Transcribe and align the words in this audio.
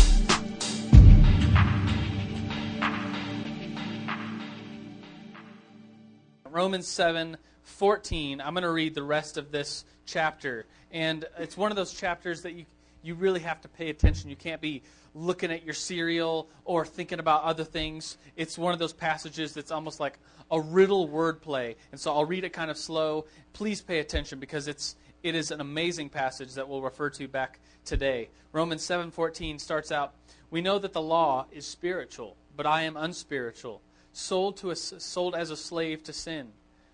Romans 6.48 6.86
7 6.86 7.36
14. 7.64 8.40
I'm 8.40 8.54
going 8.54 8.62
to 8.62 8.70
read 8.70 8.94
the 8.94 9.02
rest 9.02 9.36
of 9.36 9.50
this 9.50 9.84
chapter. 10.06 10.66
And 10.92 11.24
it's 11.38 11.56
one 11.56 11.72
of 11.72 11.76
those 11.76 11.92
chapters 11.92 12.42
that 12.42 12.52
you, 12.52 12.66
you 13.02 13.16
really 13.16 13.40
have 13.40 13.60
to 13.62 13.68
pay 13.68 13.90
attention. 13.90 14.30
You 14.30 14.36
can't 14.36 14.60
be 14.60 14.84
looking 15.12 15.50
at 15.50 15.64
your 15.64 15.74
cereal 15.74 16.48
or 16.64 16.86
thinking 16.86 17.18
about 17.18 17.42
other 17.42 17.64
things. 17.64 18.16
It's 18.36 18.56
one 18.56 18.72
of 18.72 18.78
those 18.78 18.92
passages 18.92 19.54
that's 19.54 19.72
almost 19.72 19.98
like 19.98 20.20
a 20.52 20.60
riddle 20.60 21.08
wordplay. 21.08 21.74
And 21.90 22.00
so 22.00 22.12
I'll 22.12 22.24
read 22.24 22.44
it 22.44 22.52
kind 22.52 22.70
of 22.70 22.76
slow. 22.76 23.26
Please 23.54 23.80
pay 23.80 23.98
attention 23.98 24.38
because 24.38 24.68
it's, 24.68 24.94
it 25.22 25.34
is 25.34 25.50
an 25.50 25.60
amazing 25.60 26.08
passage 26.08 26.54
that 26.54 26.68
we'll 26.68 26.82
refer 26.82 27.10
to 27.10 27.28
back 27.28 27.60
today. 27.84 28.30
Romans 28.52 28.82
7:14 28.82 29.58
starts 29.58 29.92
out, 29.92 30.14
"We 30.50 30.60
know 30.60 30.78
that 30.78 30.92
the 30.92 31.02
law 31.02 31.46
is 31.50 31.66
spiritual, 31.66 32.36
but 32.56 32.66
I 32.66 32.82
am 32.82 32.96
unspiritual, 32.96 33.82
sold 34.12 34.56
to 34.58 34.70
a, 34.70 34.76
sold 34.76 35.34
as 35.34 35.50
a 35.50 35.56
slave 35.56 36.02
to 36.04 36.12
sin. 36.12 36.52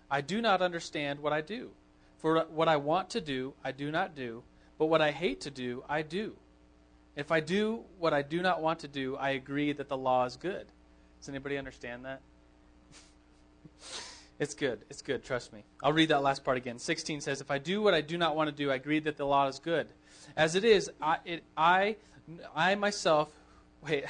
I 0.09 0.21
do 0.21 0.41
not 0.41 0.61
understand 0.61 1.19
what 1.19 1.33
I 1.33 1.41
do. 1.41 1.71
For 2.17 2.45
what 2.45 2.67
I 2.67 2.77
want 2.77 3.09
to 3.11 3.21
do, 3.21 3.53
I 3.63 3.71
do 3.71 3.91
not 3.91 4.15
do, 4.15 4.43
but 4.77 4.87
what 4.87 5.01
I 5.01 5.11
hate 5.11 5.41
to 5.41 5.51
do, 5.51 5.83
I 5.87 6.01
do. 6.01 6.35
If 7.15 7.31
I 7.31 7.39
do 7.39 7.85
what 7.97 8.13
I 8.13 8.21
do 8.21 8.41
not 8.41 8.61
want 8.61 8.79
to 8.79 8.87
do, 8.87 9.15
I 9.17 9.31
agree 9.31 9.71
that 9.71 9.89
the 9.89 9.97
law 9.97 10.25
is 10.25 10.35
good." 10.35 10.67
Does 11.19 11.29
anybody 11.29 11.57
understand 11.57 12.05
that? 12.05 12.21
It's 14.39 14.53
good. 14.53 14.85
It's 14.89 15.01
good. 15.01 15.23
Trust 15.23 15.51
me. 15.51 15.63
I'll 15.83 15.93
read 15.93 16.09
that 16.09 16.21
last 16.21 16.43
part 16.43 16.57
again. 16.57 16.77
16 16.77 17.21
says, 17.21 17.41
If 17.41 17.49
I 17.49 17.57
do 17.57 17.81
what 17.81 17.93
I 17.93 18.01
do 18.01 18.17
not 18.17 18.35
want 18.35 18.49
to 18.49 18.55
do, 18.55 18.69
I 18.71 18.75
agree 18.75 18.99
that 18.99 19.17
the 19.17 19.25
law 19.25 19.47
is 19.47 19.59
good. 19.59 19.87
As 20.35 20.55
it 20.55 20.63
is, 20.63 20.91
I, 21.01 21.17
it, 21.25 21.43
I, 21.55 21.95
I 22.55 22.75
myself, 22.75 23.29
wait, 23.81 24.05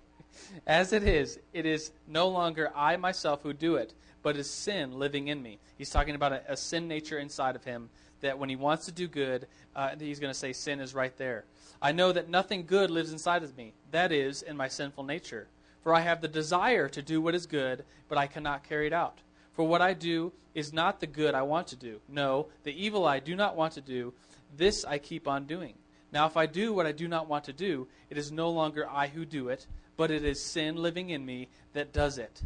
as 0.66 0.92
it 0.92 1.04
is, 1.04 1.38
it 1.52 1.66
is 1.66 1.92
no 2.08 2.28
longer 2.28 2.72
I 2.74 2.96
myself 2.96 3.42
who 3.42 3.52
do 3.52 3.76
it, 3.76 3.94
but 4.22 4.36
is 4.36 4.50
sin 4.50 4.98
living 4.98 5.28
in 5.28 5.40
me. 5.42 5.58
He's 5.78 5.90
talking 5.90 6.16
about 6.16 6.32
a, 6.32 6.52
a 6.52 6.56
sin 6.56 6.88
nature 6.88 7.18
inside 7.18 7.54
of 7.54 7.64
him 7.64 7.90
that 8.22 8.38
when 8.38 8.48
he 8.48 8.56
wants 8.56 8.86
to 8.86 8.92
do 8.92 9.06
good, 9.06 9.46
uh, 9.76 9.90
he's 9.98 10.20
going 10.20 10.32
to 10.32 10.38
say 10.38 10.52
sin 10.52 10.80
is 10.80 10.94
right 10.94 11.16
there. 11.16 11.44
I 11.80 11.92
know 11.92 12.12
that 12.12 12.28
nothing 12.28 12.66
good 12.66 12.90
lives 12.90 13.12
inside 13.12 13.42
of 13.42 13.56
me, 13.56 13.72
that 13.92 14.10
is, 14.12 14.42
in 14.42 14.56
my 14.56 14.68
sinful 14.68 15.04
nature. 15.04 15.46
For 15.82 15.94
I 15.94 16.00
have 16.00 16.20
the 16.20 16.28
desire 16.28 16.88
to 16.88 17.00
do 17.00 17.22
what 17.22 17.34
is 17.34 17.46
good, 17.46 17.84
but 18.08 18.18
I 18.18 18.26
cannot 18.26 18.68
carry 18.68 18.86
it 18.86 18.92
out. 18.92 19.20
For 19.60 19.68
what 19.68 19.82
I 19.82 19.92
do 19.92 20.32
is 20.54 20.72
not 20.72 21.00
the 21.00 21.06
good 21.06 21.34
I 21.34 21.42
want 21.42 21.66
to 21.66 21.76
do. 21.76 22.00
No, 22.08 22.46
the 22.62 22.72
evil 22.72 23.04
I 23.04 23.18
do 23.18 23.36
not 23.36 23.56
want 23.56 23.74
to 23.74 23.82
do, 23.82 24.14
this 24.56 24.86
I 24.86 24.96
keep 24.96 25.28
on 25.28 25.44
doing. 25.44 25.74
Now, 26.10 26.24
if 26.24 26.34
I 26.38 26.46
do 26.46 26.72
what 26.72 26.86
I 26.86 26.92
do 26.92 27.06
not 27.06 27.28
want 27.28 27.44
to 27.44 27.52
do, 27.52 27.86
it 28.08 28.16
is 28.16 28.32
no 28.32 28.48
longer 28.48 28.88
I 28.88 29.08
who 29.08 29.26
do 29.26 29.50
it, 29.50 29.66
but 29.98 30.10
it 30.10 30.24
is 30.24 30.42
sin 30.42 30.76
living 30.76 31.10
in 31.10 31.26
me 31.26 31.48
that 31.74 31.92
does 31.92 32.16
it. 32.16 32.40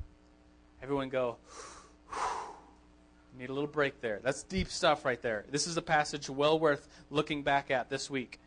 Everyone 0.83 1.09
go, 1.09 1.37
need 3.39 3.49
a 3.49 3.55
little 3.55 3.69
break 3.69 4.01
there. 4.01 4.19
That's 4.21 4.43
deep 4.43 4.67
stuff 4.67 5.05
right 5.05 5.23
there. 5.23 5.45
This 5.53 5.69
is 5.69 5.77
a 5.77 5.83
passage 5.83 6.29
well 6.29 6.59
worth 6.59 6.89
looking 7.11 7.45
back 7.45 7.71
at 7.71 7.91
this 7.91 8.11
week. 8.11 8.41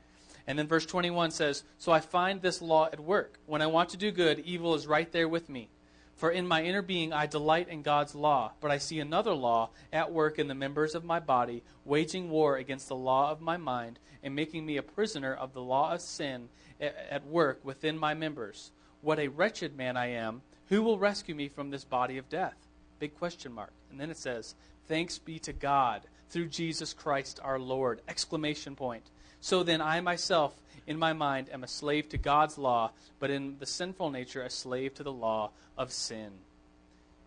And 0.46 0.60
then 0.60 0.68
verse 0.68 0.86
21 0.86 1.32
says, 1.32 1.64
So 1.78 1.94
I 1.94 2.02
find 2.02 2.42
this 2.42 2.62
law 2.62 2.88
at 2.92 3.00
work. 3.00 3.40
When 3.46 3.62
I 3.62 3.68
want 3.68 3.88
to 3.92 3.98
do 3.98 4.12
good, 4.12 4.40
evil 4.40 4.76
is 4.76 4.86
right 4.86 5.10
there 5.14 5.30
with 5.30 5.48
me. 5.48 5.70
For 6.18 6.32
in 6.32 6.48
my 6.48 6.64
inner 6.64 6.82
being 6.82 7.14
I 7.14 7.28
delight 7.28 7.70
in 7.70 7.84
God's 7.84 8.16
law, 8.16 8.52
but 8.60 8.72
I 8.72 8.80
see 8.80 9.00
another 9.00 9.34
law 9.34 9.70
at 9.94 10.12
work 10.12 10.40
in 10.40 10.48
the 10.48 10.56
members 10.56 10.96
of 10.96 11.06
my 11.06 11.20
body, 11.20 11.64
waging 11.86 12.32
war 12.32 12.58
against 12.58 12.88
the 12.88 12.96
law 12.96 13.30
of 13.32 13.40
my 13.40 13.56
mind, 13.56 14.00
and 14.24 14.36
making 14.36 14.66
me 14.66 14.78
a 14.78 14.84
prisoner 14.84 15.34
of 15.34 15.54
the 15.54 15.62
law 15.62 15.94
of 15.94 16.02
sin 16.02 16.50
at 16.82 17.26
work 17.28 17.64
within 17.64 18.00
my 18.00 18.16
members. 18.16 18.72
What 19.02 19.20
a 19.20 19.28
wretched 19.28 19.78
man 19.78 19.96
I 19.96 20.08
am! 20.08 20.42
Who 20.70 20.82
will 20.82 20.98
rescue 20.98 21.36
me 21.36 21.50
from 21.50 21.70
this 21.70 21.86
body 21.86 22.18
of 22.18 22.30
death? 22.30 22.58
Big 23.00 23.16
question 23.16 23.54
mark. 23.54 23.72
And 23.92 24.00
then 24.00 24.10
it 24.10 24.18
says, 24.18 24.56
Thanks 24.88 25.20
be 25.20 25.38
to 25.40 25.54
God 25.54 26.02
through 26.30 26.48
Jesus 26.48 26.94
Christ 26.94 27.40
our 27.44 27.60
Lord! 27.60 28.02
Exclamation 28.08 28.76
point. 28.76 29.04
So 29.40 29.62
then 29.62 29.82
I 29.82 30.02
myself 30.02 30.60
in 30.88 30.98
my 30.98 31.14
mind 31.14 31.50
am 31.52 31.64
a 31.64 31.68
slave 31.68 32.10
to 32.10 32.18
God's 32.18 32.58
law, 32.58 32.92
but 33.20 33.30
in 33.30 33.58
the 33.60 33.66
sinful 33.66 34.10
nature, 34.10 34.42
a 34.42 34.50
slave 34.50 34.94
to 34.96 35.04
the 35.04 35.12
law 35.12 35.52
of 35.78 35.92
sin. 35.92 36.32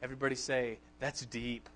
Everybody 0.03 0.35
say, 0.35 0.79
that's 0.99 1.25
deep. 1.27 1.69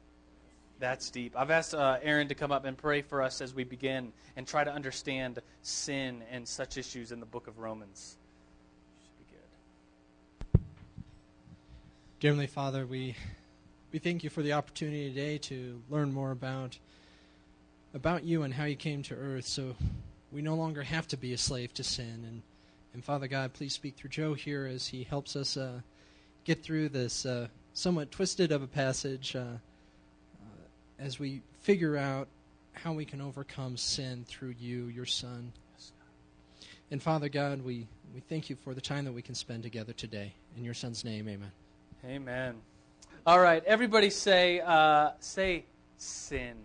That's 0.81 1.11
deep. 1.11 1.35
I've 1.37 1.51
asked 1.51 1.75
uh, 1.75 1.99
Aaron 2.03 2.29
to 2.29 2.35
come 2.35 2.51
up 2.51 2.65
and 2.65 2.77
pray 2.77 3.03
for 3.03 3.23
us 3.23 3.41
as 3.41 3.55
we 3.55 3.65
begin 3.65 4.13
and 4.37 4.47
try 4.47 4.65
to 4.65 4.73
understand 4.73 5.39
sin 5.63 6.23
and 6.31 6.49
such 6.49 6.79
issues 6.79 7.13
in 7.13 7.21
the 7.21 7.27
book 7.27 7.47
of 7.47 7.59
Romans. 7.59 8.17
Should 9.03 9.19
be 9.19 10.61
good. 10.61 10.61
Dear 12.19 12.31
Heavenly 12.31 12.47
Father, 12.49 12.87
we 12.87 13.15
we 13.93 14.01
thank 14.01 14.25
you 14.25 14.31
for 14.31 14.43
the 14.43 14.55
opportunity 14.55 15.09
today 15.09 15.39
to 15.39 15.81
learn 15.89 16.13
more 16.13 16.33
about 16.33 16.79
about 17.95 18.25
you 18.25 18.43
and 18.43 18.53
how 18.53 18.65
you 18.65 18.75
came 18.75 19.05
to 19.05 19.15
earth 19.15 19.47
so 19.47 19.77
we 20.35 20.43
no 20.43 20.57
longer 20.57 20.83
have 20.83 21.07
to 21.09 21.17
be 21.17 21.33
a 21.33 21.39
slave 21.39 21.73
to 21.75 21.85
sin. 21.85 22.25
And, 22.27 22.43
and 22.93 23.05
Father 23.05 23.29
God, 23.29 23.53
please 23.53 23.73
speak 23.73 23.95
through 23.95 24.11
Joe 24.11 24.35
here 24.35 24.67
as 24.67 24.89
he 24.89 25.05
helps 25.05 25.37
us 25.37 25.57
uh, 25.57 25.81
get 26.43 26.63
through 26.63 26.89
this 26.89 27.25
uh, 27.25 27.47
somewhat 27.73 28.11
twisted 28.11 28.51
of 28.51 28.61
a 28.61 28.67
passage 28.67 29.37
uh, 29.37 29.39
uh, 29.39 29.55
as 30.99 31.21
we 31.21 31.41
figure 31.61 31.97
out 31.97 32.27
how 32.73 32.93
we 32.93 33.05
can 33.05 33.21
overcome 33.21 33.77
sin 33.77 34.25
through 34.27 34.57
you, 34.59 34.87
your 34.87 35.07
Son. 35.07 35.53
And 36.91 37.01
Father 37.01 37.29
God, 37.29 37.65
we, 37.65 37.87
we 38.13 38.21
thank 38.29 38.51
you 38.51 38.57
for 38.57 38.75
the 38.75 38.81
time 38.81 39.05
that 39.05 39.13
we 39.13 39.23
can 39.23 39.37
spend 39.37 39.63
together 39.63 39.93
today. 39.93 40.35
In 40.57 40.65
your 40.65 40.75
Son's 40.75 41.05
name, 41.05 41.29
amen. 41.29 41.53
Amen. 42.05 42.57
All 43.25 43.39
right, 43.39 43.65
everybody 43.65 44.11
say, 44.11 44.61
uh, 44.61 45.11
say 45.21 45.65
sin. 45.97 46.57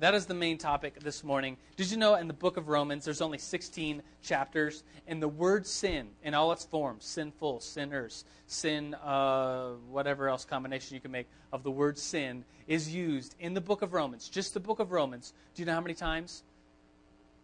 That 0.00 0.14
is 0.14 0.24
the 0.24 0.32
main 0.32 0.56
topic 0.56 0.98
this 1.00 1.22
morning. 1.22 1.58
Did 1.76 1.90
you 1.90 1.98
know 1.98 2.14
in 2.14 2.26
the 2.26 2.32
book 2.32 2.56
of 2.56 2.68
Romans 2.68 3.04
there's 3.04 3.20
only 3.20 3.36
16 3.36 4.02
chapters, 4.22 4.82
and 5.06 5.22
the 5.22 5.28
word 5.28 5.66
sin 5.66 6.08
in 6.24 6.32
all 6.32 6.52
its 6.52 6.64
forms 6.64 7.04
sinful, 7.04 7.60
sinners, 7.60 8.24
sin, 8.46 8.94
uh, 8.94 9.72
whatever 9.90 10.30
else 10.30 10.46
combination 10.46 10.94
you 10.94 11.02
can 11.02 11.10
make 11.10 11.26
of 11.52 11.62
the 11.62 11.70
word 11.70 11.98
sin 11.98 12.46
is 12.66 12.94
used 12.94 13.34
in 13.40 13.52
the 13.52 13.60
book 13.60 13.82
of 13.82 13.92
Romans, 13.92 14.30
just 14.30 14.54
the 14.54 14.60
book 14.60 14.78
of 14.78 14.90
Romans. 14.90 15.34
Do 15.54 15.60
you 15.60 15.66
know 15.66 15.74
how 15.74 15.82
many 15.82 15.92
times? 15.92 16.44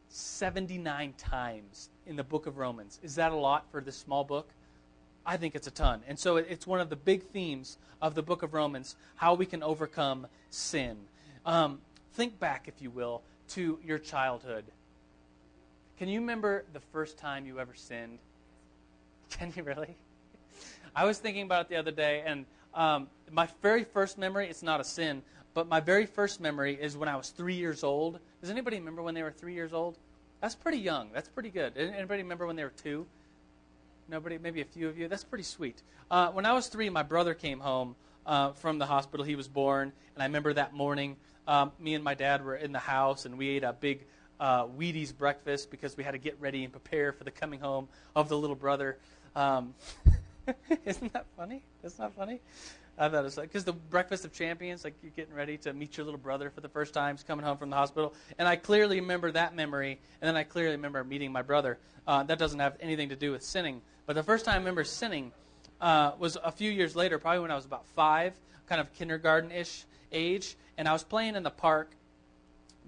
79 0.08 1.12
times 1.18 1.90
in 2.06 2.16
the 2.16 2.24
book 2.24 2.46
of 2.46 2.56
Romans. 2.56 2.98
Is 3.02 3.16
that 3.16 3.32
a 3.32 3.36
lot 3.36 3.70
for 3.70 3.82
this 3.82 3.96
small 3.96 4.24
book? 4.24 4.48
I 5.26 5.36
think 5.36 5.56
it's 5.56 5.66
a 5.66 5.70
ton. 5.72 6.00
And 6.08 6.18
so 6.18 6.36
it's 6.36 6.66
one 6.66 6.80
of 6.80 6.88
the 6.88 6.96
big 6.96 7.24
themes 7.24 7.76
of 8.00 8.14
the 8.14 8.22
book 8.22 8.42
of 8.42 8.54
Romans 8.54 8.96
how 9.16 9.34
we 9.34 9.44
can 9.44 9.62
overcome 9.62 10.26
sin. 10.48 10.96
Um, 11.44 11.80
think 12.16 12.40
back, 12.40 12.66
if 12.66 12.80
you 12.80 12.90
will, 12.90 13.22
to 13.50 13.78
your 13.84 13.98
childhood. 13.98 14.64
Can 15.98 16.08
you 16.08 16.20
remember 16.20 16.64
the 16.72 16.80
first 16.80 17.18
time 17.18 17.44
you 17.44 17.60
ever 17.60 17.74
sinned? 17.74 18.18
Can 19.30 19.52
you 19.54 19.62
really? 19.62 19.96
I 20.94 21.04
was 21.04 21.18
thinking 21.18 21.42
about 21.42 21.66
it 21.66 21.68
the 21.68 21.76
other 21.76 21.90
day, 21.90 22.22
and 22.24 22.46
um, 22.72 23.08
my 23.30 23.46
very 23.60 23.84
first 23.84 24.16
memory, 24.16 24.48
it's 24.48 24.62
not 24.62 24.80
a 24.80 24.84
sin, 24.84 25.22
but 25.52 25.68
my 25.68 25.78
very 25.78 26.06
first 26.06 26.40
memory 26.40 26.78
is 26.80 26.96
when 26.96 27.08
I 27.08 27.16
was 27.16 27.28
three 27.28 27.54
years 27.54 27.84
old. 27.84 28.18
Does 28.40 28.50
anybody 28.50 28.78
remember 28.78 29.02
when 29.02 29.14
they 29.14 29.22
were 29.22 29.30
three 29.30 29.54
years 29.54 29.74
old? 29.74 29.98
That's 30.40 30.54
pretty 30.54 30.78
young. 30.78 31.10
That's 31.12 31.28
pretty 31.28 31.50
good. 31.50 31.76
Anybody 31.76 32.22
remember 32.22 32.46
when 32.46 32.56
they 32.56 32.64
were 32.64 32.72
two? 32.82 33.06
Nobody? 34.08 34.38
Maybe 34.38 34.62
a 34.62 34.64
few 34.64 34.88
of 34.88 34.98
you? 34.98 35.06
That's 35.08 35.24
pretty 35.24 35.44
sweet. 35.44 35.82
Uh, 36.10 36.30
when 36.30 36.46
I 36.46 36.54
was 36.54 36.68
three, 36.68 36.88
my 36.88 37.02
brother 37.02 37.34
came 37.34 37.60
home 37.60 37.94
uh, 38.24 38.52
from 38.52 38.78
the 38.78 38.86
hospital. 38.86 39.24
He 39.24 39.36
was 39.36 39.48
born, 39.48 39.92
and 40.14 40.22
I 40.22 40.26
remember 40.26 40.54
that 40.54 40.72
morning 40.72 41.16
um, 41.46 41.72
me 41.78 41.94
and 41.94 42.04
my 42.04 42.14
dad 42.14 42.44
were 42.44 42.56
in 42.56 42.72
the 42.72 42.78
house 42.78 43.24
and 43.24 43.38
we 43.38 43.48
ate 43.48 43.64
a 43.64 43.72
big 43.72 44.04
uh, 44.40 44.66
Wheaties 44.66 45.16
breakfast 45.16 45.70
because 45.70 45.96
we 45.96 46.04
had 46.04 46.12
to 46.12 46.18
get 46.18 46.36
ready 46.40 46.64
and 46.64 46.72
prepare 46.72 47.12
for 47.12 47.24
the 47.24 47.30
coming 47.30 47.60
home 47.60 47.88
of 48.14 48.28
the 48.28 48.36
little 48.36 48.56
brother. 48.56 48.98
Um, 49.34 49.74
isn't 50.84 51.12
that 51.12 51.26
funny? 51.36 51.62
Not 51.98 52.14
funny. 52.14 52.40
I 52.98 53.08
thought 53.08 53.20
it 53.20 53.24
was 53.24 53.36
like 53.36 53.48
because 53.48 53.64
the 53.64 53.72
breakfast 53.72 54.24
of 54.24 54.32
champions, 54.32 54.82
like 54.82 54.94
you're 55.02 55.12
getting 55.12 55.34
ready 55.34 55.58
to 55.58 55.72
meet 55.72 55.96
your 55.96 56.04
little 56.04 56.18
brother 56.18 56.50
for 56.50 56.60
the 56.60 56.68
first 56.68 56.94
time, 56.94 57.16
he's 57.16 57.24
coming 57.24 57.44
home 57.44 57.58
from 57.58 57.70
the 57.70 57.76
hospital, 57.76 58.14
and 58.38 58.48
I 58.48 58.56
clearly 58.56 59.00
remember 59.00 59.30
that 59.32 59.54
memory, 59.54 59.98
and 60.20 60.28
then 60.28 60.36
I 60.36 60.44
clearly 60.44 60.76
remember 60.76 61.04
meeting 61.04 61.30
my 61.30 61.42
brother. 61.42 61.78
Uh, 62.06 62.22
that 62.24 62.38
doesn't 62.38 62.58
have 62.58 62.76
anything 62.80 63.10
to 63.10 63.16
do 63.16 63.32
with 63.32 63.42
sinning, 63.42 63.82
but 64.06 64.14
the 64.14 64.22
first 64.22 64.44
time 64.44 64.54
I 64.54 64.58
remember 64.58 64.84
sinning 64.84 65.32
uh, 65.80 66.12
was 66.18 66.38
a 66.42 66.50
few 66.50 66.70
years 66.70 66.96
later, 66.96 67.18
probably 67.18 67.40
when 67.40 67.50
I 67.50 67.56
was 67.56 67.66
about 67.66 67.86
five, 67.88 68.32
kind 68.66 68.80
of 68.80 68.92
kindergarten-ish 68.94 69.84
age, 70.12 70.56
and 70.78 70.88
I 70.88 70.92
was 70.92 71.04
playing 71.04 71.36
in 71.36 71.42
the 71.42 71.50
park, 71.50 71.90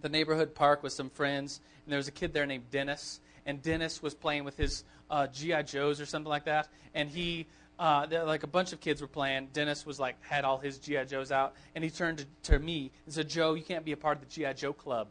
the 0.00 0.08
neighborhood 0.08 0.55
park 0.55 0.82
with 0.82 0.93
some 0.93 1.11
friends, 1.11 1.61
and 1.85 1.93
there 1.93 1.99
was 1.99 2.08
a 2.08 2.12
kid 2.12 2.32
there 2.32 2.46
named 2.46 2.70
Dennis, 2.70 3.20
and 3.46 3.62
Dennis 3.62 4.02
was 4.02 4.14
playing 4.14 4.44
with 4.44 4.56
his 4.56 4.85
uh, 5.11 5.26
GI 5.26 5.64
Joes 5.64 6.00
or 6.00 6.06
something 6.06 6.31
like 6.31 6.44
that, 6.44 6.69
and 6.94 7.08
he. 7.08 7.46
Uh, 7.81 8.05
like 8.26 8.43
a 8.43 8.49
bunch 8.49 8.73
of 8.73 8.81
kids 8.81 9.00
were 9.00 9.06
playing. 9.06 9.46
Dennis 9.52 9.87
was 9.87 10.00
like 10.00 10.17
had 10.25 10.44
all 10.44 10.58
his 10.58 10.79
GI 10.79 11.05
Joes 11.05 11.31
out, 11.31 11.55
and 11.76 11.85
he 11.85 11.90
turned 11.90 12.19
to, 12.19 12.26
to 12.50 12.58
me 12.58 12.90
and 13.05 13.14
said, 13.14 13.29
"Joe, 13.29 13.55
you 13.55 13.62
can't 13.62 13.85
be 13.85 13.93
a 13.93 13.96
part 13.96 14.20
of 14.20 14.29
the 14.29 14.35
GI 14.35 14.55
Joe 14.55 14.73
club." 14.73 15.06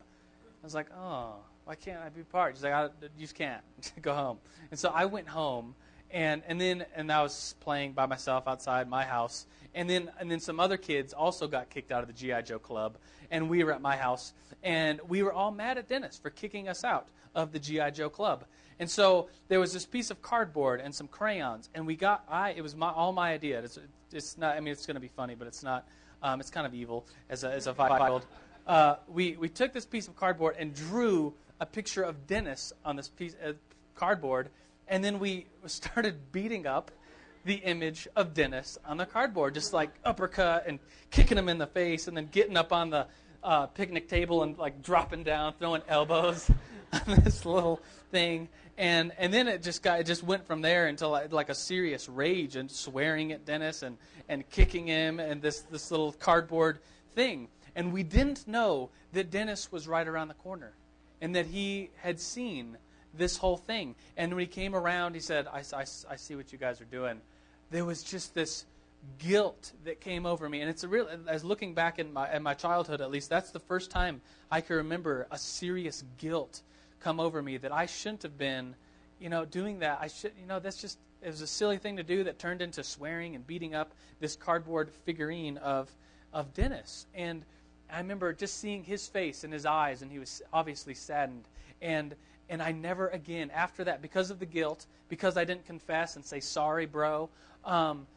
I 0.62 0.66
was 0.66 0.76
like, 0.76 0.88
"Oh, 0.94 1.36
why 1.68 1.76
can't 1.76 2.00
I 2.00 2.08
be 2.08 2.24
part? 2.24 2.56
He's 2.56 2.64
like, 2.64 2.92
you 3.02 3.10
just 3.20 3.36
can't. 3.36 3.62
Go 4.02 4.14
home. 4.14 4.38
And 4.72 4.80
so 4.80 4.90
I 4.90 5.04
went 5.04 5.28
home, 5.28 5.76
and 6.12 6.44
and 6.48 6.60
then 6.60 6.86
and 6.96 7.12
I 7.12 7.22
was 7.22 7.56
playing 7.60 7.94
by 7.94 8.06
myself 8.06 8.48
outside 8.48 8.90
my 8.90 9.04
house, 9.04 9.46
and 9.76 9.90
then 9.90 10.12
and 10.20 10.30
then 10.32 10.40
some 10.40 10.60
other 10.60 10.78
kids 10.78 11.14
also 11.14 11.48
got 11.48 11.70
kicked 11.70 11.92
out 11.92 12.02
of 12.02 12.08
the 12.08 12.14
GI 12.14 12.44
Joe 12.44 12.60
club, 12.60 12.98
and 13.32 13.50
we 13.50 13.64
were 13.64 13.74
at 13.74 13.82
my 13.82 13.96
house, 13.96 14.34
and 14.64 15.00
we 15.08 15.24
were 15.24 15.34
all 15.34 15.52
mad 15.52 15.78
at 15.78 15.88
Dennis 15.88 16.18
for 16.18 16.30
kicking 16.30 16.68
us 16.68 16.84
out 16.84 17.08
of 17.36 17.52
the 17.52 17.60
GI 17.60 17.92
Joe 17.92 18.10
club. 18.10 18.46
And 18.80 18.90
so 18.90 19.30
there 19.48 19.60
was 19.60 19.74
this 19.74 19.86
piece 19.86 20.12
of 20.12 20.22
cardboard 20.22 20.82
and 20.82 20.94
some 20.94 21.08
crayons, 21.08 21.70
and 21.74 21.88
we 21.88 21.96
got 21.96 22.24
I 22.30 22.52
it 22.52 22.62
was 22.62 22.76
my 22.76 22.92
all 22.92 23.12
my 23.12 23.34
idea. 23.34 23.60
It's, 23.60 23.80
it's 24.12 24.38
not 24.38 24.56
I 24.56 24.60
mean 24.60 24.72
it's 24.72 24.86
going 24.86 24.96
to 24.96 25.02
be 25.02 25.08
funny, 25.08 25.36
but 25.36 25.48
it's 25.48 25.64
not. 25.64 25.88
Um, 26.24 26.40
it's 26.40 26.50
kind 26.50 26.66
of 26.66 26.74
evil 26.74 27.06
as 27.30 27.44
a 27.44 27.52
as 27.52 27.68
a 27.68 27.74
five 27.74 28.00
year 28.00 28.10
old. 28.10 28.26
Uh, 28.66 28.96
we 29.08 29.38
we 29.38 29.50
took 29.50 29.72
this 29.72 29.86
piece 29.86 30.08
of 30.08 30.16
cardboard 30.16 30.56
and 30.58 30.74
drew 30.74 31.34
a 31.60 31.66
picture 31.66 32.04
of 32.04 32.28
Dennis 32.28 32.74
on 32.86 32.96
this 32.96 33.08
piece 33.08 33.36
of 33.42 33.56
cardboard, 33.96 34.50
and 34.88 35.04
then 35.04 35.20
we 35.20 35.48
started 35.66 36.32
beating 36.32 36.66
up 36.66 36.92
the 37.46 37.56
image 37.56 38.08
of 38.16 38.34
Dennis 38.34 38.78
on 38.86 38.98
the 38.98 39.06
cardboard, 39.06 39.54
just 39.54 39.74
like 39.74 39.90
uppercut 40.04 40.66
and 40.68 40.80
kicking 41.12 41.38
him 41.38 41.50
in 41.50 41.58
the 41.58 41.68
face, 41.68 42.08
and 42.08 42.16
then 42.16 42.28
getting 42.32 42.58
up 42.58 42.74
on 42.74 42.90
the 42.90 43.08
uh, 43.44 43.68
picnic 43.68 44.10
table 44.10 44.44
and 44.44 44.58
like 44.58 44.82
dropping 44.84 45.24
down, 45.24 45.54
throwing 45.58 45.82
elbows 45.88 46.52
on 46.94 47.22
this 47.24 47.46
little 47.46 47.82
thing, 48.12 48.50
and 48.78 49.12
and 49.18 49.34
then 49.34 49.48
it 49.48 49.64
just 49.64 49.82
got 49.82 50.00
it 50.00 50.06
just 50.06 50.24
went 50.24 50.46
from 50.46 50.62
there 50.62 50.88
until 50.88 51.12
like, 51.12 51.32
like 51.32 51.50
a 51.50 51.56
serious 51.56 52.10
rage 52.10 52.56
and 52.56 52.70
swearing 52.70 53.32
at 53.32 53.46
Dennis 53.46 53.82
and 53.82 53.98
and 54.30 54.48
kicking 54.50 54.88
him 54.88 55.20
and 55.20 55.42
this 55.42 55.62
this 55.62 55.90
little 55.90 56.12
cardboard 56.14 56.80
thing, 57.16 57.48
and 57.76 57.94
we 57.94 58.04
didn't 58.04 58.48
know 58.48 58.90
that 59.14 59.32
Dennis 59.32 59.72
was 59.72 59.88
right 59.88 60.08
around 60.08 60.28
the 60.28 60.34
corner 60.36 60.74
and 61.22 61.36
that 61.36 61.48
he 61.48 61.90
had 62.02 62.20
seen 62.20 62.78
this 63.18 63.38
whole 63.38 63.58
thing. 63.58 63.96
And 64.16 64.34
when 64.34 64.42
he 64.42 64.48
came 64.48 64.76
around, 64.76 65.14
he 65.14 65.20
said, 65.20 65.48
I, 65.48 65.64
I, 65.74 65.82
I 65.82 66.16
see 66.16 66.36
what 66.36 66.52
you 66.52 66.58
guys 66.58 66.82
are 66.82 66.86
doing. 66.86 67.22
There 67.72 67.86
was 67.86 68.04
just 68.04 68.34
this 68.34 68.66
guilt 69.20 69.74
that 69.86 70.02
came 70.02 70.26
over 70.26 70.50
me. 70.50 70.62
And 70.62 70.70
it's 70.70 70.84
a 70.84 70.88
real, 70.88 71.08
as 71.28 71.44
looking 71.44 71.74
back 71.74 72.00
in 72.00 72.14
my, 72.14 72.34
in 72.34 72.44
my 72.44 72.54
childhood 72.54 73.02
at 73.02 73.12
least, 73.12 73.30
that's 73.30 73.52
the 73.52 73.60
first 73.60 73.92
time 73.92 74.22
I 74.52 74.62
can 74.62 74.78
remember 74.78 75.28
a 75.32 75.38
serious 75.38 76.04
guilt 76.18 76.62
come 77.00 77.20
over 77.20 77.42
me 77.42 77.58
that 77.58 77.72
I 77.72 77.86
shouldn't 77.86 78.24
have 78.24 78.38
been, 78.38 78.76
you 79.20 79.30
know, 79.30 79.46
doing 79.46 79.80
that. 79.80 80.00
I 80.02 80.08
should, 80.08 80.32
you 80.40 80.48
know, 80.48 80.60
that's 80.60 80.82
just, 80.82 80.98
it 81.22 81.28
was 81.28 81.42
a 81.42 81.48
silly 81.48 81.78
thing 81.78 81.98
to 81.98 82.04
do 82.04 82.24
that 82.24 82.40
turned 82.40 82.62
into 82.62 82.84
swearing 82.84 83.36
and 83.36 83.46
beating 83.46 83.76
up 83.76 83.92
this 84.20 84.36
cardboard 84.36 84.90
figurine 85.06 85.58
of, 85.58 85.90
of 86.34 86.54
Dennis. 86.54 87.06
And 87.14 87.44
I 87.92 88.00
remember 88.00 88.34
just 88.34 88.60
seeing 88.60 88.84
his 88.84 89.08
face 89.08 89.44
and 89.44 89.54
his 89.54 89.66
eyes, 89.66 90.02
and 90.02 90.12
he 90.12 90.20
was 90.20 90.42
obviously 90.52 90.94
saddened. 90.94 91.48
And 91.82 92.16
and 92.50 92.62
I 92.62 92.72
never 92.72 93.10
again 93.10 93.52
after 93.52 93.84
that, 93.86 94.02
because 94.02 94.32
of 94.32 94.40
the 94.40 94.46
guilt, 94.46 94.86
because 95.10 95.38
I 95.38 95.46
didn't 95.46 95.66
confess 95.66 96.16
and 96.16 96.26
say 96.26 96.40
sorry, 96.40 96.86
bro. 96.86 97.30
Um, 97.66 98.08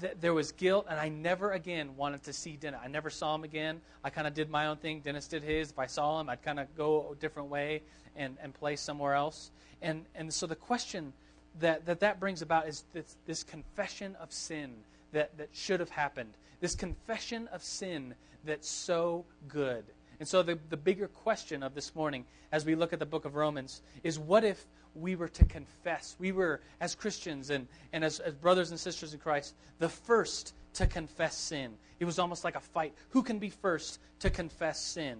th- 0.00 0.16
there 0.20 0.34
was 0.34 0.52
guilt, 0.52 0.86
and 0.88 0.98
I 0.98 1.08
never 1.08 1.52
again 1.52 1.96
wanted 1.96 2.22
to 2.24 2.32
see 2.32 2.56
Dennis. 2.56 2.80
I 2.82 2.88
never 2.88 3.10
saw 3.10 3.34
him 3.34 3.44
again. 3.44 3.80
I 4.02 4.10
kind 4.10 4.26
of 4.26 4.34
did 4.34 4.50
my 4.50 4.66
own 4.66 4.76
thing. 4.76 5.00
Dennis 5.00 5.28
did 5.28 5.42
his. 5.42 5.70
If 5.70 5.78
I 5.78 5.86
saw 5.86 6.20
him, 6.20 6.28
I'd 6.28 6.42
kind 6.42 6.58
of 6.60 6.74
go 6.76 7.10
a 7.12 7.14
different 7.16 7.48
way 7.48 7.82
and 8.16 8.36
and 8.42 8.52
play 8.54 8.76
somewhere 8.76 9.14
else. 9.14 9.50
And 9.82 10.04
and 10.14 10.32
so 10.32 10.46
the 10.46 10.56
question 10.56 11.12
that 11.60 11.86
that, 11.86 12.00
that 12.00 12.20
brings 12.20 12.42
about 12.42 12.68
is 12.68 12.84
this, 12.92 13.16
this 13.26 13.42
confession 13.42 14.16
of 14.20 14.32
sin 14.32 14.74
that, 15.12 15.36
that 15.38 15.48
should 15.52 15.80
have 15.80 15.90
happened. 15.90 16.34
This 16.60 16.74
confession 16.74 17.48
of 17.52 17.62
sin 17.62 18.14
that's 18.44 18.68
so 18.68 19.24
good. 19.48 19.84
And 20.18 20.28
so, 20.28 20.42
the, 20.42 20.58
the 20.70 20.76
bigger 20.76 21.08
question 21.08 21.62
of 21.62 21.74
this 21.74 21.94
morning, 21.94 22.24
as 22.52 22.64
we 22.64 22.74
look 22.74 22.92
at 22.92 22.98
the 22.98 23.06
book 23.06 23.24
of 23.24 23.34
Romans, 23.34 23.82
is 24.02 24.18
what 24.18 24.44
if 24.44 24.64
we 24.94 25.14
were 25.14 25.28
to 25.28 25.44
confess? 25.44 26.16
We 26.18 26.32
were, 26.32 26.60
as 26.80 26.94
Christians 26.94 27.50
and, 27.50 27.68
and 27.92 28.02
as, 28.04 28.20
as 28.20 28.34
brothers 28.34 28.70
and 28.70 28.80
sisters 28.80 29.12
in 29.12 29.20
Christ, 29.20 29.54
the 29.78 29.88
first 29.88 30.54
to 30.74 30.86
confess 30.86 31.36
sin. 31.36 31.72
It 32.00 32.04
was 32.04 32.18
almost 32.18 32.44
like 32.44 32.56
a 32.56 32.60
fight. 32.60 32.94
Who 33.10 33.22
can 33.22 33.38
be 33.38 33.50
first 33.50 33.98
to 34.20 34.30
confess 34.30 34.80
sin? 34.80 35.18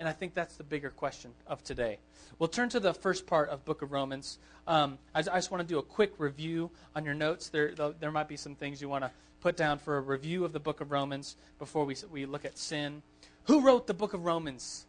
And 0.00 0.08
I 0.08 0.12
think 0.12 0.32
that's 0.32 0.56
the 0.56 0.64
bigger 0.64 0.88
question 0.88 1.30
of 1.46 1.62
today. 1.62 1.98
We'll 2.38 2.48
turn 2.48 2.70
to 2.70 2.80
the 2.80 2.94
first 2.94 3.26
part 3.26 3.50
of 3.50 3.66
Book 3.66 3.82
of 3.82 3.92
Romans. 3.92 4.38
Um, 4.66 4.96
I, 5.14 5.18
I, 5.18 5.22
just 5.22 5.50
want 5.50 5.60
to 5.60 5.68
do 5.68 5.78
a 5.78 5.82
quick 5.82 6.14
review 6.16 6.70
on 6.96 7.04
your 7.04 7.12
notes. 7.12 7.50
There, 7.50 7.74
there 7.74 8.10
might 8.10 8.26
be 8.26 8.38
some 8.38 8.54
things 8.54 8.80
you 8.80 8.88
want 8.88 9.04
to 9.04 9.10
put 9.42 9.58
down 9.58 9.78
for 9.78 9.98
a 9.98 10.00
review 10.00 10.46
of 10.46 10.54
the 10.54 10.58
Book 10.58 10.80
of 10.80 10.90
Romans 10.90 11.36
before 11.58 11.84
we, 11.84 11.94
we 12.10 12.24
look 12.24 12.46
at 12.46 12.56
sin. 12.56 13.02
Who 13.44 13.60
wrote 13.60 13.86
the 13.86 13.92
Book 13.92 14.14
of 14.14 14.24
Romans? 14.24 14.86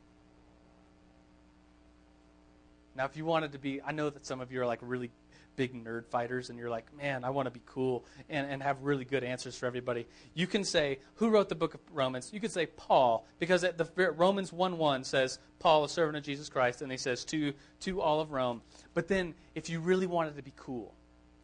Now, 2.95 3.03
if 3.03 3.17
you 3.17 3.25
wanted 3.25 3.51
to 3.51 3.59
be, 3.59 3.81
I 3.81 3.91
know 3.91 4.09
that 4.09 4.25
some 4.25 4.39
of 4.39 4.49
you 4.49 4.61
are 4.61 4.65
like 4.65 4.79
really 4.81 5.11
big 5.55 5.73
nerd 5.73 6.05
fighters 6.07 6.49
and 6.49 6.57
you're 6.57 6.69
like, 6.69 6.85
man, 6.95 7.23
I 7.23 7.29
want 7.29 7.47
to 7.47 7.51
be 7.51 7.61
cool 7.65 8.05
and, 8.29 8.49
and 8.49 8.63
have 8.63 8.81
really 8.81 9.05
good 9.05 9.23
answers 9.23 9.55
for 9.55 9.65
everybody, 9.65 10.07
you 10.33 10.47
can 10.47 10.63
say, 10.63 10.99
who 11.15 11.29
wrote 11.29 11.49
the 11.49 11.55
book 11.55 11.73
of 11.73 11.79
Romans? 11.91 12.31
You 12.33 12.39
could 12.39 12.51
say 12.51 12.65
Paul, 12.65 13.25
because 13.39 13.63
at 13.63 13.77
the 13.77 14.11
Romans 14.11 14.51
1 14.51 14.77
1 14.77 15.03
says, 15.03 15.39
Paul, 15.59 15.83
a 15.83 15.89
servant 15.89 16.17
of 16.17 16.23
Jesus 16.23 16.49
Christ, 16.49 16.81
and 16.81 16.91
he 16.91 16.97
says, 16.97 17.23
to, 17.25 17.53
to 17.81 18.01
all 18.01 18.19
of 18.19 18.31
Rome. 18.31 18.61
But 18.93 19.07
then, 19.07 19.35
if 19.55 19.69
you 19.69 19.79
really 19.79 20.07
wanted 20.07 20.35
to 20.35 20.43
be 20.43 20.53
cool, 20.55 20.93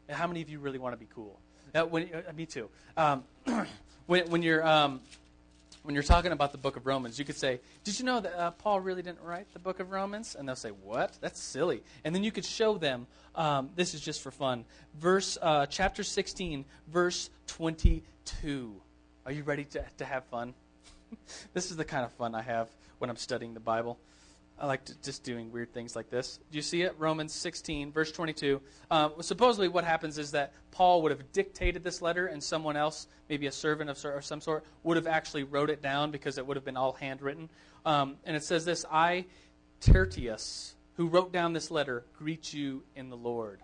how 0.09 0.27
many 0.27 0.41
of 0.41 0.49
you 0.49 0.59
really 0.59 0.79
want 0.79 0.93
to 0.93 0.97
be 0.97 1.07
cool? 1.13 1.39
Uh, 1.75 1.83
when, 1.83 2.09
uh, 2.13 2.33
me 2.33 2.45
too. 2.45 2.69
Um, 2.95 3.23
when, 4.07 4.29
when 4.29 4.41
you're. 4.41 4.65
Um, 4.65 5.01
when 5.87 5.93
you're 5.93 6.03
talking 6.03 6.33
about 6.33 6.51
the 6.51 6.57
book 6.57 6.75
of 6.75 6.85
Romans, 6.85 7.17
you 7.17 7.23
could 7.23 7.37
say, 7.37 7.61
Did 7.85 7.97
you 7.97 8.03
know 8.03 8.19
that 8.19 8.37
uh, 8.37 8.51
Paul 8.51 8.81
really 8.81 9.01
didn't 9.01 9.21
write 9.21 9.47
the 9.53 9.59
book 9.59 9.79
of 9.79 9.89
Romans? 9.89 10.35
And 10.37 10.45
they'll 10.45 10.57
say, 10.57 10.71
What? 10.71 11.17
That's 11.21 11.39
silly. 11.39 11.81
And 12.03 12.13
then 12.13 12.25
you 12.25 12.31
could 12.33 12.43
show 12.43 12.77
them, 12.77 13.07
um, 13.35 13.69
this 13.77 13.93
is 13.93 14.01
just 14.01 14.21
for 14.21 14.29
fun, 14.29 14.65
verse, 14.99 15.37
uh, 15.41 15.65
chapter 15.67 16.03
16, 16.03 16.65
verse 16.89 17.29
22. 17.47 18.73
Are 19.25 19.31
you 19.31 19.43
ready 19.43 19.63
to, 19.63 19.85
to 19.99 20.03
have 20.03 20.25
fun? 20.25 20.53
this 21.53 21.71
is 21.71 21.77
the 21.77 21.85
kind 21.85 22.03
of 22.03 22.11
fun 22.11 22.35
I 22.35 22.41
have 22.41 22.67
when 22.97 23.09
I'm 23.09 23.15
studying 23.15 23.53
the 23.53 23.61
Bible. 23.61 23.97
I 24.59 24.65
like 24.65 24.85
to, 24.85 25.01
just 25.01 25.23
doing 25.23 25.51
weird 25.51 25.71
things 25.71 25.95
like 25.95 26.09
this. 26.09 26.39
Do 26.51 26.57
you 26.57 26.63
see 26.63 26.81
it? 26.81 26.95
Romans 26.97 27.31
16, 27.33 27.91
verse 27.91 28.11
22. 28.11 28.59
Um, 28.89 29.13
supposedly, 29.21 29.67
what 29.67 29.83
happens 29.83 30.17
is 30.17 30.31
that 30.31 30.53
Paul 30.71 31.03
would 31.03 31.11
have 31.11 31.31
dictated 31.31 31.83
this 31.83 32.01
letter, 32.01 32.27
and 32.27 32.41
someone 32.41 32.75
else, 32.75 33.07
maybe 33.29 33.45
a 33.45 33.51
servant 33.51 33.89
of, 33.89 34.03
of 34.03 34.25
some 34.25 34.41
sort, 34.41 34.65
would 34.83 34.97
have 34.97 35.05
actually 35.05 35.43
wrote 35.43 35.69
it 35.69 35.81
down 35.81 36.09
because 36.09 36.39
it 36.39 36.47
would 36.47 36.57
have 36.57 36.65
been 36.65 36.77
all 36.77 36.93
handwritten. 36.93 37.49
Um, 37.85 38.15
and 38.25 38.35
it 38.35 38.43
says 38.43 38.65
this 38.65 38.83
I, 38.91 39.25
Tertius, 39.79 40.75
who 40.95 41.07
wrote 41.07 41.31
down 41.31 41.53
this 41.53 41.69
letter, 41.69 42.03
greet 42.17 42.51
you 42.51 42.83
in 42.95 43.09
the 43.09 43.17
Lord. 43.17 43.61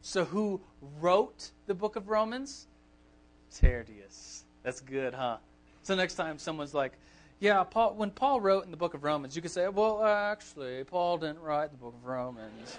So, 0.00 0.24
who 0.24 0.62
wrote 1.00 1.50
the 1.66 1.74
book 1.74 1.96
of 1.96 2.08
Romans? 2.08 2.66
Tertius. 3.54 4.44
That's 4.62 4.80
good, 4.80 5.12
huh? 5.12 5.36
So, 5.82 5.94
next 5.94 6.14
time 6.14 6.38
someone's 6.38 6.72
like, 6.72 6.92
yeah, 7.40 7.62
Paul, 7.62 7.94
when 7.94 8.10
Paul 8.10 8.40
wrote 8.40 8.64
in 8.64 8.70
the 8.70 8.76
book 8.76 8.94
of 8.94 9.04
Romans, 9.04 9.36
you 9.36 9.42
could 9.42 9.50
say, 9.50 9.68
well, 9.68 10.04
actually, 10.04 10.82
Paul 10.84 11.18
didn't 11.18 11.40
write 11.40 11.70
the 11.70 11.76
book 11.76 11.94
of 11.94 12.04
Romans. 12.04 12.78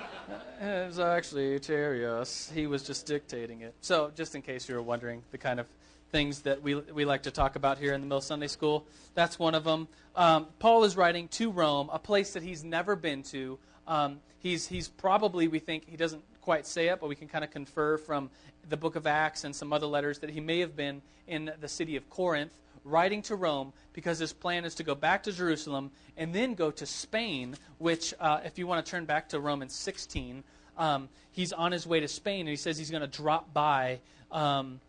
it 0.60 0.86
was 0.86 1.00
actually 1.00 1.58
Tertius. 1.58 2.50
He 2.54 2.68
was 2.68 2.84
just 2.84 3.06
dictating 3.06 3.62
it. 3.62 3.74
So, 3.80 4.12
just 4.14 4.36
in 4.36 4.42
case 4.42 4.68
you 4.68 4.76
were 4.76 4.82
wondering, 4.82 5.22
the 5.32 5.38
kind 5.38 5.58
of 5.58 5.66
things 6.12 6.42
that 6.42 6.62
we, 6.62 6.76
we 6.76 7.04
like 7.04 7.24
to 7.24 7.32
talk 7.32 7.56
about 7.56 7.78
here 7.78 7.92
in 7.92 8.00
the 8.00 8.06
Mill 8.06 8.20
Sunday 8.20 8.46
School, 8.46 8.86
that's 9.14 9.36
one 9.36 9.56
of 9.56 9.64
them. 9.64 9.88
Um, 10.14 10.46
Paul 10.60 10.84
is 10.84 10.96
writing 10.96 11.26
to 11.28 11.50
Rome, 11.50 11.90
a 11.92 11.98
place 11.98 12.34
that 12.34 12.42
he's 12.44 12.62
never 12.62 12.94
been 12.94 13.24
to. 13.24 13.58
Um, 13.88 14.20
he's, 14.38 14.68
he's 14.68 14.86
probably, 14.86 15.48
we 15.48 15.58
think, 15.58 15.88
he 15.88 15.96
doesn't 15.96 16.22
quite 16.40 16.66
say 16.66 16.88
it, 16.88 17.00
but 17.00 17.08
we 17.08 17.16
can 17.16 17.26
kind 17.26 17.42
of 17.42 17.50
confer 17.50 17.98
from 17.98 18.30
the 18.68 18.76
book 18.76 18.94
of 18.94 19.06
Acts 19.08 19.42
and 19.42 19.54
some 19.54 19.72
other 19.72 19.86
letters 19.86 20.20
that 20.20 20.30
he 20.30 20.40
may 20.40 20.60
have 20.60 20.76
been 20.76 21.02
in 21.26 21.50
the 21.60 21.68
city 21.68 21.96
of 21.96 22.08
Corinth 22.08 22.52
writing 22.84 23.22
to 23.22 23.36
Rome 23.36 23.72
because 23.92 24.18
his 24.18 24.32
plan 24.32 24.64
is 24.64 24.74
to 24.76 24.82
go 24.82 24.94
back 24.94 25.22
to 25.24 25.32
Jerusalem 25.32 25.90
and 26.16 26.34
then 26.34 26.54
go 26.54 26.70
to 26.70 26.86
Spain, 26.86 27.56
which, 27.78 28.14
uh, 28.20 28.40
if 28.44 28.58
you 28.58 28.66
want 28.66 28.84
to 28.84 28.90
turn 28.90 29.04
back 29.04 29.28
to 29.30 29.40
Romans 29.40 29.74
16, 29.74 30.42
um, 30.76 31.08
he's 31.32 31.52
on 31.52 31.72
his 31.72 31.86
way 31.86 32.00
to 32.00 32.08
Spain 32.08 32.40
and 32.40 32.50
he 32.50 32.56
says 32.56 32.78
he's 32.78 32.90
going 32.90 33.02
to 33.02 33.06
drop 33.06 33.52
by. 33.52 34.00
Um, 34.30 34.80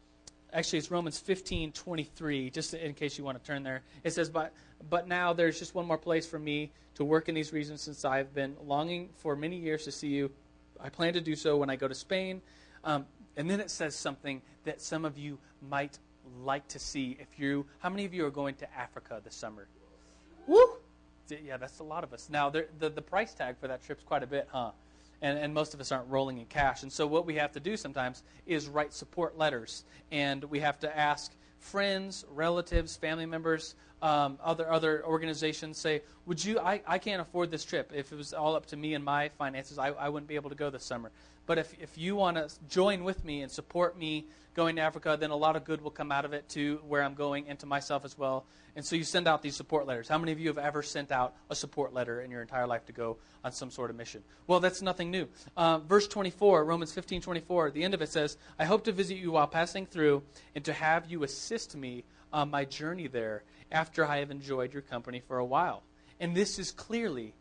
actually, 0.54 0.80
it's 0.80 0.92
Romans 0.92 1.20
15 1.20 1.72
23, 1.72 2.50
just 2.50 2.74
in 2.74 2.94
case 2.94 3.18
you 3.18 3.24
want 3.24 3.42
to 3.42 3.46
turn 3.46 3.64
there. 3.64 3.82
It 4.04 4.12
says, 4.12 4.30
but, 4.30 4.54
but 4.90 5.08
now 5.08 5.34
there's 5.34 5.60
just 5.60 5.76
one 5.76 5.86
more 5.86 5.98
place 5.98 6.26
for 6.26 6.40
me 6.40 6.72
to 6.96 7.04
work 7.04 7.30
in 7.30 7.36
these 7.36 7.54
regions 7.54 7.82
since 7.82 8.06
I've 8.06 8.34
been 8.34 8.56
longing 8.66 9.10
for 9.18 9.36
many 9.36 9.56
years 9.56 9.86
to 9.86 9.92
see 9.92 10.10
you. 10.10 10.32
I 10.80 10.90
plan 10.90 11.14
to 11.14 11.22
do 11.22 11.36
so 11.36 11.58
when 11.58 11.70
I 11.70 11.76
go 11.76 11.88
to 11.88 11.96
Spain. 11.96 12.42
Um, 12.84 13.06
and 13.36 13.50
then 13.50 13.60
it 13.60 13.70
says 13.70 13.96
something 13.96 14.42
that 14.66 14.82
some 14.82 15.06
of 15.06 15.18
you 15.18 15.38
might 15.70 15.98
like 16.44 16.68
to 16.70 16.80
see 16.80 17.18
if 17.20 17.40
you 17.40 17.66
how 17.80 17.90
many 17.90 18.06
of 18.06 18.14
you 18.14 18.26
are 18.26 18.32
going 18.32 18.56
to 18.56 18.78
africa 18.78 19.22
this 19.24 19.36
summer? 19.36 19.68
Woo! 20.48 20.78
Yeah 21.30 21.58
that's 21.58 21.80
a 21.80 21.84
lot 21.84 22.04
of 22.04 22.14
us. 22.14 22.30
Now 22.30 22.50
the, 22.50 22.68
the, 22.80 22.90
the 22.90 23.02
price 23.02 23.34
tag 23.34 23.58
for 23.60 23.68
that 23.68 23.84
trip's 23.84 24.04
quite 24.04 24.24
a 24.24 24.28
bit 24.28 24.48
huh? 24.52 24.72
And, 25.22 25.38
and 25.38 25.54
most 25.54 25.74
of 25.74 25.82
us 25.82 25.92
aren't 25.92 26.10
rolling 26.10 26.38
in 26.38 26.46
cash. 26.46 26.84
And 26.84 26.92
so 26.92 27.06
what 27.06 27.26
we 27.26 27.36
have 27.36 27.52
to 27.52 27.60
do 27.60 27.76
sometimes 27.76 28.24
is 28.46 28.70
write 28.70 28.94
support 28.94 29.38
letters. 29.38 29.84
And 30.12 30.46
we 30.46 30.62
have 30.62 30.80
to 30.80 30.98
ask 30.98 31.34
friends 31.60 32.24
relatives 32.32 32.96
family 32.96 33.26
members 33.26 33.76
um, 34.02 34.40
other 34.44 34.72
other 34.72 35.04
organizations 35.06 35.78
say, 35.78 36.02
"Would 36.26 36.44
you? 36.44 36.60
I, 36.60 36.82
I 36.88 36.98
can't 36.98 37.22
afford 37.22 37.52
this 37.52 37.66
trip. 37.66 37.92
If 37.94 38.12
it 38.12 38.16
was 38.16 38.34
all 38.34 38.56
up 38.56 38.68
to 38.68 38.78
me 38.78 38.94
and 38.94 39.04
my 39.04 39.30
finances, 39.30 39.78
I, 39.78 39.90
I 39.90 40.10
wouldn't 40.10 40.28
be 40.28 40.36
able 40.36 40.50
to 40.50 40.56
go 40.56 40.70
this 40.70 40.84
summer. 40.84 41.12
But 41.46 41.58
if 41.58 41.74
if 41.82 41.98
you 41.98 42.16
want 42.16 42.38
to 42.38 42.50
join 42.70 43.04
with 43.04 43.26
me 43.26 43.42
and 43.42 43.52
support 43.52 43.98
me 43.98 44.26
going 44.56 44.76
to 44.76 44.82
Africa, 44.82 45.18
then 45.20 45.30
a 45.30 45.36
lot 45.36 45.56
of 45.56 45.64
good 45.64 45.82
will 45.82 45.92
come 45.92 46.12
out 46.12 46.26
of 46.26 46.34
it 46.34 46.48
to 46.50 46.82
where 46.88 47.04
I'm 47.04 47.14
going 47.14 47.48
and 47.48 47.58
to 47.60 47.66
myself 47.66 48.04
as 48.04 48.18
well. 48.18 48.46
And 48.76 48.86
so 48.86 48.96
you 48.96 49.04
send 49.04 49.28
out 49.28 49.42
these 49.42 49.56
support 49.56 49.88
letters. 49.88 50.08
How 50.08 50.18
many 50.18 50.32
of 50.32 50.40
you 50.40 50.48
have 50.48 50.58
ever 50.58 50.84
sent 50.84 51.12
out 51.12 51.34
a 51.50 51.56
support 51.56 51.94
letter 51.94 52.22
in 52.22 52.30
your 52.30 52.42
entire 52.42 52.68
life 52.68 52.86
to 52.86 52.92
go 52.92 53.18
on 53.44 53.52
some 53.52 53.72
sort 53.72 53.90
of 53.90 53.96
mission? 53.96 54.22
Well, 54.48 54.60
that's 54.60 54.82
nothing 54.82 55.12
new. 55.12 55.28
Uh, 55.56 55.80
verse 55.80 56.08
24, 56.08 56.66
Romans 56.66 56.94
15 56.94 57.22
24, 57.22 57.68
at 57.68 57.74
the 57.74 57.84
end 57.84 57.94
of 57.94 58.02
it 58.02 58.10
says, 58.10 58.38
I 58.60 58.66
hope 58.66 58.84
to 58.86 58.92
visit 58.92 59.18
you 59.18 59.32
while 59.32 59.48
passing 59.48 59.86
through 59.86 60.24
and 60.56 60.64
to 60.66 60.74
have 60.74 61.10
you 61.10 61.24
assist 61.24 61.76
me 61.76 62.04
on 62.32 62.52
my 62.52 62.66
journey 62.66 63.08
there 63.08 63.44
after 63.72 63.89
I 63.98 64.18
have 64.18 64.32
enjoyed 64.32 64.74
your 64.74 64.82
company 64.82 65.22
for 65.28 65.38
a 65.38 65.46
while. 65.46 65.84
And 66.20 66.36
this 66.36 66.60
is 66.60 66.72
clearly 66.72 67.34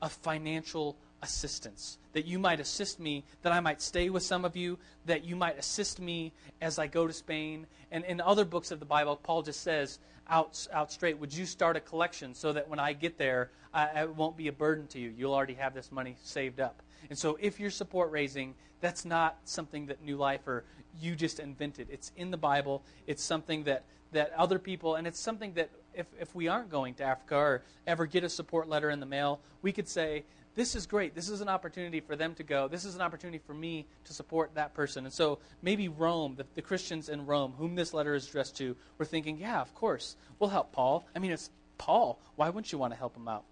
a 0.00 0.08
financial 0.08 0.96
assistance. 1.22 1.98
That 2.12 2.26
you 2.26 2.38
might 2.38 2.60
assist 2.60 3.00
me, 3.00 3.24
that 3.42 3.52
I 3.52 3.60
might 3.60 3.82
stay 3.82 4.08
with 4.08 4.22
some 4.22 4.44
of 4.44 4.56
you, 4.56 4.78
that 5.06 5.24
you 5.24 5.36
might 5.36 5.58
assist 5.58 6.00
me 6.00 6.32
as 6.60 6.78
I 6.78 6.86
go 6.86 7.06
to 7.06 7.12
Spain. 7.12 7.66
And 7.90 8.04
in 8.04 8.20
other 8.20 8.44
books 8.44 8.70
of 8.70 8.78
the 8.78 8.86
Bible, 8.86 9.16
Paul 9.16 9.42
just 9.42 9.62
says 9.62 9.98
out, 10.28 10.66
out 10.72 10.92
straight, 10.92 11.18
Would 11.18 11.34
you 11.34 11.46
start 11.46 11.76
a 11.76 11.80
collection 11.80 12.34
so 12.34 12.52
that 12.52 12.68
when 12.68 12.78
I 12.78 12.92
get 12.92 13.18
there, 13.18 13.50
I, 13.72 14.02
it 14.02 14.14
won't 14.14 14.36
be 14.36 14.48
a 14.48 14.52
burden 14.52 14.86
to 14.88 14.98
you? 14.98 15.12
You'll 15.16 15.34
already 15.34 15.54
have 15.54 15.74
this 15.74 15.92
money 15.92 16.16
saved 16.22 16.60
up. 16.60 16.82
And 17.10 17.18
so 17.18 17.38
if 17.40 17.60
you're 17.60 17.70
support 17.70 18.10
raising, 18.10 18.54
that's 18.80 19.04
not 19.04 19.38
something 19.44 19.86
that 19.86 20.02
New 20.02 20.16
Life 20.16 20.46
or 20.46 20.64
you 21.00 21.14
just 21.14 21.40
invented. 21.40 21.88
It's 21.90 22.12
in 22.16 22.30
the 22.30 22.36
Bible. 22.36 22.82
It's 23.06 23.22
something 23.22 23.64
that, 23.64 23.84
that 24.12 24.32
other 24.36 24.58
people, 24.58 24.94
and 24.94 25.06
it's 25.06 25.20
something 25.20 25.52
that 25.54 25.70
if, 25.96 26.06
if 26.20 26.34
we 26.34 26.48
aren't 26.48 26.70
going 26.70 26.94
to 26.94 27.04
Africa 27.04 27.36
or 27.36 27.62
ever 27.86 28.06
get 28.06 28.22
a 28.24 28.28
support 28.28 28.68
letter 28.68 28.90
in 28.90 29.00
the 29.00 29.06
mail, 29.06 29.40
we 29.62 29.72
could 29.72 29.88
say, 29.88 30.24
this 30.54 30.74
is 30.74 30.86
great. 30.86 31.14
This 31.14 31.28
is 31.28 31.42
an 31.42 31.48
opportunity 31.48 32.00
for 32.00 32.16
them 32.16 32.34
to 32.36 32.42
go. 32.42 32.66
This 32.66 32.86
is 32.86 32.94
an 32.94 33.02
opportunity 33.02 33.38
for 33.46 33.52
me 33.52 33.86
to 34.04 34.14
support 34.14 34.54
that 34.54 34.72
person. 34.72 35.04
And 35.04 35.12
so 35.12 35.38
maybe 35.60 35.88
Rome, 35.88 36.34
the, 36.36 36.46
the 36.54 36.62
Christians 36.62 37.10
in 37.10 37.26
Rome, 37.26 37.52
whom 37.58 37.74
this 37.74 37.92
letter 37.92 38.14
is 38.14 38.26
addressed 38.26 38.56
to, 38.58 38.74
were 38.96 39.04
thinking, 39.04 39.36
yeah, 39.36 39.60
of 39.60 39.74
course, 39.74 40.16
we'll 40.38 40.50
help 40.50 40.72
Paul. 40.72 41.06
I 41.14 41.18
mean, 41.18 41.30
it's 41.30 41.50
Paul. 41.76 42.18
Why 42.36 42.48
wouldn't 42.48 42.72
you 42.72 42.78
want 42.78 42.94
to 42.94 42.98
help 42.98 43.14
him 43.14 43.28
out? 43.28 43.44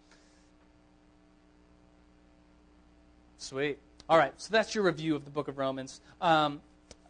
Sweet. 3.37 3.79
All 4.09 4.17
right, 4.17 4.33
so 4.39 4.49
that's 4.51 4.75
your 4.75 4.85
review 4.85 5.15
of 5.15 5.27
the 5.27 5.31
book 5.31 5.49
of 5.49 5.59
Romans. 5.59 6.01
Um, 6.23 6.63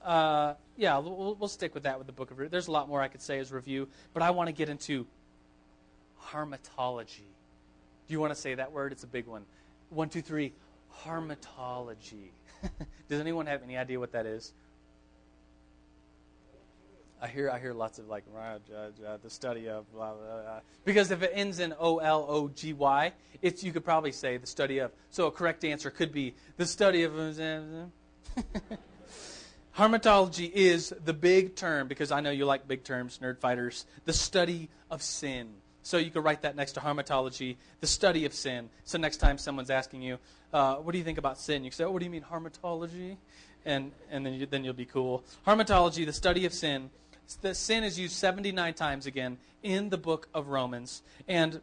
uh, 0.05 0.55
yeah, 0.77 0.99
we'll, 0.99 1.37
we'll, 1.39 1.49
stick 1.49 1.73
with 1.73 1.85
that 1.85 1.99
with 1.99 2.07
the 2.07 2.13
book 2.13 2.31
of. 2.31 2.51
There's 2.51 2.69
a 2.69 2.73
lot 2.73 2.89
more 2.89 3.01
I 3.01 3.09
could 3.09 3.23
say 3.23 3.39
as 3.39 3.53
review, 3.53 3.89
but 4.13 4.23
I 4.23 4.31
want 4.31 4.49
to 4.49 4.53
get 4.53 4.69
into 4.69 5.07
harmatology. 6.33 7.29
Do 8.07 8.13
you 8.13 8.21
want 8.21 8.35
to 8.35 8.41
say 8.41 8.55
that 8.55 8.73
word? 8.73 8.93
It's 8.93 9.05
a 9.05 9.09
big 9.09 9.27
one. 9.27 9.45
One, 9.91 10.09
two, 10.09 10.23
three. 10.23 10.53
Harmatology. 11.05 12.31
Does 13.09 13.21
anyone 13.21 13.47
have 13.47 13.63
any 13.63 13.77
idea 13.77 13.99
what 13.99 14.13
that 14.13 14.27
is? 14.27 14.53
I 17.25 17.27
hear 17.27 17.51
I 17.51 17.59
hear 17.59 17.73
lots 17.73 17.99
of 17.99 18.07
like 18.07 18.25
the 18.29 19.31
study 19.31 19.69
of 19.69 19.91
blah, 19.93 20.13
blah, 20.13 20.43
blah. 20.43 20.61
because 20.85 21.11
if 21.11 21.23
it 21.23 21.31
ends 21.33 21.59
in 21.59 21.75
O 21.79 21.97
L 21.99 22.27
O 22.29 22.49
G 22.49 22.75
Y, 22.75 23.13
it's 23.41 23.65
you 23.65 23.73
could 23.73 23.85
probably 23.85 24.13
say 24.13 24.37
the 24.37 24.47
study 24.47 24.79
of. 24.79 24.93
So 25.11 25.27
a 25.27 25.31
correct 25.31 25.65
answer 25.65 25.91
could 25.91 26.13
be 26.13 26.35
the 26.59 26.67
study 26.67 27.05
of. 27.05 27.13
Harmatology 29.79 30.53
is 30.53 30.93
the 31.05 31.15
big 31.15 31.57
term 31.57 31.89
because 31.89 32.13
I 32.13 32.21
know 32.21 32.31
you 32.31 32.45
like 32.45 32.69
big 32.69 32.85
terms, 32.85 33.19
nerd 33.23 33.39
fighters. 33.39 33.87
The 34.05 34.13
study 34.13 34.69
of 34.91 35.03
sin. 35.03 35.49
So 35.85 35.99
you 35.99 36.11
could 36.11 36.25
write 36.25 36.43
that 36.43 36.57
next 36.57 36.73
to 36.73 36.81
harmatology, 36.81 37.57
the 37.81 37.87
study 37.87 38.25
of 38.25 38.33
sin. 38.33 38.71
So 38.85 38.97
next 38.97 39.19
time 39.19 39.37
someone's 39.37 39.69
asking 39.69 40.01
you, 40.01 40.19
uh, 40.51 40.77
what 40.77 40.93
do 40.93 40.99
you 40.99 41.05
think 41.05 41.19
about 41.19 41.39
sin? 41.39 41.63
You 41.63 41.71
can 41.71 41.77
say, 41.77 41.85
oh, 41.85 41.91
what 41.91 41.99
do 41.99 42.07
you 42.07 42.11
mean, 42.11 42.25
harmatology? 42.25 43.19
And, 43.67 43.93
and 44.11 44.25
then, 44.25 44.33
you, 44.33 44.47
then 44.47 44.65
you'll 44.65 44.73
be 44.73 44.87
cool. 44.87 45.23
Harmatology, 45.47 46.07
the 46.07 46.13
study 46.15 46.47
of 46.47 46.55
sin. 46.55 46.89
The 47.43 47.55
sin 47.55 47.85
is 47.85 47.99
used 47.99 48.15
79 48.15 48.73
times 48.73 49.05
again 49.05 49.37
in 49.63 49.91
the 49.91 49.99
book 49.99 50.27
of 50.33 50.49
Romans. 50.49 51.03
And 51.29 51.61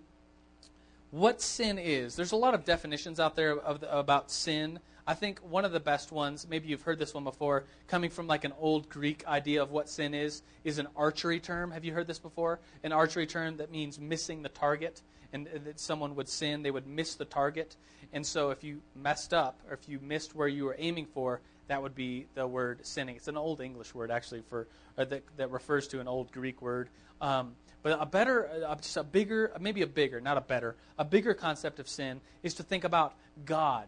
what 1.10 1.42
sin 1.42 1.80
is, 1.80 2.16
there's 2.16 2.32
a 2.32 2.38
lot 2.38 2.54
of 2.54 2.64
definitions 2.64 3.20
out 3.20 3.36
there 3.36 3.58
of 3.58 3.80
the, 3.80 3.98
about 3.98 4.30
sin. 4.30 4.80
I 5.08 5.14
think 5.14 5.40
one 5.40 5.66
of 5.66 5.72
the 5.72 5.80
best 5.80 6.12
ones, 6.12 6.48
maybe 6.50 6.68
you've 6.68 6.84
heard 6.84 7.00
this 7.00 7.14
one 7.14 7.24
before, 7.24 7.66
coming 7.88 8.10
from 8.10 8.28
like 8.28 8.44
an 8.44 8.54
old 8.60 8.90
Greek 8.90 9.28
idea 9.28 9.62
of 9.62 9.72
what 9.72 9.90
sin 9.90 10.14
is, 10.14 10.44
is 10.64 10.78
an 10.78 10.88
archery 10.96 11.40
term. 11.40 11.72
Have 11.72 11.84
you 11.84 11.94
heard 11.94 12.08
this 12.08 12.20
before? 12.20 12.60
An 12.84 12.92
archery 12.92 13.26
term 13.26 13.58
that 13.58 13.72
means 13.72 14.00
missing 14.00 14.42
the 14.42 14.50
target. 14.50 15.02
And 15.34 15.48
that 15.48 15.80
someone 15.80 16.16
would 16.16 16.28
sin, 16.28 16.62
they 16.62 16.72
would 16.72 16.86
miss 16.86 17.16
the 17.16 17.24
target. 17.24 17.78
And 18.12 18.26
so 18.26 18.50
if 18.50 18.66
you 18.66 18.82
messed 18.94 19.34
up, 19.34 19.62
or 19.70 19.74
if 19.74 19.88
you 19.88 19.98
missed 20.02 20.36
where 20.36 20.50
you 20.50 20.66
were 20.66 20.76
aiming 20.78 21.06
for, 21.06 21.40
that 21.70 21.82
would 21.82 21.96
be 21.96 22.28
the 22.36 22.46
word 22.46 22.86
sinning. 22.86 23.16
It's 23.16 23.30
an 23.30 23.38
old 23.38 23.62
English 23.62 23.96
word, 23.96 24.12
actually, 24.12 24.42
for 24.50 24.68
that, 24.98 25.24
that 25.38 25.50
refers 25.50 25.88
to 25.88 26.02
an 26.02 26.08
old 26.10 26.34
Greek 26.34 26.62
word. 26.62 26.90
Um, 27.22 27.56
but 27.82 27.98
a 28.02 28.06
better, 28.06 28.50
uh, 28.68 28.76
just 28.76 28.98
a 28.98 29.04
bigger, 29.04 29.54
maybe 29.58 29.84
a 29.84 29.88
bigger, 29.88 30.20
not 30.20 30.38
a 30.38 30.42
better, 30.42 30.76
a 31.00 31.06
bigger 31.06 31.34
concept 31.34 31.80
of 31.80 31.88
sin 31.88 32.20
is 32.44 32.56
to 32.56 32.64
think 32.64 32.84
about 32.84 33.16
God 33.46 33.88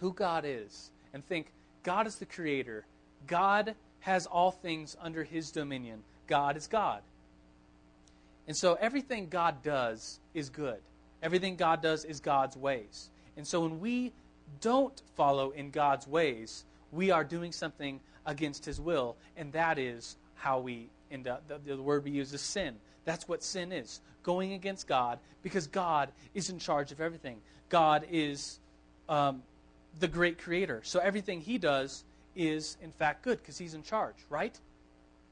who 0.00 0.12
God 0.12 0.44
is 0.46 0.90
and 1.14 1.24
think 1.24 1.52
God 1.82 2.06
is 2.06 2.16
the 2.16 2.26
creator. 2.26 2.84
God 3.26 3.74
has 4.00 4.26
all 4.26 4.50
things 4.50 4.96
under 5.00 5.24
his 5.24 5.50
dominion. 5.50 6.02
God 6.26 6.56
is 6.56 6.66
God. 6.66 7.02
And 8.46 8.56
so 8.56 8.74
everything 8.80 9.28
God 9.28 9.62
does 9.62 10.18
is 10.34 10.48
good. 10.48 10.78
Everything 11.22 11.56
God 11.56 11.82
does 11.82 12.04
is 12.04 12.20
God's 12.20 12.56
ways. 12.56 13.10
And 13.36 13.46
so 13.46 13.60
when 13.60 13.80
we 13.80 14.12
don't 14.60 15.00
follow 15.16 15.50
in 15.50 15.70
God's 15.70 16.06
ways, 16.06 16.64
we 16.92 17.10
are 17.10 17.24
doing 17.24 17.52
something 17.52 18.00
against 18.26 18.64
his 18.64 18.80
will, 18.80 19.16
and 19.36 19.52
that 19.52 19.78
is 19.78 20.16
how 20.34 20.58
we 20.58 20.88
end 21.10 21.28
up. 21.28 21.46
The, 21.46 21.76
the 21.76 21.82
word 21.82 22.04
we 22.04 22.10
use 22.10 22.32
is 22.32 22.40
sin. 22.40 22.76
That's 23.04 23.28
what 23.28 23.42
sin 23.42 23.72
is 23.72 24.00
going 24.22 24.52
against 24.52 24.86
God 24.86 25.18
because 25.42 25.66
God 25.66 26.10
is 26.34 26.50
in 26.50 26.58
charge 26.58 26.92
of 26.92 27.00
everything. 27.00 27.38
God 27.68 28.06
is 28.10 28.58
um, 29.08 29.42
the 29.98 30.08
great 30.08 30.38
creator. 30.38 30.80
So 30.84 31.00
everything 31.00 31.40
he 31.40 31.58
does 31.58 32.04
is, 32.36 32.76
in 32.82 32.92
fact, 32.92 33.22
good 33.22 33.38
because 33.38 33.58
he's 33.58 33.74
in 33.74 33.82
charge, 33.82 34.14
right? 34.28 34.58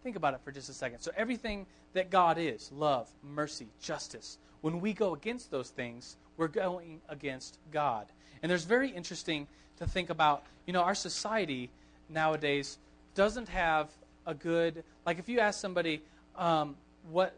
Think 0.03 0.17
about 0.17 0.35
it 0.35 0.41
for 0.45 0.53
just 0.53 0.69
a 0.69 0.73
second. 0.73 1.00
So 1.00 1.11
everything 1.17 1.67
that 1.93 2.11
God 2.11 2.38
is 2.38 2.71
love, 2.73 3.09
mercy, 3.23 3.69
justice 3.81 4.38
when 4.61 4.81
we 4.81 4.93
go 4.93 5.15
against 5.15 5.50
those 5.50 5.71
things, 5.71 6.17
we're 6.37 6.49
going 6.49 7.00
against 7.09 7.59
God. 7.73 8.07
And 8.43 8.50
there's 8.50 8.65
very 8.65 8.91
interesting 8.91 9.47
to 9.79 9.87
think 9.87 10.11
about, 10.11 10.45
you 10.67 10.73
know, 10.73 10.83
our 10.83 10.95
society 10.95 11.71
nowadays 12.09 12.79
doesn't 13.15 13.49
have 13.49 13.91
a 14.27 14.35
good, 14.35 14.83
like 15.07 15.19
if 15.19 15.29
you 15.29 15.41
ask 15.41 15.61
somebody 15.61 16.03
um, 16.37 16.77
what, 17.11 17.35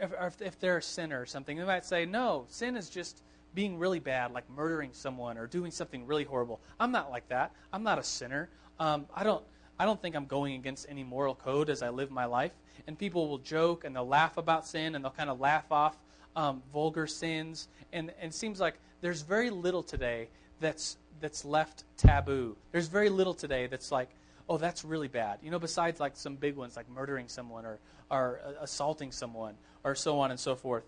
if, 0.00 0.40
if 0.40 0.58
they're 0.60 0.78
a 0.78 0.82
sinner 0.82 1.20
or 1.20 1.26
something, 1.26 1.56
they 1.56 1.64
might 1.64 1.84
say, 1.84 2.06
no, 2.06 2.44
sin 2.48 2.76
is 2.76 2.88
just 2.88 3.20
being 3.54 3.78
really 3.78 3.98
bad, 3.98 4.32
like 4.32 4.48
murdering 4.50 4.90
someone 4.92 5.38
or 5.38 5.46
doing 5.46 5.70
something 5.70 6.06
really 6.06 6.24
horrible. 6.24 6.60
I'm 6.78 6.92
not 6.92 7.10
like 7.10 7.28
that. 7.28 7.52
I'm 7.72 7.82
not 7.82 7.98
a 7.98 8.02
sinner. 8.02 8.48
Um, 8.78 9.06
I 9.14 9.24
don't. 9.24 9.44
I 9.78 9.86
don't 9.86 10.00
think 10.00 10.14
I'm 10.14 10.26
going 10.26 10.56
against 10.56 10.84
any 10.90 11.02
moral 11.02 11.34
code 11.34 11.70
as 11.70 11.82
I 11.82 11.88
live 11.88 12.10
my 12.10 12.26
life. 12.26 12.52
And 12.86 12.98
people 12.98 13.28
will 13.28 13.38
joke 13.38 13.84
and 13.84 13.96
they'll 13.96 14.06
laugh 14.06 14.36
about 14.36 14.66
sin 14.66 14.94
and 14.94 15.02
they'll 15.02 15.10
kind 15.10 15.30
of 15.30 15.40
laugh 15.40 15.72
off 15.72 15.96
um, 16.36 16.62
vulgar 16.70 17.06
sins. 17.06 17.68
And, 17.90 18.12
and 18.20 18.30
it 18.30 18.34
seems 18.34 18.60
like 18.60 18.74
there's 19.00 19.22
very 19.22 19.48
little 19.48 19.82
today 19.82 20.28
that's 20.60 20.98
that's 21.20 21.46
left 21.46 21.84
taboo. 21.96 22.56
There's 22.72 22.88
very 22.88 23.08
little 23.08 23.32
today 23.32 23.68
that's 23.68 23.90
like, 23.90 24.10
oh, 24.50 24.58
that's 24.58 24.84
really 24.84 25.08
bad. 25.08 25.38
You 25.42 25.50
know, 25.50 25.58
besides 25.58 25.98
like 25.98 26.14
some 26.14 26.36
big 26.36 26.56
ones 26.56 26.76
like 26.76 26.88
murdering 26.90 27.28
someone 27.28 27.64
or 27.64 27.78
or 28.10 28.40
uh, 28.44 28.62
assaulting 28.62 29.12
someone 29.12 29.54
or 29.82 29.94
so 29.94 30.18
on 30.20 30.30
and 30.30 30.38
so 30.38 30.56
forth. 30.56 30.84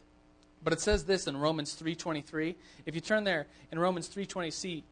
But 0.62 0.72
it 0.72 0.80
says 0.80 1.04
this 1.04 1.26
in 1.26 1.36
Romans 1.36 1.74
3:23. 1.74 2.56
If 2.86 2.94
you 2.94 3.00
turn 3.00 3.24
there 3.24 3.46
in 3.70 3.78
Romans 3.78 4.08
3:20, 4.08 4.84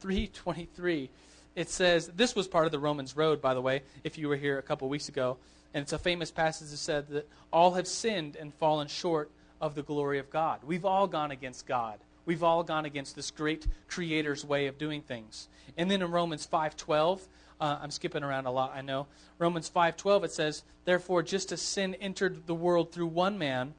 3:23, 0.00 1.10
it 1.54 1.70
says 1.70 2.08
this 2.08 2.34
was 2.34 2.46
part 2.48 2.66
of 2.66 2.72
the 2.72 2.78
Romans 2.78 3.16
road, 3.16 3.40
by 3.40 3.54
the 3.54 3.62
way. 3.62 3.82
If 4.04 4.18
you 4.18 4.28
were 4.28 4.36
here 4.36 4.58
a 4.58 4.62
couple 4.62 4.88
weeks 4.88 5.08
ago, 5.08 5.38
and 5.72 5.82
it's 5.82 5.92
a 5.92 5.98
famous 5.98 6.30
passage 6.30 6.70
that 6.70 6.76
said 6.76 7.08
that 7.08 7.28
all 7.52 7.74
have 7.74 7.86
sinned 7.86 8.36
and 8.36 8.52
fallen 8.54 8.88
short 8.88 9.30
of 9.60 9.74
the 9.74 9.82
glory 9.82 10.18
of 10.18 10.30
God. 10.30 10.60
We've 10.64 10.84
all 10.84 11.06
gone 11.06 11.30
against 11.30 11.66
God. 11.66 11.98
We've 12.26 12.42
all 12.42 12.62
gone 12.62 12.84
against 12.84 13.16
this 13.16 13.30
great 13.30 13.66
Creator's 13.88 14.44
way 14.44 14.66
of 14.66 14.78
doing 14.78 15.00
things. 15.00 15.48
And 15.76 15.90
then 15.90 16.02
in 16.02 16.10
Romans 16.10 16.46
5:12, 16.46 17.26
uh, 17.60 17.78
I'm 17.80 17.90
skipping 17.90 18.22
around 18.22 18.46
a 18.46 18.50
lot, 18.50 18.72
I 18.74 18.82
know. 18.82 19.06
Romans 19.38 19.68
5:12 19.68 20.24
it 20.24 20.32
says, 20.32 20.62
"Therefore, 20.84 21.22
just 21.22 21.52
as 21.52 21.62
sin 21.62 21.94
entered 21.96 22.46
the 22.46 22.54
world 22.54 22.92
through 22.92 23.06
one 23.06 23.38
man." 23.38 23.74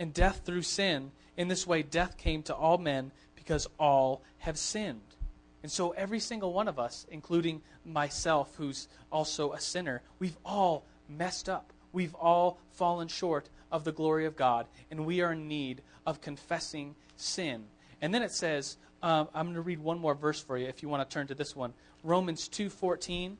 And 0.00 0.12
death 0.12 0.40
through 0.44 0.62
sin. 0.62 1.12
In 1.36 1.46
this 1.46 1.66
way, 1.66 1.82
death 1.82 2.16
came 2.16 2.42
to 2.44 2.54
all 2.54 2.78
men 2.78 3.12
because 3.36 3.68
all 3.78 4.22
have 4.38 4.58
sinned. 4.58 5.02
And 5.62 5.70
so, 5.70 5.90
every 5.90 6.18
single 6.18 6.54
one 6.54 6.68
of 6.68 6.78
us, 6.78 7.06
including 7.10 7.60
myself, 7.84 8.54
who's 8.56 8.88
also 9.12 9.52
a 9.52 9.60
sinner, 9.60 10.02
we've 10.18 10.38
all 10.44 10.86
messed 11.08 11.48
up. 11.48 11.72
We've 11.92 12.14
all 12.14 12.58
fallen 12.70 13.08
short 13.08 13.50
of 13.70 13.84
the 13.84 13.92
glory 13.92 14.24
of 14.24 14.36
God, 14.36 14.66
and 14.90 15.04
we 15.04 15.20
are 15.20 15.32
in 15.32 15.48
need 15.48 15.82
of 16.06 16.20
confessing 16.20 16.94
sin. 17.16 17.64
And 18.00 18.14
then 18.14 18.22
it 18.22 18.32
says, 18.32 18.78
um, 19.02 19.28
I'm 19.34 19.46
going 19.46 19.56
to 19.56 19.60
read 19.60 19.80
one 19.80 19.98
more 19.98 20.14
verse 20.14 20.40
for 20.40 20.56
you 20.56 20.66
if 20.66 20.82
you 20.82 20.88
want 20.88 21.08
to 21.08 21.12
turn 21.12 21.26
to 21.26 21.34
this 21.34 21.54
one. 21.54 21.74
Romans 22.02 22.48
2:14. 22.48 23.36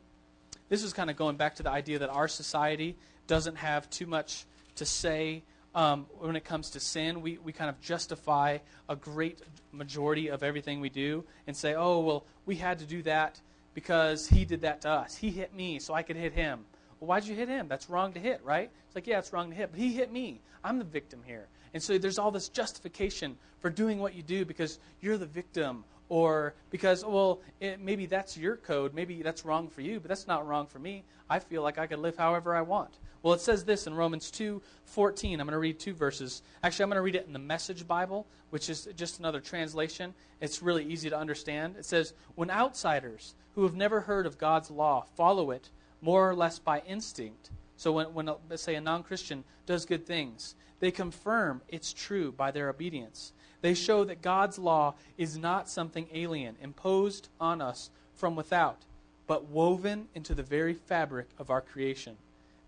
This 0.69 0.83
is 0.85 0.93
kind 0.93 1.11
of 1.11 1.17
going 1.17 1.37
back 1.37 1.57
to 1.57 1.63
the 1.63 1.71
idea 1.71 1.99
that 1.99 2.11
our 2.11 2.29
society 2.29 2.97
doesn't 3.27 3.57
have 3.57 3.89
too 3.91 4.07
much 4.07 4.45
to 4.77 4.85
say 4.85 5.43
um, 5.75 6.07
when 6.19 6.37
it 6.37 6.45
comes 6.45 6.71
to 6.71 6.81
sin. 6.81 7.23
We, 7.23 7.39
we 7.39 7.53
kind 7.53 7.71
of 7.71 7.81
justify 7.81 8.59
a 8.89 8.97
great 8.97 9.41
majority 9.73 10.29
of 10.29 10.43
everything 10.43 10.81
we 10.81 10.91
do 10.91 11.25
and 11.47 11.57
say, 11.57 11.75
oh, 11.75 12.01
well, 12.01 12.25
we 12.47 12.57
had 12.57 12.79
to 12.81 12.87
do 12.87 13.03
that 13.03 13.41
because 13.75 14.27
he 14.27 14.45
did 14.45 14.63
that 14.63 14.83
to 14.83 14.91
us. 14.91 15.17
He 15.17 15.31
hit 15.31 15.55
me, 15.55 15.79
so 15.79 15.95
I 15.95 16.03
could 16.03 16.17
hit 16.17 16.33
him. 16.33 16.65
Well, 16.99 17.09
why'd 17.09 17.25
you 17.25 17.35
hit 17.35 17.49
him? 17.49 17.69
That's 17.69 17.89
wrong 17.89 18.13
to 18.15 18.21
hit, 18.21 18.41
right? 18.45 18.71
It's 18.87 18.95
like, 18.95 19.07
yeah, 19.07 19.19
it's 19.19 19.33
wrong 19.33 19.51
to 19.51 19.57
hit, 19.57 19.71
but 19.71 19.81
he 19.81 19.93
hit 19.93 20.13
me. 20.13 20.41
I'm 20.63 20.79
the 20.79 20.85
victim 20.85 21.21
here. 21.25 21.47
And 21.73 21.83
so 21.83 21.97
there's 21.99 22.19
all 22.19 22.31
this 22.31 22.49
justification 22.49 23.37
for 23.61 23.71
doing 23.71 23.99
what 23.99 24.15
you 24.15 24.23
do 24.23 24.45
because 24.45 24.79
you're 25.01 25.17
the 25.17 25.27
victim 25.27 25.85
or 26.09 26.55
because, 26.71 27.05
well, 27.05 27.41
it, 27.61 27.81
maybe 27.81 28.07
that's 28.07 28.37
your 28.37 28.57
code. 28.57 28.93
Maybe 28.93 29.23
that's 29.23 29.45
wrong 29.45 29.69
for 29.69 29.81
you, 29.81 30.01
but 30.01 30.09
that's 30.09 30.27
not 30.27 30.47
wrong 30.47 30.67
for 30.67 30.81
me. 30.81 31.05
I 31.31 31.39
feel 31.39 31.63
like 31.63 31.79
I 31.79 31.87
can 31.87 32.03
live 32.03 32.17
however 32.17 32.57
I 32.57 32.63
want. 32.63 32.99
Well, 33.23 33.35
it 33.35 33.41
says 33.41 33.65
this 33.65 33.87
in 33.87 33.95
Romans 33.95 34.31
2 34.31 34.63
14. 34.87 35.41
I'm 35.41 35.47
going 35.47 35.53
to 35.53 35.59
read 35.59 35.79
two 35.79 35.95
verses. 35.95 36.43
Actually, 36.63 36.85
I'm 36.85 36.89
going 36.89 36.97
to 36.97 37.03
read 37.03 37.15
it 37.15 37.27
in 37.27 37.33
the 37.33 37.39
Message 37.39 37.87
Bible, 37.87 38.27
which 38.51 38.71
is 38.71 38.89
just 38.97 39.19
another 39.19 39.41
translation. 39.41 40.15
It's 40.41 40.63
really 40.63 40.85
easy 40.85 41.11
to 41.11 41.19
understand. 41.19 41.77
It 41.79 41.85
says, 41.85 42.15
When 42.35 42.51
outsiders 42.51 43.35
who 43.55 43.63
have 43.65 43.75
never 43.75 44.01
heard 44.01 44.27
of 44.27 44.39
God's 44.39 44.71
law 44.71 45.05
follow 45.17 45.51
it 45.51 45.69
more 46.01 46.29
or 46.29 46.35
less 46.35 46.59
by 46.59 46.81
instinct, 46.87 47.51
so 47.77 47.93
when, 47.93 48.07
when 48.15 48.31
say, 48.57 48.75
a 48.75 48.81
non 48.81 49.03
Christian 49.03 49.45
does 49.67 49.85
good 49.85 50.07
things, 50.07 50.55
they 50.81 50.91
confirm 50.91 51.61
it's 51.69 51.93
true 51.93 52.33
by 52.33 52.51
their 52.51 52.71
obedience. 52.71 53.33
They 53.61 53.75
show 53.75 54.05
that 54.05 54.23
God's 54.23 54.59
law 54.59 54.95
is 55.19 55.37
not 55.37 55.69
something 55.69 56.09
alien, 56.13 56.57
imposed 56.63 57.29
on 57.39 57.61
us 57.61 57.91
from 58.15 58.35
without, 58.35 58.79
but 59.27 59.47
woven 59.49 60.09
into 60.15 60.35
the 60.35 60.43
very 60.43 60.73
fabric 60.73 61.29
of 61.39 61.51
our 61.51 61.61
creation. 61.61 62.17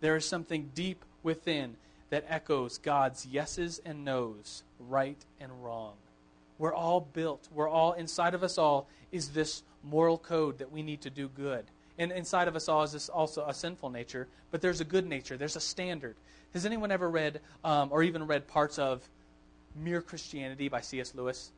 There 0.02 0.16
is 0.16 0.26
something 0.26 0.72
deep 0.74 1.04
within 1.22 1.76
that 2.10 2.26
echoes 2.28 2.76
God's 2.76 3.24
yeses 3.24 3.80
and 3.86 4.04
nos, 4.04 4.64
right 4.80 5.24
and 5.40 5.64
wrong. 5.64 5.94
We're 6.58 6.74
all 6.74 7.00
built, 7.00 7.48
we're 7.54 7.68
all, 7.68 7.92
inside 7.92 8.34
of 8.34 8.42
us 8.42 8.58
all, 8.58 8.88
is 9.12 9.28
this 9.28 9.62
moral 9.84 10.18
code 10.18 10.58
that 10.58 10.72
we 10.72 10.82
need 10.82 11.02
to 11.02 11.10
do 11.10 11.28
good. 11.28 11.64
And 11.98 12.10
inside 12.10 12.48
of 12.48 12.56
us 12.56 12.68
all 12.68 12.82
is 12.82 12.92
this 12.92 13.08
also 13.08 13.46
a 13.46 13.54
sinful 13.54 13.90
nature, 13.90 14.26
but 14.50 14.60
there's 14.60 14.80
a 14.80 14.84
good 14.84 15.06
nature, 15.06 15.36
there's 15.36 15.56
a 15.56 15.60
standard. 15.60 16.16
Has 16.52 16.66
anyone 16.66 16.90
ever 16.90 17.08
read 17.08 17.40
um, 17.62 17.88
or 17.92 18.02
even 18.02 18.26
read 18.26 18.48
parts 18.48 18.80
of 18.80 19.08
Mere 19.76 20.02
Christianity 20.02 20.68
by 20.68 20.80
C.S. 20.80 21.14
Lewis? 21.14 21.52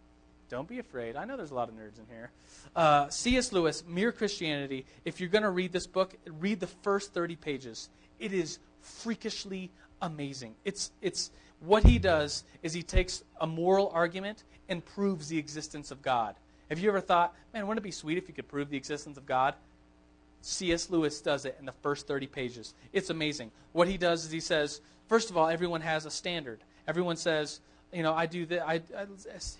Don't 0.48 0.68
be 0.68 0.78
afraid. 0.78 1.16
I 1.16 1.24
know 1.24 1.36
there's 1.36 1.50
a 1.50 1.54
lot 1.54 1.68
of 1.68 1.74
nerds 1.74 1.98
in 1.98 2.06
here. 2.08 2.30
Uh, 2.76 3.08
C.S. 3.08 3.52
Lewis, 3.52 3.82
Mere 3.86 4.12
Christianity. 4.12 4.84
If 5.04 5.20
you're 5.20 5.28
going 5.28 5.42
to 5.42 5.50
read 5.50 5.72
this 5.72 5.86
book, 5.86 6.14
read 6.26 6.60
the 6.60 6.66
first 6.66 7.14
30 7.14 7.36
pages. 7.36 7.88
It 8.18 8.32
is 8.32 8.58
freakishly 8.80 9.70
amazing. 10.02 10.54
It's, 10.64 10.90
it's 11.00 11.30
what 11.60 11.84
he 11.84 11.98
does 11.98 12.44
is 12.62 12.72
he 12.72 12.82
takes 12.82 13.22
a 13.40 13.46
moral 13.46 13.90
argument 13.94 14.44
and 14.68 14.84
proves 14.84 15.28
the 15.28 15.38
existence 15.38 15.90
of 15.90 16.02
God. 16.02 16.36
Have 16.68 16.78
you 16.78 16.88
ever 16.88 17.00
thought, 17.00 17.34
man, 17.52 17.66
wouldn't 17.66 17.84
it 17.84 17.88
be 17.88 17.90
sweet 17.90 18.18
if 18.18 18.28
you 18.28 18.34
could 18.34 18.48
prove 18.48 18.70
the 18.70 18.76
existence 18.76 19.16
of 19.16 19.26
God? 19.26 19.54
C.S. 20.42 20.90
Lewis 20.90 21.20
does 21.20 21.46
it 21.46 21.56
in 21.58 21.64
the 21.64 21.72
first 21.72 22.06
30 22.06 22.26
pages. 22.26 22.74
It's 22.92 23.10
amazing. 23.10 23.50
What 23.72 23.88
he 23.88 23.96
does 23.96 24.24
is 24.24 24.30
he 24.30 24.40
says, 24.40 24.80
first 25.08 25.30
of 25.30 25.36
all, 25.36 25.48
everyone 25.48 25.80
has 25.80 26.04
a 26.04 26.10
standard. 26.10 26.60
Everyone 26.86 27.16
says, 27.16 27.60
you 27.94 28.02
know, 28.02 28.12
I 28.12 28.26
do 28.26 28.44
that. 28.46 28.66
I, 28.66 28.74
I, 28.74 29.06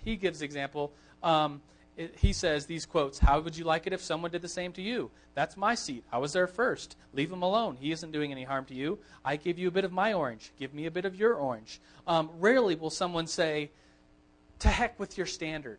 he 0.05 0.17
gives 0.17 0.43
example. 0.43 0.93
Um, 1.23 1.63
it, 1.97 2.17
he 2.19 2.33
says 2.33 2.67
these 2.67 2.87
quotes 2.87 3.19
How 3.19 3.41
would 3.41 3.57
you 3.57 3.65
like 3.65 3.87
it 3.87 3.93
if 3.93 4.03
someone 4.03 4.31
did 4.31 4.43
the 4.43 4.49
same 4.49 4.73
to 4.73 4.83
you? 4.83 5.11
That's 5.35 5.57
my 5.57 5.75
seat. 5.75 6.05
I 6.13 6.19
was 6.19 6.33
there 6.33 6.47
first. 6.47 6.97
Leave 7.13 7.33
him 7.33 7.43
alone. 7.43 7.77
He 7.81 7.93
isn't 7.93 8.13
doing 8.13 8.33
any 8.33 8.45
harm 8.45 8.65
to 8.67 8.75
you. 8.75 8.99
I 9.25 9.37
give 9.37 9.59
you 9.59 9.69
a 9.69 9.71
bit 9.71 9.85
of 9.85 9.93
my 9.93 10.13
orange. 10.13 10.53
Give 10.59 10.75
me 10.75 10.87
a 10.87 10.91
bit 10.91 11.05
of 11.05 11.15
your 11.15 11.35
orange. 11.35 11.81
Um, 12.07 12.31
rarely 12.39 12.75
will 12.75 12.91
someone 12.91 13.27
say, 13.27 13.71
To 14.61 14.69
heck 14.69 14.99
with 14.99 15.17
your 15.17 15.27
standard. 15.27 15.79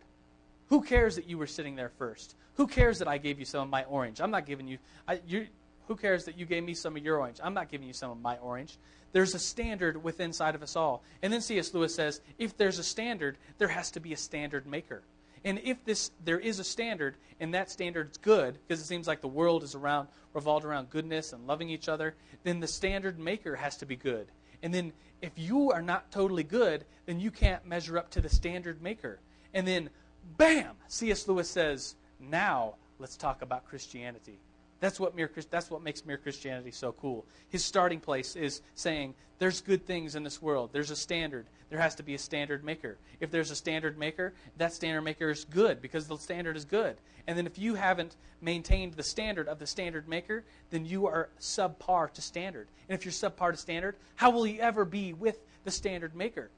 Who 0.68 0.82
cares 0.82 1.16
that 1.16 1.30
you 1.30 1.38
were 1.38 1.48
sitting 1.48 1.76
there 1.76 1.90
first? 1.90 2.36
Who 2.56 2.68
cares 2.68 3.00
that 3.00 3.08
I 3.08 3.18
gave 3.18 3.38
you 3.38 3.46
some 3.46 3.62
of 3.62 3.70
my 3.70 3.84
orange? 3.84 4.22
I'm 4.22 4.32
not 4.32 4.46
giving 4.46 4.68
you. 4.68 4.78
I, 5.08 5.20
you 5.28 5.48
who 5.88 5.96
cares 5.96 6.26
that 6.26 6.38
you 6.38 6.46
gave 6.46 6.64
me 6.64 6.74
some 6.74 6.96
of 6.98 7.04
your 7.04 7.20
orange? 7.20 7.38
I'm 7.44 7.54
not 7.54 7.70
giving 7.70 7.88
you 7.88 7.94
some 7.94 8.10
of 8.10 8.20
my 8.20 8.38
orange. 8.38 8.78
There's 9.16 9.34
a 9.34 9.40
standard 9.40 10.04
within 10.04 10.26
inside 10.26 10.56
of 10.56 10.62
us 10.62 10.76
all. 10.76 11.02
And 11.22 11.32
then 11.32 11.40
C.S. 11.40 11.74
Lewis 11.74 11.96
says, 11.96 12.20
if 12.38 12.58
there's 12.58 12.80
a 12.80 12.84
standard, 12.84 13.38
there 13.58 13.70
has 13.70 13.90
to 13.92 14.02
be 14.02 14.12
a 14.12 14.18
standard 14.18 14.68
maker. 14.68 15.04
And 15.46 15.62
if 15.64 15.86
this 15.86 16.12
there 16.26 16.38
is 16.38 16.60
a 16.60 16.66
standard, 16.66 17.16
and 17.40 17.54
that 17.54 17.72
standard's 17.72 18.18
good, 18.18 18.58
because 18.68 18.82
it 18.82 18.88
seems 18.88 19.08
like 19.08 19.22
the 19.22 19.30
world 19.30 19.64
is 19.64 19.74
around 19.74 20.10
revolved 20.34 20.66
around 20.66 20.90
goodness 20.90 21.32
and 21.32 21.48
loving 21.48 21.70
each 21.70 21.88
other, 21.88 22.14
then 22.44 22.60
the 22.60 22.68
standard 22.68 23.18
maker 23.18 23.56
has 23.56 23.78
to 23.78 23.86
be 23.86 23.96
good. 23.96 24.28
And 24.62 24.74
then 24.74 24.92
if 25.22 25.32
you 25.38 25.72
are 25.72 25.82
not 25.82 26.12
totally 26.12 26.44
good, 26.44 26.84
then 27.06 27.22
you 27.22 27.32
can't 27.32 27.66
measure 27.66 27.98
up 27.98 28.10
to 28.10 28.20
the 28.20 28.28
standard 28.28 28.82
maker. 28.82 29.22
And 29.54 29.66
then, 29.66 29.92
bam, 30.36 30.76
C.S. 30.90 31.26
Lewis 31.26 31.50
says, 31.50 31.96
now, 32.20 32.76
let's 33.00 33.16
talk 33.16 33.42
about 33.42 33.64
Christianity. 33.64 34.40
That's 34.86 35.00
what, 35.00 35.16
mere, 35.16 35.32
that's 35.50 35.72
what 35.72 35.82
makes 35.82 36.06
mere 36.06 36.18
Christianity 36.18 36.70
so 36.70 36.92
cool. 36.92 37.26
His 37.50 37.66
starting 37.66 38.00
place 38.00 38.36
is 38.36 38.62
saying, 38.76 39.16
there's 39.40 39.60
good 39.60 39.88
things 39.88 40.14
in 40.14 40.22
this 40.22 40.44
world. 40.44 40.70
There's 40.74 40.92
a 40.92 40.96
standard. 40.96 41.48
There 41.72 41.80
has 41.80 41.96
to 41.96 42.04
be 42.04 42.14
a 42.14 42.20
standard 42.20 42.64
maker. 42.64 43.00
If 43.20 43.32
there's 43.32 43.50
a 43.50 43.56
standard 43.56 43.98
maker, 43.98 44.36
that 44.58 44.74
standard 44.74 45.02
maker 45.02 45.32
is 45.32 45.44
good 45.46 45.82
because 45.82 46.06
the 46.06 46.18
standard 46.18 46.56
is 46.56 46.66
good. 46.66 46.98
And 47.26 47.36
then 47.36 47.48
if 47.48 47.58
you 47.58 47.74
haven't 47.74 48.16
maintained 48.42 48.94
the 48.94 49.02
standard 49.02 49.48
of 49.48 49.58
the 49.58 49.66
standard 49.66 50.08
maker, 50.08 50.44
then 50.70 50.86
you 50.86 51.08
are 51.08 51.30
subpar 51.40 52.14
to 52.14 52.22
standard. 52.22 52.68
And 52.88 52.96
if 52.96 53.06
you're 53.06 53.12
subpar 53.12 53.54
to 53.54 53.58
standard, 53.58 53.96
how 54.14 54.30
will 54.30 54.46
you 54.46 54.60
ever 54.60 54.86
be 54.86 55.14
with 55.14 55.40
the 55.64 55.72
standard 55.72 56.16
maker? 56.16 56.52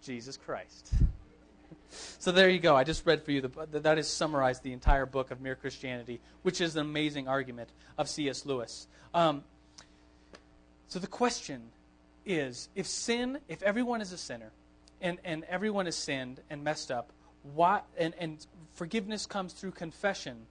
Jesus 0.00 0.36
Christ. 0.36 0.94
So 2.18 2.32
there 2.32 2.48
you 2.48 2.58
go. 2.58 2.76
I 2.76 2.84
just 2.84 3.06
read 3.06 3.22
for 3.22 3.32
you. 3.32 3.40
The, 3.40 3.80
that 3.80 3.96
has 3.96 4.08
summarized 4.08 4.62
the 4.62 4.72
entire 4.72 5.06
book 5.06 5.30
of 5.30 5.40
Mere 5.40 5.54
Christianity, 5.54 6.20
which 6.42 6.60
is 6.60 6.76
an 6.76 6.82
amazing 6.82 7.28
argument 7.28 7.70
of 7.98 8.08
C.S. 8.08 8.46
Lewis. 8.46 8.86
Um, 9.12 9.44
so 10.88 10.98
the 10.98 11.06
question 11.06 11.62
is 12.26 12.68
if 12.74 12.86
sin, 12.86 13.38
if 13.48 13.62
everyone 13.62 14.00
is 14.00 14.12
a 14.12 14.18
sinner, 14.18 14.50
and, 15.00 15.18
and 15.24 15.44
everyone 15.44 15.84
has 15.84 15.96
sinned 15.96 16.40
and 16.48 16.64
messed 16.64 16.90
up, 16.90 17.10
why, 17.54 17.82
and, 17.98 18.14
and 18.18 18.46
forgiveness 18.74 19.26
comes 19.26 19.52
through 19.52 19.72
confession, 19.72 20.46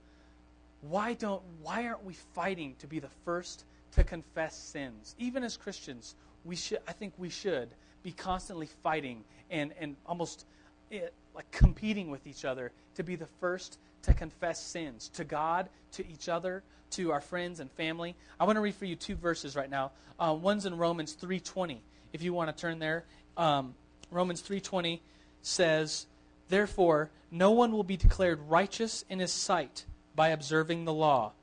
why, 0.82 1.14
don't, 1.14 1.42
why 1.62 1.88
aren't 1.88 2.04
we 2.04 2.14
fighting 2.36 2.76
to 2.80 2.88
be 2.88 3.00
the 3.00 3.10
first 3.26 3.66
to 3.94 4.04
confess 4.04 4.56
sins? 4.56 5.16
Even 5.18 5.44
as 5.44 5.58
Christians, 5.58 6.16
we 6.44 6.56
should, 6.56 6.80
I 6.88 6.92
think 6.92 7.14
we 7.18 7.30
should 7.30 7.70
be 8.04 8.12
constantly 8.12 8.68
fighting 8.84 9.24
and, 9.50 9.74
and 9.80 9.96
almost 10.06 10.46
it, 10.92 11.14
like 11.36 11.50
competing 11.52 12.12
with 12.12 12.28
each 12.28 12.46
other 12.46 12.72
to 12.96 13.04
be 13.04 13.16
the 13.16 13.28
first 13.40 13.78
to 14.04 14.14
confess 14.14 14.64
sins 14.64 15.10
to 15.10 15.24
God, 15.24 15.70
to 15.94 16.08
each 16.08 16.30
other, 16.30 16.64
to 16.92 17.12
our 17.12 17.22
friends 17.22 17.60
and 17.60 17.72
family. 17.72 18.16
I 18.40 18.46
want 18.46 18.58
to 18.58 18.62
read 18.62 18.76
for 18.76 18.86
you 18.86 18.96
two 18.96 19.16
verses 19.16 19.56
right 19.56 19.70
now. 19.70 19.92
Uh, 20.20 20.38
one's 20.40 20.66
in 20.66 20.78
Romans 20.78 21.14
3:20. 21.14 21.82
If 22.12 22.22
you 22.22 22.34
want 22.34 22.56
to 22.56 22.62
turn 22.62 22.80
there, 22.80 23.06
um, 23.38 23.74
Romans 24.12 24.42
3:20 24.42 25.02
says, 25.42 26.06
"Therefore, 26.50 27.10
no 27.32 27.52
one 27.52 27.72
will 27.72 27.84
be 27.84 27.98
declared 27.98 28.40
righteous 28.42 29.04
in 29.10 29.20
his 29.20 29.34
sight 29.34 29.86
by 30.16 30.30
observing 30.30 30.86
the 30.86 30.94
law. 30.94 31.34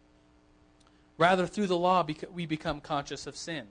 Rather, 1.18 1.46
through 1.46 1.66
the 1.66 1.76
law, 1.76 2.07
we 2.33 2.46
become 2.46 2.81
conscious 2.81 3.26
of 3.26 3.37
sin." 3.37 3.66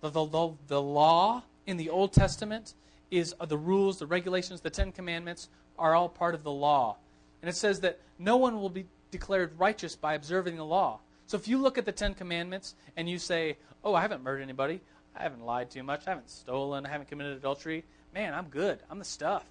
The, 0.00 0.10
the, 0.10 0.54
the 0.68 0.82
law 0.82 1.42
in 1.66 1.76
the 1.76 1.90
Old 1.90 2.12
Testament 2.12 2.74
is 3.10 3.34
the 3.46 3.58
rules, 3.58 3.98
the 3.98 4.06
regulations, 4.06 4.60
the 4.60 4.70
Ten 4.70 4.92
Commandments 4.92 5.48
are 5.78 5.94
all 5.94 6.08
part 6.08 6.34
of 6.34 6.42
the 6.42 6.50
law. 6.50 6.96
And 7.42 7.48
it 7.48 7.56
says 7.56 7.80
that 7.80 8.00
no 8.18 8.36
one 8.36 8.60
will 8.60 8.70
be 8.70 8.86
declared 9.10 9.58
righteous 9.58 9.96
by 9.96 10.14
observing 10.14 10.56
the 10.56 10.64
law. 10.64 11.00
So 11.26 11.36
if 11.36 11.48
you 11.48 11.58
look 11.58 11.78
at 11.78 11.84
the 11.84 11.92
Ten 11.92 12.14
Commandments 12.14 12.74
and 12.96 13.08
you 13.08 13.18
say, 13.18 13.56
oh, 13.84 13.94
I 13.94 14.00
haven't 14.00 14.22
murdered 14.22 14.42
anybody, 14.42 14.80
I 15.16 15.22
haven't 15.22 15.44
lied 15.44 15.70
too 15.70 15.82
much, 15.82 16.06
I 16.06 16.10
haven't 16.10 16.30
stolen, 16.30 16.86
I 16.86 16.90
haven't 16.90 17.08
committed 17.08 17.36
adultery, 17.36 17.84
man, 18.14 18.34
I'm 18.34 18.48
good. 18.48 18.80
I'm 18.90 18.98
the 18.98 19.04
stuff. 19.04 19.44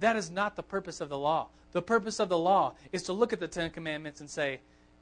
That 0.00 0.16
is 0.16 0.30
not 0.30 0.56
the 0.56 0.62
purpose 0.62 1.00
of 1.00 1.08
the 1.08 1.18
law. 1.18 1.48
The 1.72 1.82
purpose 1.82 2.20
of 2.20 2.28
the 2.28 2.38
law 2.38 2.74
is 2.92 3.04
to 3.04 3.12
look 3.12 3.32
at 3.32 3.40
the 3.40 3.48
Ten 3.48 3.70
Commandments 3.70 4.20
and 4.20 4.30
say, 4.30 4.60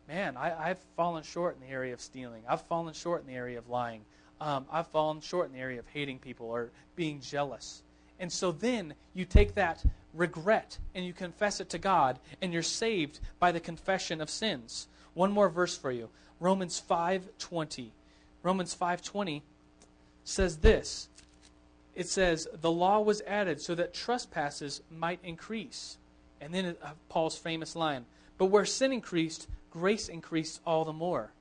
man, 0.09 0.37
I, 0.37 0.69
have 0.69 0.79
fallen 0.97 1.23
short 1.23 1.57
in 1.57 1.67
the 1.67 1.73
area 1.73 1.93
of 1.93 2.01
stealing. 2.01 2.43
I've 2.49 2.63
fallen 2.63 2.95
short 2.95 3.23
in 3.23 3.27
the 3.27 3.35
area 3.35 3.59
of 3.59 3.69
lying. 3.69 4.03
Um, 4.41 4.67
I've 4.71 4.89
fallen 4.89 5.21
short 5.21 5.47
in 5.47 5.53
the 5.53 5.61
area 5.61 5.79
of 5.79 5.87
hating 5.87 6.19
people 6.19 6.47
or 6.47 6.71
being 6.97 7.21
jealous. 7.21 7.83
And 8.23 8.33
so 8.33 8.53
then 8.53 8.95
you 9.15 9.25
take 9.25 9.57
that 9.57 9.85
regret 10.15 10.79
and 10.95 11.05
you 11.05 11.13
confess 11.13 11.59
it 11.61 11.69
to 11.71 11.79
God, 11.79 12.21
and 12.41 12.53
you're 12.53 12.63
saved 12.63 13.19
by 13.41 13.51
the 13.51 13.59
confession 13.59 14.21
of 14.21 14.31
sins. 14.31 14.87
One 15.15 15.33
more 15.33 15.49
verse 15.49 15.77
for 15.77 15.91
you. 15.91 16.09
Romans 16.39 16.81
5:20. 16.81 17.91
Romans 18.45 18.75
5:20 18.77 19.43
says 20.23 20.59
this. 20.59 21.09
It 21.97 22.09
says 22.09 22.47
the 22.53 22.71
law 22.71 23.01
was 23.01 23.23
added 23.23 23.61
so 23.61 23.75
that 23.75 23.93
trespasses 23.93 24.83
might 24.89 25.19
increase. 25.25 25.99
And 26.41 26.55
then 26.55 26.77
uh, 26.81 26.93
Paul's 27.09 27.37
famous 27.37 27.75
line, 27.75 28.07
but 28.39 28.47
where 28.47 28.65
sin 28.65 28.93
increased, 28.93 29.49
grace 29.69 30.09
increased 30.09 30.61
all 30.65 30.85
the 30.85 30.93
more. 30.93 31.33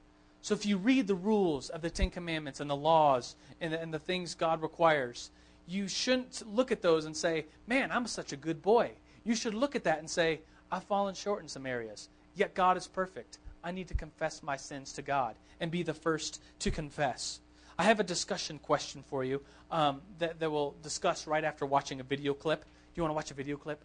So 0.42 0.56
if 0.56 0.66
you 0.66 0.78
read 0.78 1.06
the 1.06 1.14
rules 1.14 1.70
of 1.70 1.84
the 1.84 1.92
10 1.92 2.10
commandments 2.10 2.60
and 2.60 2.70
the 2.70 2.76
laws 2.76 3.36
and 3.60 3.72
the, 3.72 3.80
and 3.80 3.94
the 3.94 4.00
things 4.00 4.34
God 4.34 4.64
requires, 4.64 5.30
you 5.72 5.88
shouldn't 5.88 6.44
look 6.54 6.72
at 6.72 6.82
those 6.82 7.06
and 7.06 7.16
say, 7.16 7.46
"Man, 7.66 7.92
I'm 7.92 8.06
such 8.08 8.34
a 8.34 8.38
good 8.38 8.62
boy." 8.62 8.92
You 9.24 9.36
should 9.36 9.54
look 9.54 9.76
at 9.76 9.84
that 9.86 10.00
and 10.00 10.10
say, 10.10 10.42
"I've 10.72 10.84
fallen 10.84 11.16
short 11.16 11.42
in 11.42 11.48
some 11.48 11.66
areas." 11.66 12.10
Yet 12.36 12.54
God 12.54 12.78
is 12.78 12.88
perfect. 12.88 13.40
I 13.64 13.72
need 13.72 13.88
to 13.90 13.94
confess 13.94 14.44
my 14.44 14.58
sins 14.58 14.94
to 14.94 15.02
God 15.02 15.36
and 15.60 15.72
be 15.72 15.84
the 15.84 15.94
first 15.94 16.42
to 16.60 16.72
confess. 16.72 17.40
I 17.78 17.84
have 17.84 18.00
a 18.00 18.04
discussion 18.04 18.60
question 18.60 19.04
for 19.08 19.24
you 19.24 19.42
um, 19.70 20.02
that, 20.20 20.40
that 20.40 20.52
we'll 20.52 20.76
discuss 20.84 21.28
right 21.28 21.44
after 21.44 21.66
watching 21.66 22.00
a 22.00 22.04
video 22.04 22.34
clip. 22.34 22.64
Do 22.64 22.68
you 22.96 23.04
want 23.04 23.12
to 23.12 23.16
watch 23.16 23.32
a 23.32 23.34
video 23.34 23.58
clip? 23.58 23.82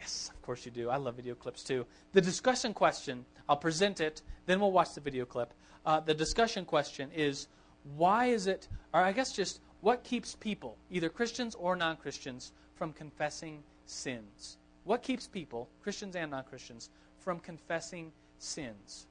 Yes, 0.00 0.30
of 0.34 0.42
course 0.42 0.64
you 0.64 0.72
do. 0.72 0.90
I 0.90 0.96
love 0.96 1.16
video 1.16 1.34
clips 1.34 1.62
too. 1.62 1.86
The 2.12 2.20
discussion 2.20 2.74
question, 2.74 3.24
I'll 3.48 3.56
present 3.56 4.00
it, 4.00 4.22
then 4.46 4.60
we'll 4.60 4.72
watch 4.72 4.94
the 4.94 5.00
video 5.00 5.24
clip. 5.24 5.52
Uh, 5.84 6.00
the 6.00 6.14
discussion 6.14 6.64
question 6.64 7.10
is 7.14 7.48
why 7.96 8.26
is 8.26 8.46
it, 8.46 8.68
or 8.92 9.00
I 9.00 9.12
guess 9.12 9.32
just 9.32 9.60
what 9.82 10.04
keeps 10.04 10.36
people, 10.36 10.76
either 10.90 11.08
Christians 11.08 11.56
or 11.56 11.76
non 11.76 11.96
Christians, 11.96 12.52
from 12.76 12.92
confessing 12.92 13.62
sins? 13.84 14.56
What 14.84 15.02
keeps 15.02 15.26
people, 15.26 15.68
Christians 15.82 16.16
and 16.16 16.30
non 16.30 16.44
Christians, 16.44 16.88
from 17.18 17.40
confessing 17.40 18.12
sins? 18.38 19.06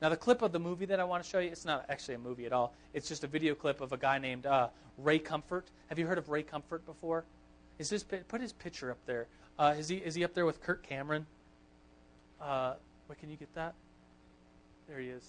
Now, 0.00 0.08
the 0.08 0.16
clip 0.16 0.42
of 0.42 0.52
the 0.52 0.60
movie 0.60 0.86
that 0.86 1.00
I 1.00 1.04
want 1.04 1.24
to 1.24 1.28
show 1.28 1.40
you, 1.40 1.50
it's 1.50 1.64
not 1.64 1.86
actually 1.88 2.14
a 2.14 2.18
movie 2.18 2.46
at 2.46 2.52
all. 2.52 2.72
It's 2.94 3.08
just 3.08 3.24
a 3.24 3.26
video 3.26 3.54
clip 3.54 3.80
of 3.80 3.92
a 3.92 3.96
guy 3.96 4.18
named 4.18 4.46
uh, 4.46 4.68
Ray 4.98 5.18
Comfort. 5.18 5.66
Have 5.88 5.98
you 5.98 6.06
heard 6.06 6.18
of 6.18 6.28
Ray 6.28 6.44
Comfort 6.44 6.86
before? 6.86 7.24
Is 7.78 7.90
this 7.90 8.04
put 8.04 8.40
his 8.40 8.52
picture 8.52 8.92
up 8.92 8.98
there? 9.06 9.26
Uh, 9.58 9.74
is 9.76 9.88
he 9.88 9.96
is 9.96 10.14
he 10.14 10.22
up 10.22 10.34
there 10.34 10.46
with 10.46 10.62
Kirk 10.62 10.86
Cameron? 10.86 11.26
Uh, 12.40 12.74
what 13.06 13.18
can 13.18 13.28
you 13.28 13.36
get 13.36 13.52
that? 13.54 13.74
There 14.88 15.00
he 15.00 15.08
is. 15.08 15.24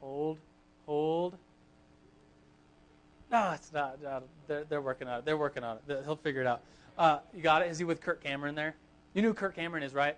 Hold, 0.00 0.38
hold. 0.86 1.38
No, 3.30 3.52
it's 3.52 3.72
not. 3.72 4.02
No, 4.02 4.22
they're, 4.46 4.64
they're 4.64 4.80
working 4.80 5.08
on 5.08 5.20
it. 5.20 5.24
They're 5.24 5.36
working 5.36 5.64
on 5.64 5.78
it. 5.88 6.02
He'll 6.04 6.16
figure 6.16 6.40
it 6.40 6.46
out. 6.46 6.60
Uh, 6.96 7.18
you 7.34 7.42
got 7.42 7.62
it. 7.62 7.70
Is 7.70 7.78
he 7.78 7.84
with 7.84 8.00
Kirk 8.00 8.22
Cameron 8.22 8.54
there? 8.54 8.74
You 9.14 9.22
knew 9.22 9.34
Kirk 9.34 9.56
Cameron 9.56 9.82
is, 9.82 9.94
right? 9.94 10.16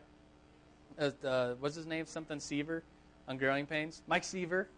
Uh, 0.99 1.55
what's 1.61 1.75
his 1.75 1.87
name? 1.87 2.07
Something 2.07 2.41
Seaver 2.41 2.83
on 3.29 3.37
Growing 3.39 3.67
Pains. 3.67 4.03
Mike 4.07 4.25
Seaver 4.25 4.69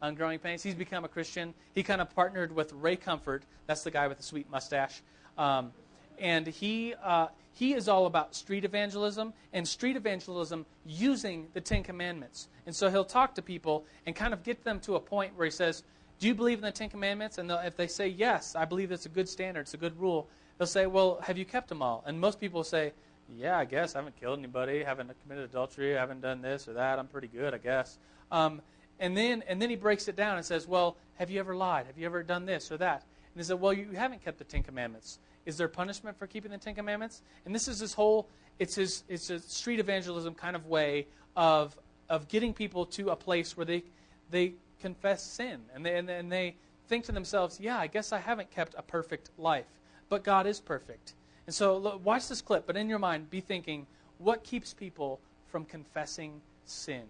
on 0.00 0.14
Growing 0.14 0.38
Pains. 0.38 0.62
He's 0.62 0.74
become 0.74 1.04
a 1.04 1.08
Christian. 1.08 1.54
He 1.74 1.82
kind 1.82 2.00
of 2.00 2.14
partnered 2.14 2.54
with 2.54 2.72
Ray 2.72 2.96
Comfort. 2.96 3.42
That's 3.66 3.82
the 3.82 3.90
guy 3.90 4.08
with 4.08 4.18
the 4.18 4.22
sweet 4.22 4.50
mustache. 4.50 5.02
Um, 5.38 5.72
and 6.18 6.46
he 6.46 6.94
uh, 7.02 7.28
he 7.54 7.74
is 7.74 7.88
all 7.88 8.06
about 8.06 8.34
street 8.34 8.64
evangelism 8.64 9.32
and 9.52 9.66
street 9.66 9.96
evangelism 9.96 10.64
using 10.86 11.48
the 11.54 11.60
Ten 11.60 11.82
Commandments. 11.82 12.48
And 12.66 12.74
so 12.74 12.90
he'll 12.90 13.04
talk 13.04 13.34
to 13.34 13.42
people 13.42 13.84
and 14.06 14.16
kind 14.16 14.32
of 14.32 14.42
get 14.42 14.64
them 14.64 14.80
to 14.80 14.96
a 14.96 15.00
point 15.00 15.36
where 15.36 15.44
he 15.44 15.50
says, 15.50 15.82
"Do 16.22 16.28
you 16.28 16.36
believe 16.36 16.58
in 16.58 16.62
the 16.62 16.70
Ten 16.70 16.88
Commandments?" 16.88 17.38
And 17.38 17.50
if 17.50 17.76
they 17.76 17.88
say 17.88 18.06
yes, 18.06 18.54
I 18.54 18.64
believe 18.64 18.92
it's 18.92 19.06
a 19.06 19.08
good 19.08 19.28
standard, 19.28 19.62
it's 19.62 19.74
a 19.74 19.76
good 19.76 19.98
rule. 19.98 20.28
He'll 20.56 20.68
say, 20.68 20.86
"Well, 20.86 21.18
have 21.22 21.36
you 21.36 21.44
kept 21.44 21.68
them 21.68 21.82
all?" 21.82 22.04
And 22.06 22.20
most 22.20 22.38
people 22.38 22.62
say, 22.62 22.92
"Yeah, 23.28 23.58
I 23.58 23.64
guess 23.64 23.96
I 23.96 23.98
haven't 23.98 24.14
killed 24.20 24.38
anybody, 24.38 24.84
haven't 24.84 25.10
committed 25.20 25.50
adultery, 25.50 25.94
haven't 25.94 26.20
done 26.20 26.40
this 26.40 26.68
or 26.68 26.74
that. 26.74 27.00
I'm 27.00 27.08
pretty 27.08 27.26
good, 27.26 27.54
I 27.54 27.58
guess." 27.58 27.98
Um, 28.30 28.62
and 29.00 29.16
then 29.16 29.42
and 29.48 29.60
then 29.60 29.68
he 29.68 29.74
breaks 29.74 30.06
it 30.06 30.14
down 30.14 30.36
and 30.36 30.46
says, 30.46 30.68
"Well, 30.68 30.96
have 31.16 31.28
you 31.28 31.40
ever 31.40 31.56
lied? 31.56 31.86
Have 31.86 31.98
you 31.98 32.06
ever 32.06 32.22
done 32.22 32.46
this 32.46 32.70
or 32.70 32.76
that?" 32.76 33.02
And 33.34 33.40
he 33.40 33.42
said, 33.42 33.60
"Well, 33.60 33.72
you 33.72 33.90
haven't 33.96 34.22
kept 34.24 34.38
the 34.38 34.44
Ten 34.44 34.62
Commandments." 34.62 35.18
Is 35.44 35.56
there 35.56 35.66
punishment 35.66 36.16
for 36.16 36.28
keeping 36.28 36.52
the 36.52 36.58
Ten 36.58 36.76
Commandments? 36.76 37.22
And 37.44 37.52
this 37.52 37.66
is 37.66 37.80
this 37.80 37.94
whole, 37.94 38.28
it's, 38.60 38.76
his, 38.76 39.02
it's 39.08 39.28
a 39.28 39.40
street 39.40 39.80
evangelism 39.80 40.34
kind 40.34 40.54
of 40.54 40.66
way 40.66 41.08
of, 41.34 41.76
of 42.08 42.28
getting 42.28 42.54
people 42.54 42.86
to 42.86 43.10
a 43.10 43.16
place 43.16 43.56
where 43.56 43.66
they, 43.66 43.82
they 44.30 44.54
confess 44.82 45.22
sin. 45.22 45.60
And 45.74 45.86
they, 45.86 45.96
and, 45.96 46.10
and 46.10 46.30
they 46.30 46.56
think 46.88 47.04
to 47.04 47.12
themselves, 47.12 47.58
yeah, 47.60 47.78
I 47.78 47.86
guess 47.86 48.12
I 48.12 48.18
haven't 48.18 48.50
kept 48.50 48.74
a 48.76 48.82
perfect 48.82 49.30
life. 49.38 49.64
But 50.08 50.24
God 50.24 50.46
is 50.46 50.60
perfect. 50.60 51.14
And 51.46 51.54
so 51.54 51.78
look, 51.78 52.04
watch 52.04 52.28
this 52.28 52.42
clip, 52.42 52.66
but 52.66 52.76
in 52.76 52.88
your 52.88 52.98
mind, 52.98 53.30
be 53.30 53.40
thinking, 53.40 53.86
what 54.18 54.44
keeps 54.44 54.74
people 54.74 55.20
from 55.48 55.64
confessing 55.64 56.40
sin? 56.66 57.04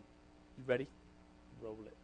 You 0.59 0.65
ready? 0.67 0.87
Roll 1.61 1.79
it. 1.87 1.97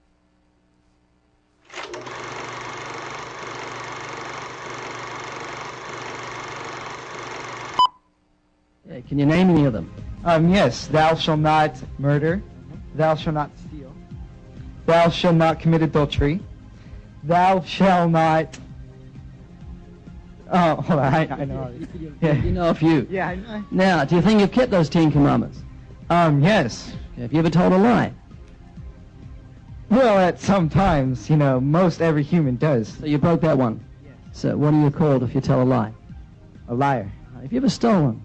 Can 9.07 9.19
you 9.19 9.27
name 9.27 9.51
any 9.51 9.67
of 9.67 9.73
them? 9.73 9.93
Um, 10.25 10.53
yes, 10.53 10.87
thou 10.87 11.15
shalt 11.15 11.41
not 11.41 11.77
murder, 11.99 12.43
thou 12.95 13.15
shalt 13.15 13.35
not 13.35 13.51
steal, 13.59 13.68
thou 14.89 15.11
shalt 15.11 15.37
not 15.37 15.61
commit 15.61 15.83
adultery, 15.83 16.41
thou 17.23 17.61
shalt 17.61 18.11
not. 18.11 18.59
Oh, 20.51 20.77
hold 20.77 20.99
on, 21.01 21.15
I, 21.15 21.29
I 21.31 21.45
know. 21.45 21.71
Yeah. 22.23 22.33
You 22.33 22.53
know 22.53 22.71
a 22.71 22.75
few. 22.75 23.07
Yeah, 23.11 23.29
I 23.29 23.35
know. 23.37 23.65
Now, 23.71 24.05
do 24.07 24.17
you 24.17 24.23
think 24.23 24.41
you've 24.41 24.51
kept 24.51 24.71
those 24.71 24.89
Ten 24.89 25.13
Commandments? 25.13 25.63
Um, 26.09 26.43
yes. 26.43 26.95
Have 27.19 27.35
you 27.35 27.39
ever 27.39 27.51
told 27.51 27.75
a 27.75 27.77
lie? 27.77 28.13
Well, 29.91 30.19
at 30.19 30.41
some 30.41 30.71
times, 30.71 31.29
you 31.29 31.37
know, 31.37 31.61
most 31.61 32.01
every 32.01 32.23
human 32.23 32.57
does. 32.57 32.89
So 32.99 33.05
you 33.05 33.19
broke 33.19 33.43
that 33.43 33.59
one. 33.59 33.85
Yes. 34.03 34.15
So 34.33 34.57
what 34.57 34.73
are 34.73 34.81
you 34.81 34.91
called 34.91 35.23
if 35.23 35.35
you 35.35 35.43
tell 35.43 35.63
a 35.63 35.65
lie? 35.65 35.93
A 36.69 36.75
liar. 36.75 37.11
Have 37.43 37.53
you 37.53 37.59
ever 37.59 37.69
stolen? 37.69 38.25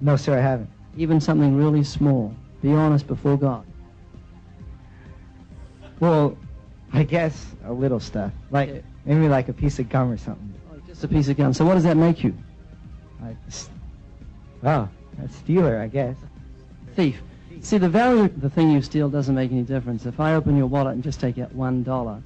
No, 0.00 0.14
sir, 0.14 0.38
I 0.38 0.40
haven't. 0.40 0.70
Even 0.96 1.20
something 1.20 1.56
really 1.56 1.82
small. 1.82 2.32
Be 2.62 2.72
honest 2.72 3.08
before 3.08 3.36
God. 3.36 3.66
Well, 6.00 6.36
I 6.92 7.02
guess 7.02 7.46
a 7.64 7.72
little 7.72 8.00
stuff. 8.00 8.32
Like 8.50 8.68
Yeah. 8.68 8.80
maybe 9.04 9.28
like 9.28 9.48
a 9.48 9.52
piece 9.52 9.78
of 9.78 9.88
gum 9.88 10.10
or 10.10 10.16
something. 10.16 10.52
Just 10.86 11.04
a 11.04 11.08
piece 11.08 11.28
of 11.28 11.36
gum. 11.36 11.52
So 11.52 11.64
what 11.64 11.74
does 11.74 11.84
that 11.84 11.96
make 11.96 12.22
you? 12.22 12.34
S- 13.48 13.70
wow, 14.62 14.88
a 15.22 15.28
stealer, 15.28 15.78
I 15.80 15.88
guess. 15.88 16.16
Thief. 16.94 17.20
See, 17.60 17.78
the 17.78 17.88
value 17.88 18.24
of 18.24 18.40
the 18.40 18.48
thing 18.50 18.70
you 18.70 18.82
steal 18.82 19.08
doesn't 19.08 19.34
make 19.34 19.50
any 19.50 19.62
difference. 19.62 20.06
If 20.06 20.20
I 20.20 20.34
open 20.34 20.56
your 20.56 20.66
wallet 20.66 20.94
and 20.94 21.02
just 21.02 21.18
take 21.18 21.38
out 21.38 21.52
one 21.54 21.82
dollar, 21.82 22.22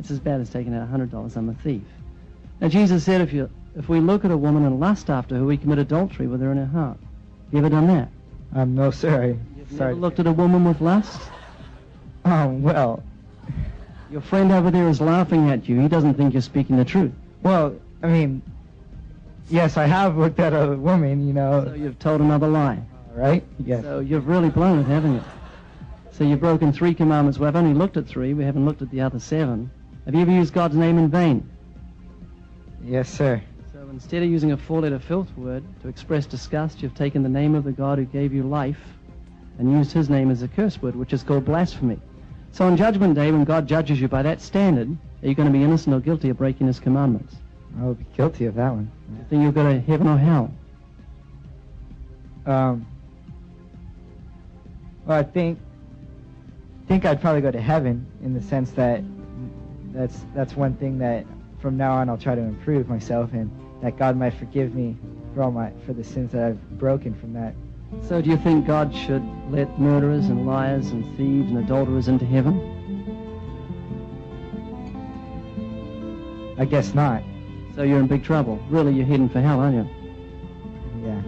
it's 0.00 0.10
as 0.10 0.18
bad 0.18 0.40
as 0.40 0.50
taking 0.50 0.74
out 0.74 0.82
a 0.82 0.86
hundred 0.86 1.10
dollars. 1.10 1.36
I'm 1.36 1.48
a 1.48 1.54
thief. 1.54 1.82
Now, 2.60 2.68
Jesus 2.68 3.04
said, 3.04 3.20
if 3.20 3.32
you 3.32 3.48
if 3.76 3.88
we 3.88 4.00
look 4.00 4.24
at 4.24 4.30
a 4.30 4.36
woman 4.36 4.64
and 4.64 4.80
lust 4.80 5.08
after 5.10 5.36
her, 5.36 5.44
we 5.44 5.56
commit 5.56 5.78
adultery 5.78 6.26
with 6.26 6.40
her 6.40 6.50
in 6.50 6.58
her 6.58 6.66
heart. 6.66 6.98
You 7.52 7.58
ever 7.58 7.68
done 7.68 7.86
that? 7.86 8.08
Um, 8.54 8.74
no, 8.74 8.90
sir. 8.90 9.36
I, 9.38 9.76
sorry. 9.76 9.90
never 9.90 9.94
looked 9.94 10.18
at 10.18 10.26
a 10.26 10.32
woman 10.32 10.64
with 10.64 10.80
lust? 10.80 11.20
Um, 12.24 12.62
well, 12.62 13.02
Your 14.10 14.20
friend 14.20 14.50
over 14.52 14.70
there 14.70 14.88
is 14.88 15.00
laughing 15.00 15.50
at 15.50 15.68
you. 15.68 15.80
He 15.80 15.88
doesn't 15.88 16.14
think 16.14 16.32
you're 16.34 16.42
speaking 16.42 16.76
the 16.76 16.84
truth. 16.84 17.12
well, 17.42 17.74
I 18.02 18.08
mean, 18.08 18.42
yes, 19.50 19.76
I 19.76 19.86
have 19.86 20.16
looked 20.16 20.40
at 20.40 20.52
a 20.52 20.74
woman, 20.76 21.26
you 21.26 21.32
know, 21.34 21.64
So 21.66 21.74
you've 21.74 21.98
told 21.98 22.20
another 22.20 22.48
lie. 22.48 22.82
right? 23.14 23.44
Yes. 23.64 23.82
So 23.84 24.00
you've 24.00 24.26
really 24.26 24.48
blown 24.48 24.78
it, 24.80 24.84
haven't 24.86 25.14
you? 25.14 25.22
So 26.12 26.24
you've 26.24 26.40
broken 26.40 26.72
three 26.72 26.94
commandments. 26.94 27.38
Well, 27.38 27.48
I've 27.48 27.56
only 27.56 27.74
looked 27.74 27.96
at 27.96 28.06
three. 28.06 28.34
We 28.34 28.44
haven't 28.44 28.64
looked 28.64 28.82
at 28.82 28.90
the 28.90 29.00
other 29.02 29.18
seven. 29.18 29.70
Have 30.06 30.14
you 30.14 30.22
ever 30.22 30.30
used 30.30 30.52
God's 30.54 30.76
name 30.76 30.98
in 30.98 31.08
vain? 31.10 31.48
Yes, 32.82 33.08
sir. 33.08 33.42
So 33.72 33.80
instead 33.90 34.22
of 34.22 34.30
using 34.30 34.52
a 34.52 34.56
four-letter 34.56 34.98
filth 34.98 35.28
word 35.36 35.62
to 35.82 35.88
express 35.88 36.26
disgust, 36.26 36.82
you've 36.82 36.94
taken 36.94 37.22
the 37.22 37.28
name 37.28 37.54
of 37.54 37.64
the 37.64 37.72
God 37.72 37.98
who 37.98 38.04
gave 38.06 38.32
you 38.32 38.42
life 38.42 38.80
and 39.58 39.70
used 39.70 39.92
his 39.92 40.08
name 40.08 40.30
as 40.30 40.42
a 40.42 40.48
curse 40.48 40.80
word, 40.80 40.96
which 40.96 41.12
is 41.12 41.22
called 41.22 41.44
blasphemy. 41.44 41.98
So 42.52 42.66
on 42.66 42.76
Judgment 42.76 43.14
Day, 43.14 43.30
when 43.30 43.44
God 43.44 43.66
judges 43.66 44.00
you 44.00 44.08
by 44.08 44.22
that 44.22 44.40
standard, 44.40 44.96
are 45.22 45.28
you 45.28 45.34
going 45.34 45.46
to 45.46 45.52
be 45.52 45.62
innocent 45.62 45.94
or 45.94 46.00
guilty 46.00 46.30
of 46.30 46.38
breaking 46.38 46.66
his 46.66 46.80
commandments? 46.80 47.36
I 47.78 47.84
will 47.84 47.94
be 47.94 48.06
guilty 48.16 48.46
of 48.46 48.54
that 48.56 48.70
one. 48.70 48.90
Do 49.08 49.16
you 49.16 49.24
think 49.28 49.42
you'll 49.42 49.52
go 49.52 49.62
to 49.64 49.80
heaven 49.80 50.08
or 50.08 50.18
hell? 50.18 50.52
Um, 52.46 52.86
well, 55.06 55.18
I 55.18 55.22
think 55.22 55.58
think 56.88 57.04
I'd 57.04 57.20
probably 57.20 57.40
go 57.40 57.52
to 57.52 57.60
heaven 57.60 58.04
in 58.24 58.34
the 58.34 58.42
sense 58.42 58.72
that 58.72 59.02
that's 59.92 60.24
that's 60.34 60.56
one 60.56 60.74
thing 60.74 60.98
that 60.98 61.24
from 61.60 61.76
now 61.76 61.92
on 61.92 62.08
I'll 62.08 62.18
try 62.18 62.34
to 62.34 62.40
improve 62.40 62.88
myself 62.88 63.32
and 63.32 63.48
that 63.80 63.96
God 63.96 64.16
might 64.16 64.34
forgive 64.34 64.74
me 64.74 64.96
for 65.34 65.44
all 65.44 65.52
my 65.52 65.70
for 65.86 65.92
the 65.92 66.02
sins 66.02 66.32
that 66.32 66.42
I've 66.42 66.70
broken 66.78 67.14
from 67.14 67.32
that. 67.34 67.54
So 68.08 68.20
do 68.20 68.30
you 68.30 68.36
think 68.36 68.66
God 68.66 68.94
should 68.94 69.22
let 69.50 69.78
murderers 69.78 70.26
and 70.26 70.46
liars 70.46 70.88
and 70.88 71.04
thieves 71.16 71.50
and 71.50 71.58
adulterers 71.58 72.08
into 72.08 72.24
heaven? 72.24 72.58
I 76.58 76.64
guess 76.64 76.94
not. 76.94 77.22
So 77.74 77.82
you're 77.82 78.00
in 78.00 78.06
big 78.06 78.22
trouble. 78.22 78.56
Really, 78.68 78.92
you're 78.92 79.06
heading 79.06 79.28
for 79.28 79.40
hell, 79.40 79.60
aren't 79.60 79.76
you? 79.76 79.88
Yeah. 81.04 81.22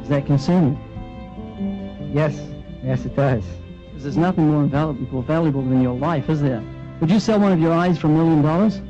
Does 0.00 0.08
that 0.08 0.26
concern 0.26 0.72
you? 0.72 2.14
Yes. 2.14 2.38
Yes, 2.82 3.04
it 3.04 3.16
does. 3.16 3.44
Because 3.86 4.02
there's 4.02 4.16
nothing 4.16 4.48
more 4.48 4.64
valuable, 4.64 5.22
valuable 5.22 5.62
than 5.62 5.82
your 5.82 5.96
life, 5.96 6.28
is 6.28 6.40
there? 6.40 6.62
Would 7.00 7.10
you 7.10 7.20
sell 7.20 7.40
one 7.40 7.52
of 7.52 7.60
your 7.60 7.72
eyes 7.72 7.98
for 7.98 8.08
a 8.08 8.10
million 8.10 8.42
dollars? 8.42 8.80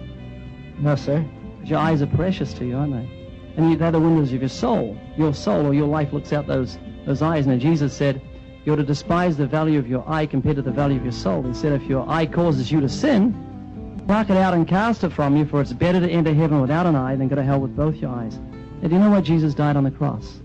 No, 0.78 0.96
sir. 0.96 1.24
Because 1.56 1.70
your 1.70 1.78
eyes 1.78 2.02
are 2.02 2.06
precious 2.06 2.52
to 2.54 2.66
you, 2.66 2.76
aren't 2.76 2.92
they? 2.92 3.28
And 3.56 3.70
you, 3.70 3.76
they're 3.76 3.90
the 3.90 4.00
windows 4.00 4.32
of 4.32 4.40
your 4.40 4.48
soul. 4.48 4.98
Your 5.16 5.34
soul 5.34 5.66
or 5.66 5.74
your 5.74 5.88
life 5.88 6.12
looks 6.12 6.32
out 6.32 6.46
those, 6.46 6.78
those 7.08 7.22
eyes. 7.22 7.46
Now, 7.46 7.56
Jesus 7.56 7.92
said, 7.94 8.20
you're 8.64 8.76
to 8.76 8.82
despise 8.82 9.36
the 9.36 9.46
value 9.46 9.78
of 9.78 9.88
your 9.88 10.04
eye 10.06 10.26
compared 10.26 10.56
to 10.56 10.62
the 10.62 10.70
value 10.70 10.98
of 10.98 11.02
your 11.02 11.12
soul. 11.12 11.42
He 11.42 11.54
said, 11.54 11.72
if 11.72 11.82
your 11.84 12.08
eye 12.08 12.26
causes 12.26 12.70
you 12.70 12.80
to 12.82 12.88
sin, 12.88 14.02
pluck 14.06 14.28
it 14.28 14.36
out 14.36 14.52
and 14.52 14.68
cast 14.68 15.04
it 15.04 15.10
from 15.10 15.34
you, 15.34 15.46
for 15.46 15.62
it's 15.62 15.72
better 15.72 16.00
to 16.00 16.08
enter 16.08 16.34
heaven 16.34 16.60
without 16.60 16.86
an 16.86 16.94
eye 16.94 17.16
than 17.16 17.28
go 17.28 17.36
to 17.36 17.42
hell 17.42 17.60
with 17.60 17.74
both 17.74 17.96
your 17.96 18.10
eyes. 18.10 18.38
Now, 18.82 18.88
do 18.88 18.94
you 18.94 19.00
know 19.00 19.10
why 19.10 19.22
Jesus 19.22 19.54
died 19.54 19.76
on 19.76 19.84
the 19.84 19.90
cross? 19.90 20.38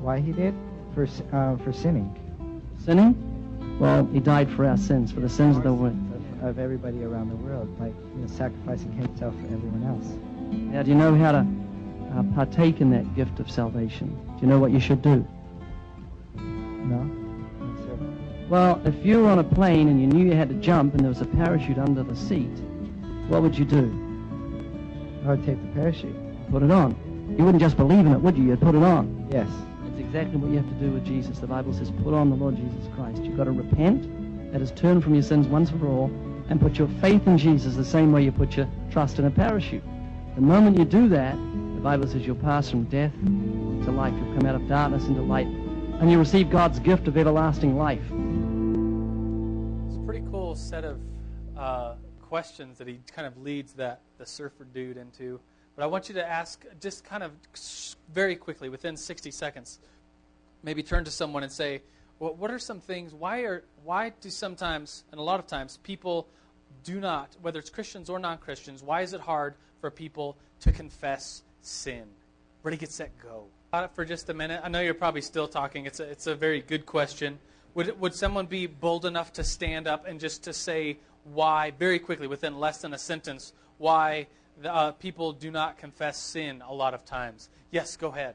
Why 0.00 0.20
he 0.20 0.32
did? 0.32 0.54
For 0.94 1.06
uh, 1.32 1.56
for 1.58 1.72
sinning. 1.72 2.08
Sinning? 2.82 3.78
Well, 3.78 4.06
he 4.06 4.20
died 4.20 4.50
for 4.50 4.64
our 4.64 4.78
sins, 4.78 5.12
for 5.12 5.20
the 5.20 5.28
sins 5.28 5.58
of 5.58 5.62
the 5.62 5.72
world. 5.72 5.96
Of, 6.40 6.48
of 6.48 6.58
everybody 6.58 7.04
around 7.04 7.28
the 7.28 7.36
world, 7.36 7.68
like 7.78 7.94
you 8.14 8.22
know, 8.22 8.26
sacrificing 8.26 8.92
himself 8.92 9.34
for 9.34 9.46
everyone 9.54 9.84
else. 9.86 10.06
Now, 10.72 10.82
do 10.82 10.90
you 10.90 10.96
know 10.96 11.14
how 11.14 11.32
to 11.32 11.46
uh, 12.16 12.22
partake 12.34 12.80
in 12.80 12.90
that 12.90 13.14
gift 13.14 13.38
of 13.38 13.50
salvation? 13.50 14.08
Do 14.36 14.40
you 14.40 14.46
know 14.46 14.58
what 14.58 14.70
you 14.70 14.80
should 14.80 15.02
do? 15.02 15.26
Well, 18.50 18.82
if 18.84 19.06
you 19.06 19.20
were 19.20 19.30
on 19.30 19.38
a 19.38 19.44
plane 19.44 19.86
and 19.86 20.00
you 20.00 20.08
knew 20.08 20.28
you 20.28 20.36
had 20.36 20.48
to 20.48 20.56
jump 20.56 20.94
and 20.94 21.04
there 21.04 21.08
was 21.08 21.20
a 21.20 21.26
parachute 21.26 21.78
under 21.78 22.02
the 22.02 22.16
seat, 22.16 22.50
what 23.28 23.42
would 23.42 23.56
you 23.56 23.64
do? 23.64 23.86
I 25.24 25.28
would 25.28 25.46
take 25.46 25.62
the 25.62 25.72
parachute. 25.72 26.16
Put 26.50 26.64
it 26.64 26.70
on. 26.72 26.96
You 27.38 27.44
wouldn't 27.44 27.62
just 27.62 27.76
believe 27.76 28.00
in 28.00 28.08
it, 28.08 28.20
would 28.20 28.36
you? 28.36 28.42
You'd 28.42 28.60
put 28.60 28.74
it 28.74 28.82
on. 28.82 29.28
Yes. 29.30 29.48
That's 29.84 30.00
exactly 30.00 30.36
what 30.36 30.50
you 30.50 30.56
have 30.56 30.68
to 30.68 30.84
do 30.84 30.90
with 30.90 31.06
Jesus. 31.06 31.38
The 31.38 31.46
Bible 31.46 31.72
says, 31.72 31.92
put 32.02 32.12
on 32.12 32.28
the 32.28 32.34
Lord 32.34 32.56
Jesus 32.56 32.88
Christ. 32.96 33.22
You've 33.22 33.36
got 33.36 33.44
to 33.44 33.52
repent, 33.52 34.52
that 34.52 34.60
is, 34.60 34.72
turn 34.72 35.00
from 35.00 35.14
your 35.14 35.22
sins 35.22 35.46
once 35.46 35.70
for 35.70 35.86
all, 35.86 36.10
and 36.48 36.60
put 36.60 36.76
your 36.76 36.88
faith 37.00 37.28
in 37.28 37.38
Jesus 37.38 37.76
the 37.76 37.84
same 37.84 38.10
way 38.10 38.24
you 38.24 38.32
put 38.32 38.56
your 38.56 38.68
trust 38.90 39.20
in 39.20 39.26
a 39.26 39.30
parachute. 39.30 39.84
The 40.34 40.40
moment 40.40 40.76
you 40.76 40.84
do 40.84 41.08
that, 41.10 41.36
the 41.36 41.80
Bible 41.80 42.08
says 42.08 42.26
you'll 42.26 42.34
pass 42.34 42.68
from 42.68 42.82
death 42.86 43.12
to 43.84 43.92
life. 43.92 44.12
You'll 44.12 44.34
come 44.34 44.46
out 44.46 44.56
of 44.56 44.66
darkness 44.66 45.04
into 45.04 45.22
light, 45.22 45.46
and 45.46 46.10
you 46.10 46.18
receive 46.18 46.50
God's 46.50 46.80
gift 46.80 47.06
of 47.06 47.16
everlasting 47.16 47.78
life. 47.78 48.02
Cool 50.50 50.56
set 50.56 50.84
of 50.84 50.98
uh, 51.56 51.94
questions 52.22 52.78
that 52.78 52.88
he 52.88 52.98
kind 53.14 53.24
of 53.24 53.40
leads 53.40 53.72
that 53.74 54.00
the 54.18 54.26
surfer 54.26 54.64
dude 54.64 54.96
into. 54.96 55.38
But 55.76 55.84
I 55.84 55.86
want 55.86 56.08
you 56.08 56.16
to 56.16 56.28
ask 56.28 56.64
just 56.80 57.04
kind 57.04 57.22
of 57.22 57.30
very 58.12 58.34
quickly, 58.34 58.68
within 58.68 58.96
60 58.96 59.30
seconds, 59.30 59.78
maybe 60.64 60.82
turn 60.82 61.04
to 61.04 61.10
someone 61.12 61.44
and 61.44 61.52
say, 61.52 61.82
well, 62.18 62.34
"What 62.34 62.50
are 62.50 62.58
some 62.58 62.80
things? 62.80 63.14
Why 63.14 63.42
are 63.42 63.62
why 63.84 64.12
do 64.20 64.28
sometimes 64.28 65.04
and 65.12 65.20
a 65.20 65.22
lot 65.22 65.38
of 65.38 65.46
times 65.46 65.78
people 65.84 66.26
do 66.82 66.98
not, 66.98 67.36
whether 67.40 67.60
it's 67.60 67.70
Christians 67.70 68.10
or 68.10 68.18
non-Christians, 68.18 68.82
why 68.82 69.02
is 69.02 69.12
it 69.12 69.20
hard 69.20 69.54
for 69.80 69.88
people 69.88 70.36
to 70.62 70.72
confess 70.72 71.44
sin?" 71.60 72.08
Ready, 72.64 72.76
get 72.76 72.90
set, 72.90 73.16
go. 73.22 73.46
About 73.68 73.84
it 73.84 73.90
for 73.94 74.04
just 74.04 74.28
a 74.30 74.34
minute. 74.34 74.62
I 74.64 74.68
know 74.68 74.80
you're 74.80 74.94
probably 74.94 75.22
still 75.22 75.46
talking. 75.46 75.86
It's 75.86 76.00
a, 76.00 76.10
it's 76.10 76.26
a 76.26 76.34
very 76.34 76.60
good 76.60 76.86
question. 76.86 77.38
Would, 77.74 78.00
would 78.00 78.14
someone 78.14 78.46
be 78.46 78.66
bold 78.66 79.04
enough 79.04 79.32
to 79.34 79.44
stand 79.44 79.86
up 79.86 80.06
and 80.06 80.18
just 80.18 80.44
to 80.44 80.52
say 80.52 80.98
why, 81.24 81.72
very 81.78 81.98
quickly, 81.98 82.26
within 82.26 82.58
less 82.58 82.80
than 82.80 82.92
a 82.94 82.98
sentence, 82.98 83.52
why 83.78 84.26
the, 84.60 84.72
uh, 84.72 84.92
people 84.92 85.32
do 85.32 85.50
not 85.50 85.78
confess 85.78 86.18
sin 86.18 86.62
a 86.66 86.72
lot 86.74 86.94
of 86.94 87.04
times? 87.04 87.48
Yes, 87.70 87.96
go 87.96 88.08
ahead. 88.08 88.34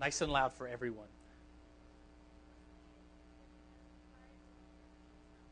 Nice 0.00 0.20
and 0.20 0.32
loud 0.32 0.52
for 0.52 0.66
everyone. 0.66 1.06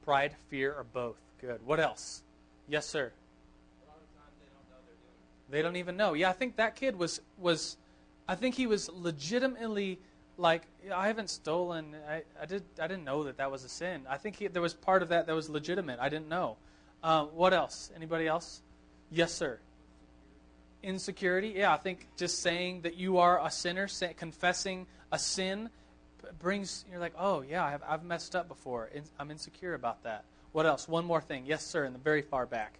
Pride, 0.04 0.34
fear, 0.48 0.72
or 0.72 0.84
both. 0.84 1.16
Good. 1.40 1.60
What 1.64 1.80
else? 1.80 2.22
Yes, 2.68 2.86
sir. 2.86 3.12
They 5.50 5.62
don't 5.62 5.76
even 5.76 5.96
know. 5.96 6.14
Yeah, 6.14 6.30
I 6.30 6.32
think 6.32 6.56
that 6.56 6.74
kid 6.74 6.96
was 6.96 7.20
was, 7.38 7.76
I 8.28 8.34
think 8.34 8.54
he 8.54 8.66
was 8.66 8.90
legitimately 8.90 9.98
like 10.36 10.62
I 10.92 11.06
haven't 11.06 11.30
stolen. 11.30 11.94
I, 12.08 12.22
I 12.40 12.46
did 12.46 12.62
I 12.80 12.86
didn't 12.86 13.04
know 13.04 13.24
that 13.24 13.38
that 13.38 13.50
was 13.50 13.64
a 13.64 13.68
sin. 13.68 14.02
I 14.08 14.16
think 14.16 14.36
he, 14.36 14.48
there 14.48 14.62
was 14.62 14.74
part 14.74 15.02
of 15.02 15.10
that 15.10 15.26
that 15.26 15.34
was 15.34 15.48
legitimate. 15.48 15.98
I 16.00 16.08
didn't 16.08 16.28
know. 16.28 16.56
Uh, 17.02 17.24
what 17.24 17.52
else? 17.52 17.90
Anybody 17.94 18.26
else? 18.26 18.62
Yes, 19.10 19.32
sir. 19.32 19.58
Insecurity. 20.82 21.54
Yeah, 21.56 21.72
I 21.72 21.76
think 21.76 22.08
just 22.16 22.40
saying 22.40 22.82
that 22.82 22.96
you 22.96 23.18
are 23.18 23.44
a 23.44 23.50
sinner, 23.50 23.88
say, 23.88 24.14
confessing 24.14 24.86
a 25.12 25.18
sin, 25.18 25.70
brings 26.38 26.84
you're 26.90 27.00
like, 27.00 27.14
oh 27.18 27.42
yeah, 27.42 27.64
I've, 27.64 27.82
I've 27.86 28.04
messed 28.04 28.34
up 28.34 28.48
before. 28.48 28.90
I'm 29.18 29.30
insecure 29.30 29.74
about 29.74 30.02
that. 30.04 30.24
What 30.52 30.66
else? 30.66 30.88
One 30.88 31.04
more 31.04 31.20
thing. 31.20 31.44
Yes, 31.46 31.66
sir. 31.66 31.84
In 31.84 31.92
the 31.92 31.98
very 31.98 32.22
far 32.22 32.46
back. 32.46 32.78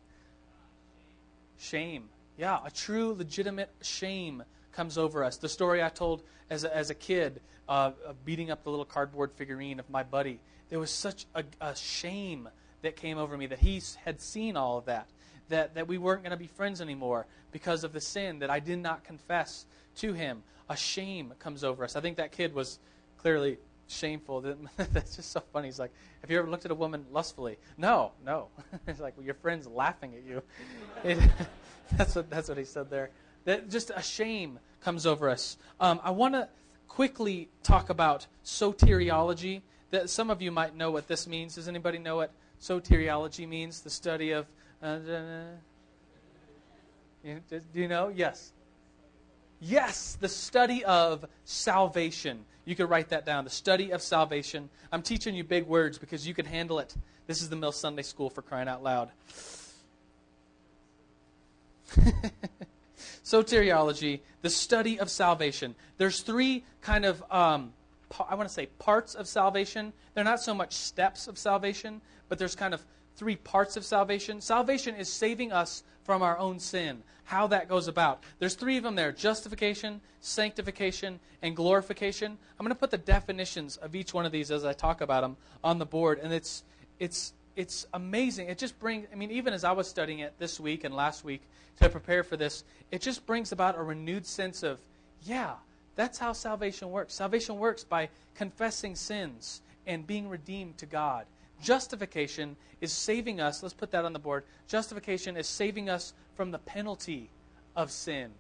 Shame. 1.59 2.09
Yeah, 2.37 2.59
a 2.64 2.71
true, 2.71 3.14
legitimate 3.14 3.71
shame 3.83 4.43
comes 4.74 4.98
over 4.98 5.24
us. 5.24 5.37
The 5.37 5.48
story 5.48 5.82
I 5.82 5.88
told 5.88 6.22
as 6.50 6.64
a, 6.64 6.76
as 6.76 6.90
a 6.90 6.94
kid, 6.94 7.40
uh, 7.68 7.92
of 8.06 8.24
beating 8.24 8.50
up 8.50 8.64
the 8.64 8.70
little 8.70 8.84
cardboard 8.84 9.32
figurine 9.32 9.80
of 9.80 9.88
my 9.88 10.02
buddy, 10.02 10.40
there 10.68 10.78
was 10.78 10.90
such 10.90 11.26
a, 11.34 11.44
a 11.60 11.74
shame 11.74 12.48
that 12.82 12.96
came 12.96 13.18
over 13.18 13.37
me 13.37 13.46
that 13.46 13.58
he 13.58 13.82
had 14.04 14.20
seen 14.20 14.56
all 14.56 14.78
of 14.78 14.84
that, 14.87 15.08
that, 15.48 15.74
that 15.74 15.88
we 15.88 15.98
weren't 15.98 16.22
going 16.22 16.32
to 16.32 16.37
be 16.37 16.46
friends 16.46 16.80
anymore 16.80 17.26
because 17.52 17.84
of 17.84 17.92
the 17.92 18.00
sin 18.00 18.40
that 18.40 18.50
I 18.50 18.60
did 18.60 18.78
not 18.78 19.04
confess 19.04 19.66
to 19.96 20.12
him. 20.12 20.42
A 20.68 20.76
shame 20.76 21.32
comes 21.38 21.64
over 21.64 21.84
us. 21.84 21.96
I 21.96 22.00
think 22.00 22.16
that 22.16 22.32
kid 22.32 22.54
was 22.54 22.78
clearly 23.18 23.58
shameful. 23.87 24.40
That's 24.76 25.16
just 25.16 25.32
so 25.32 25.42
funny. 25.52 25.68
He's 25.68 25.78
like, 25.78 25.92
Have 26.20 26.30
you 26.30 26.38
ever 26.38 26.48
looked 26.48 26.64
at 26.64 26.70
a 26.70 26.74
woman 26.74 27.04
lustfully? 27.12 27.58
No, 27.76 28.12
no. 28.24 28.48
it's 28.87 29.00
like, 29.00 29.16
well, 29.16 29.24
your 29.24 29.34
friend's 29.34 29.66
laughing 29.66 30.14
at 30.14 30.24
you. 30.24 30.42
It, 31.02 31.18
that's, 31.96 32.14
what, 32.14 32.30
that's 32.30 32.48
what 32.48 32.58
he 32.58 32.64
said 32.64 32.90
there. 32.90 33.10
That 33.44 33.70
just 33.70 33.90
a 33.94 34.02
shame 34.02 34.59
comes 34.80 35.07
over 35.07 35.28
us. 35.28 35.57
Um, 35.80 36.00
I 36.02 36.11
want 36.11 36.35
to 36.35 36.48
quickly 36.88 37.48
talk 37.62 37.90
about 37.90 38.26
soteriology. 38.44 39.62
That 39.90 40.11
some 40.11 40.30
of 40.30 40.42
you 40.42 40.50
might 40.50 40.74
know 40.76 40.90
what 40.90 41.09
this 41.09 41.26
means. 41.26 41.54
Does 41.57 41.68
anybody 41.68 41.98
know 41.98 42.16
what 42.16 42.33
soteriology 42.61 43.48
means? 43.48 43.80
The 43.80 43.90
study 43.90 44.33
of. 44.33 44.46
Uh, 44.83 44.98
do 47.24 47.40
you 47.74 47.88
know? 47.88 48.12
Yes. 48.14 48.52
Yes, 49.61 50.18
the 50.20 50.28
study 50.28 50.85
of 50.85 51.24
salvation. 51.44 52.44
You 52.66 52.76
could 52.76 52.90
write 52.90 53.11
that 53.11 53.24
down. 53.24 53.44
The 53.44 53.50
study 53.50 53.92
of 53.92 54.02
salvation. 54.02 54.68
I'm 54.92 55.02
teaching 55.02 55.35
you 55.35 55.44
big 55.44 55.66
words 55.66 55.98
because 55.98 56.26
you 56.26 56.35
can 56.35 56.44
handle 56.44 56.78
it. 56.78 56.94
This 57.26 57.40
is 57.40 57.48
the 57.48 57.57
Mill 57.57 57.72
Sunday 57.72 58.02
School 58.02 58.28
for 58.28 58.42
crying 58.42 58.68
out 58.68 58.83
loud. 58.83 59.11
Soteriology, 63.25 64.21
the 64.43 64.51
study 64.51 64.99
of 64.99 65.11
salvation. 65.11 65.75
There's 65.97 66.21
three 66.21 66.64
kind 66.81 67.05
of, 67.05 67.23
um, 67.31 67.73
I 68.29 68.35
want 68.35 68.49
to 68.49 68.55
say, 68.55 68.67
parts 68.79 69.14
of 69.14 69.27
salvation. 69.27 69.93
They're 70.14 70.25
not 70.25 70.40
so 70.40 70.55
much 70.55 70.73
steps 70.73 71.27
of 71.27 71.38
salvation, 71.38 72.01
but 72.29 72.38
there's 72.38 72.55
kind 72.55 72.75
of 72.75 72.85
three 73.17 73.37
parts 73.37 73.77
of 73.77 73.85
salvation. 73.85 74.40
Salvation 74.40 74.95
is 74.95 75.09
saving 75.09 75.53
us 75.53 75.83
from 76.03 76.23
our 76.23 76.38
own 76.38 76.59
sin. 76.59 77.03
How 77.25 77.47
that 77.49 77.69
goes 77.69 77.88
about. 77.88 78.23
There's 78.38 78.55
three 78.55 78.77
of 78.77 78.83
them 78.83 78.97
there 78.97 79.11
justification, 79.11 80.01
sanctification, 80.21 81.21
and 81.40 81.57
glorification. 81.57 82.37
I'm 82.59 82.64
going 82.64 82.75
to 82.75 82.79
put 82.79 82.90
the 82.90 82.99
definitions 82.99 83.77
of 83.79 83.95
each 83.95 84.12
one 84.12 84.27
of 84.27 84.33
these 84.33 84.51
as 84.51 84.64
I 84.64 84.75
talk 84.75 85.01
about 85.01 85.23
them 85.23 85.37
on 85.62 85.79
the 85.79 85.87
board, 85.87 86.21
and 86.23 86.33
it's, 86.33 86.64
it's, 86.99 87.33
it's 87.57 87.87
amazing. 87.95 88.49
It 88.49 88.59
just 88.59 88.79
brings, 88.79 89.07
I 89.12 89.17
mean, 89.17 89.31
even 89.31 89.53
as 89.53 89.64
I 89.64 89.73
was 89.73 89.88
studying 89.88 90.21
it 90.21 90.35
this 90.38 90.59
week 90.59 90.85
and 90.85 90.95
last 90.95 91.25
week 91.25 91.43
to 91.81 91.88
prepare 91.88 92.23
for 92.23 92.37
this, 92.37 92.64
it 92.90 93.01
just 93.01 93.27
brings 93.27 93.53
about 93.53 93.79
a 93.79 93.83
renewed 93.83 94.27
sense 94.27 94.62
of, 94.62 94.81
yeah, 95.23 95.55
that's 95.97 96.19
how 96.19 96.33
salvation 96.33 96.90
works. 96.90 97.14
Salvation 97.14 97.59
works 97.59 97.85
by 97.85 98.09
confessing 98.35 98.97
sins 98.97 99.62
and 99.87 100.07
being 100.07 100.29
redeemed 100.29 100.79
to 100.79 100.87
God. 100.87 101.27
Justification 101.62 102.57
is 102.81 102.93
saving 102.93 103.40
us, 103.40 103.62
let's 103.62 103.75
put 103.75 103.90
that 103.93 104.05
on 104.05 104.12
the 104.12 104.19
board. 104.19 104.45
Justification 104.67 105.37
is 105.37 105.47
saving 105.47 105.88
us 105.88 106.12
from 106.35 106.51
the 106.51 106.59
penalty 106.59 107.31
of 107.77 107.90
sin. 107.90 108.31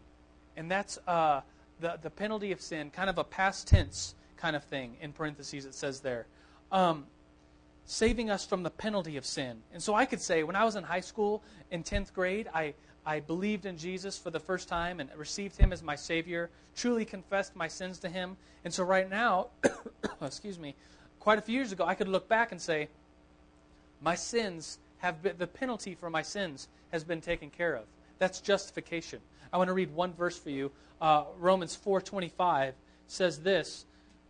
And 0.56 0.70
that's 0.70 0.98
uh, 1.06 1.40
the, 1.80 1.98
the 2.02 2.10
penalty 2.10 2.52
of 2.52 2.60
sin, 2.60 2.90
kind 2.90 3.08
of 3.08 3.18
a 3.18 3.24
past 3.24 3.68
tense 3.68 4.14
kind 4.36 4.56
of 4.56 4.64
thing, 4.64 4.96
in 5.00 5.12
parentheses, 5.12 5.64
it 5.64 5.74
says 5.74 6.00
there. 6.00 6.26
Um, 6.72 7.06
saving 7.86 8.30
us 8.30 8.44
from 8.44 8.62
the 8.62 8.70
penalty 8.70 9.16
of 9.16 9.26
sin. 9.26 9.58
And 9.72 9.82
so 9.82 9.94
I 9.94 10.06
could 10.06 10.20
say, 10.20 10.42
when 10.42 10.56
I 10.56 10.64
was 10.64 10.76
in 10.76 10.84
high 10.84 11.00
school 11.00 11.42
in 11.70 11.82
10th 11.82 12.12
grade, 12.12 12.48
I, 12.54 12.74
I 13.04 13.20
believed 13.20 13.66
in 13.66 13.76
Jesus 13.76 14.16
for 14.16 14.30
the 14.30 14.40
first 14.40 14.68
time 14.68 15.00
and 15.00 15.10
received 15.16 15.56
him 15.56 15.72
as 15.72 15.82
my 15.82 15.96
Savior, 15.96 16.50
truly 16.74 17.04
confessed 17.04 17.54
my 17.54 17.68
sins 17.68 17.98
to 18.00 18.08
him. 18.08 18.36
And 18.64 18.72
so 18.72 18.84
right 18.84 19.08
now, 19.08 19.48
excuse 20.22 20.58
me, 20.58 20.74
quite 21.20 21.38
a 21.38 21.42
few 21.42 21.54
years 21.54 21.72
ago, 21.72 21.84
I 21.84 21.94
could 21.94 22.08
look 22.08 22.28
back 22.28 22.52
and 22.52 22.60
say, 22.60 22.88
my 24.00 24.14
sins 24.14 24.78
have 24.98 25.22
been, 25.22 25.36
the 25.38 25.46
penalty 25.46 25.94
for 25.94 26.08
my 26.08 26.22
sins 26.22 26.68
has 26.92 27.04
been 27.04 27.20
taken 27.20 27.50
care 27.50 27.74
of. 27.74 27.84
That's 28.18 28.40
justification. 28.40 29.20
I 29.52 29.58
want 29.58 29.68
to 29.68 29.74
read 29.74 29.94
one 29.94 30.12
verse 30.14 30.38
for 30.38 30.50
you. 30.50 30.70
Uh, 31.00 31.24
Romans 31.38 31.78
4.25 31.84 32.72
says 33.06 33.40
this. 33.40 33.84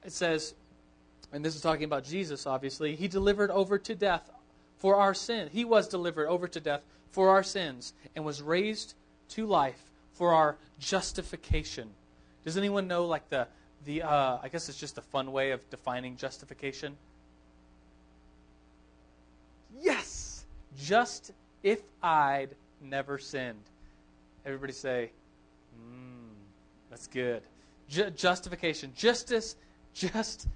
It 0.05 0.13
says, 0.13 0.55
and 1.35 1.45
this 1.45 1.57
is 1.57 1.61
talking 1.61 1.85
about 1.85 2.05
Jesus, 2.05 2.47
obviously, 2.47 2.95
he 2.95 3.09
delivered 3.09 3.51
over 3.51 3.77
to 3.77 3.95
death 3.95 4.31
for 4.79 4.97
our 4.97 5.15
sin. 5.15 5.49
He 5.53 5.65
was 5.65 5.89
delivered 5.89 6.29
over 6.29 6.47
to 6.47 6.61
death 6.61 6.85
for 7.11 7.31
our 7.31 7.43
sins 7.43 7.93
and 8.15 8.25
was 8.25 8.41
raised 8.41 8.95
to 9.31 9.45
life 9.45 9.91
for 10.13 10.33
our 10.33 10.57
justification. 10.79 11.91
Does 12.45 12.57
anyone 12.57 12.87
know 12.87 13.07
like 13.07 13.29
the 13.31 13.49
the 13.85 14.03
uh, 14.03 14.39
I 14.43 14.49
guess 14.49 14.69
it's 14.69 14.79
just 14.79 14.97
a 14.97 15.03
fun 15.03 15.33
way 15.33 15.51
of 15.51 15.69
defining 15.71 16.17
justification? 16.17 16.97
Yes, 19.83 20.45
just 20.79 21.33
if 21.65 21.81
I'd 22.01 22.51
never 22.81 23.19
sinned. 23.19 23.65
Everybody 24.47 24.73
say, 24.73 25.11
mm, 25.77 26.29
that's 26.91 27.09
good. 27.09 27.43
Ju- 27.89 28.11
justification, 28.11 28.93
just 28.95 29.33
as, 29.33 29.57
just 29.95 30.47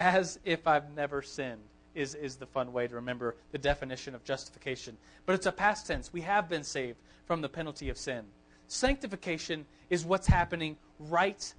as 0.00 0.40
if 0.44 0.66
I've 0.66 0.96
never 0.96 1.22
sinned, 1.22 1.60
is, 1.94 2.14
is 2.14 2.36
the 2.36 2.46
fun 2.46 2.72
way 2.72 2.88
to 2.88 2.94
remember 2.94 3.36
the 3.52 3.58
definition 3.58 4.14
of 4.14 4.24
justification. 4.24 4.96
But 5.26 5.34
it's 5.34 5.46
a 5.46 5.52
past 5.52 5.86
tense. 5.86 6.12
We 6.12 6.22
have 6.22 6.48
been 6.48 6.64
saved 6.64 6.98
from 7.26 7.42
the 7.42 7.48
penalty 7.48 7.90
of 7.90 7.98
sin. 7.98 8.24
Sanctification 8.66 9.66
is 9.90 10.04
what's 10.04 10.26
happening 10.26 10.76
right 10.98 11.52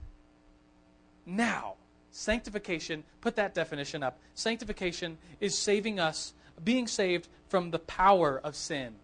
now. 1.26 1.76
Sanctification, 2.12 3.04
put 3.22 3.36
that 3.36 3.54
definition 3.54 4.04
up. 4.04 4.20
Sanctification 4.34 5.18
is 5.40 5.58
saving 5.58 6.00
us, 6.00 6.34
being 6.64 6.88
saved 6.88 7.28
from 7.48 7.72
the 7.72 7.80
power 7.80 8.42
of 8.44 8.56
sin. 8.56 8.96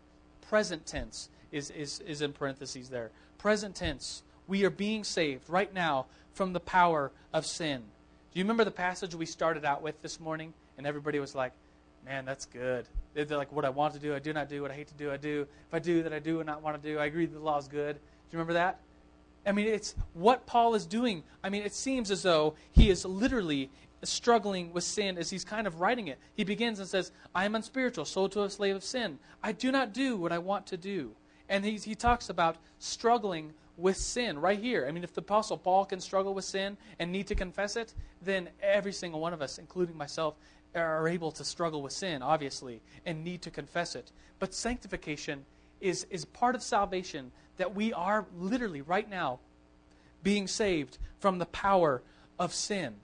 Present 0.50 0.86
tense 0.86 1.30
is, 1.52 1.70
is, 1.72 2.00
is 2.02 2.22
in 2.22 2.34
parentheses 2.34 2.90
there. 2.90 3.12
Present 3.38 3.76
tense. 3.76 4.24
We 4.48 4.64
are 4.64 4.70
being 4.70 5.04
saved 5.04 5.50
right 5.50 5.74
now 5.74 6.08
from 6.34 6.54
the 6.54 6.60
power 6.60 7.12
of 7.34 7.46
sin. 7.46 7.84
Do 8.38 8.42
you 8.42 8.46
remember 8.46 8.66
the 8.66 8.70
passage 8.70 9.16
we 9.16 9.26
started 9.26 9.66
out 9.66 9.82
with 9.82 10.00
this 10.04 10.20
morning? 10.20 10.54
And 10.78 10.86
everybody 10.86 11.18
was 11.18 11.34
like, 11.34 11.54
man, 12.06 12.24
that's 12.24 12.46
good. 12.46 12.86
They're 13.16 13.26
like, 13.36 13.52
what 13.52 13.66
I 13.66 13.70
want 13.70 13.96
to 13.96 14.00
do, 14.00 14.14
I 14.14 14.20
do 14.20 14.32
not 14.32 14.48
do. 14.48 14.62
What 14.62 14.70
I 14.70 14.76
hate 14.76 14.90
to 14.90 14.94
do, 14.94 15.10
I 15.10 15.18
do. 15.18 15.48
If 15.68 15.74
I 15.74 15.80
do 15.80 16.04
that 16.04 16.14
I 16.14 16.20
do 16.20 16.40
and 16.40 16.46
not 16.46 16.62
want 16.62 16.80
to 16.80 16.88
do, 16.88 17.00
I 17.00 17.06
agree 17.06 17.26
that 17.26 17.34
the 17.34 17.44
law 17.44 17.58
is 17.58 17.68
good. 17.68 17.96
Do 17.96 18.00
you 18.30 18.38
remember 18.38 18.54
that? 18.54 18.80
I 19.44 19.54
mean, 19.54 19.66
it's 19.66 19.96
what 20.14 20.46
Paul 20.46 20.76
is 20.76 20.86
doing. 20.86 21.24
I 21.44 21.50
mean, 21.50 21.64
it 21.64 21.74
seems 21.74 22.12
as 22.12 22.22
though 22.22 22.54
he 22.74 22.92
is 22.92 23.06
literally 23.06 23.72
struggling 24.04 24.72
with 24.72 24.84
sin 24.84 25.18
as 25.18 25.32
he's 25.32 25.44
kind 25.44 25.66
of 25.66 25.82
writing 25.82 26.08
it. 26.08 26.20
He 26.36 26.44
begins 26.44 26.78
and 26.78 26.88
says, 26.88 27.12
I 27.34 27.44
am 27.46 27.56
unspiritual, 27.56 28.06
sold 28.06 28.34
to 28.34 28.44
a 28.44 28.52
slave 28.52 28.76
of 28.76 28.84
sin. 28.84 29.18
I 29.42 29.52
do 29.52 29.72
not 29.72 29.96
do 29.96 30.16
what 30.16 30.32
I 30.32 30.38
want 30.38 30.68
to 30.68 30.78
do. 30.78 31.14
And 31.50 31.66
he, 31.66 31.78
he 31.78 31.96
talks 31.96 32.30
about 32.30 32.58
struggling 32.78 33.54
with 33.78 33.96
sin 33.96 34.40
right 34.40 34.60
here. 34.60 34.86
I 34.88 34.92
mean, 34.92 35.04
if 35.04 35.14
the 35.14 35.22
Apostle 35.22 35.58
Paul 35.58 35.86
can 35.86 36.02
struggle 36.02 36.34
with 36.34 36.46
sin 36.46 36.78
and 37.00 37.12
need 37.12 37.28
to 37.28 37.36
confess 37.36 37.76
it, 37.76 37.94
then 38.22 38.50
every 38.62 38.92
single 38.92 39.20
one 39.20 39.34
of 39.34 39.42
us, 39.42 39.60
including 39.60 39.96
myself, 39.96 40.36
are 40.76 41.08
able 41.08 41.32
to 41.32 41.46
struggle 41.46 41.82
with 41.82 41.94
sin, 41.94 42.22
obviously, 42.22 42.82
and 43.06 43.24
need 43.24 43.42
to 43.44 43.52
confess 43.52 43.96
it. 43.96 44.12
But 44.40 44.54
sanctification 44.54 45.46
is, 45.80 46.06
is 46.10 46.26
part 46.26 46.56
of 46.56 46.64
salvation 46.64 47.32
that 47.58 47.76
we 47.76 47.94
are 47.94 48.26
literally 48.38 48.82
right 48.82 49.10
now 49.10 49.40
being 50.24 50.48
saved 50.48 50.98
from 51.20 51.38
the 51.38 51.46
power 51.46 52.02
of 52.40 52.54
sin. 52.54 52.96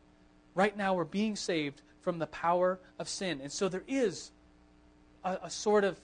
Right 0.55 0.75
now, 0.75 0.93
we're 0.93 1.05
being 1.05 1.35
saved 1.35 1.81
from 2.01 2.19
the 2.19 2.27
power 2.27 2.79
of 2.99 3.07
sin. 3.07 3.39
And 3.41 3.51
so 3.51 3.69
there 3.69 3.83
is 3.87 4.31
a, 5.23 5.39
a 5.43 5.49
sort 5.49 5.83
of, 5.83 5.99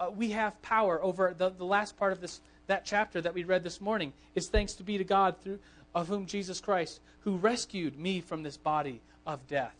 uh, 0.00 0.10
we 0.14 0.30
have 0.30 0.60
power 0.62 1.02
over 1.02 1.34
the, 1.36 1.50
the 1.50 1.64
last 1.64 1.96
part 1.96 2.12
of 2.12 2.20
this 2.20 2.40
that 2.66 2.84
chapter 2.84 3.20
that 3.20 3.34
we 3.34 3.44
read 3.44 3.62
this 3.62 3.80
morning 3.80 4.12
is 4.34 4.48
thanks 4.48 4.74
to 4.74 4.82
be 4.82 4.98
to 4.98 5.04
God 5.04 5.36
through 5.40 5.58
of 5.94 6.08
whom 6.08 6.26
Jesus 6.26 6.60
Christ, 6.60 7.00
who 7.20 7.36
rescued 7.36 7.98
me 7.98 8.20
from 8.20 8.42
this 8.42 8.56
body 8.56 9.00
of 9.26 9.46
death. 9.46 9.74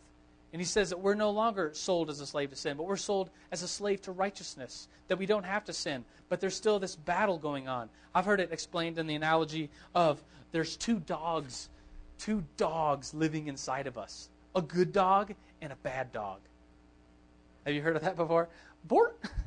And 0.53 0.61
he 0.61 0.65
says 0.65 0.89
that 0.89 1.01
we're 1.01 1.15
no 1.15 1.31
longer 1.31 1.71
sold 1.73 2.09
as 2.09 2.21
a 2.21 2.25
slave 2.25 2.51
to 2.51 2.55
sin, 2.55 2.77
but 2.77 2.85
we're 2.85 2.95
sold 2.95 3.29
as 3.51 3.61
a 3.61 3.67
slave 3.67 4.01
to 4.03 4.13
righteousness, 4.13 4.87
that 5.09 5.17
we 5.17 5.25
don't 5.25 5.43
have 5.43 5.65
to 5.65 5.73
sin. 5.73 6.05
But 6.29 6.39
there's 6.39 6.55
still 6.55 6.79
this 6.79 6.95
battle 6.95 7.37
going 7.37 7.67
on. 7.67 7.89
I've 8.13 8.25
heard 8.25 8.39
it 8.39 8.53
explained 8.53 8.97
in 8.97 9.07
the 9.07 9.15
analogy 9.15 9.69
of 9.93 10.23
there's 10.53 10.77
two 10.77 10.99
dogs, 10.99 11.67
two 12.17 12.45
dogs 12.55 13.13
living 13.13 13.47
inside 13.47 13.87
of 13.87 13.97
us 13.97 14.29
a 14.55 14.61
good 14.61 14.93
dog 14.93 15.33
and 15.61 15.73
a 15.73 15.75
bad 15.75 16.13
dog. 16.13 16.39
Have 17.65 17.75
you 17.75 17.81
heard 17.81 17.97
of 17.97 18.03
that 18.03 18.15
before? 18.15 18.47
Bort. 18.85 19.19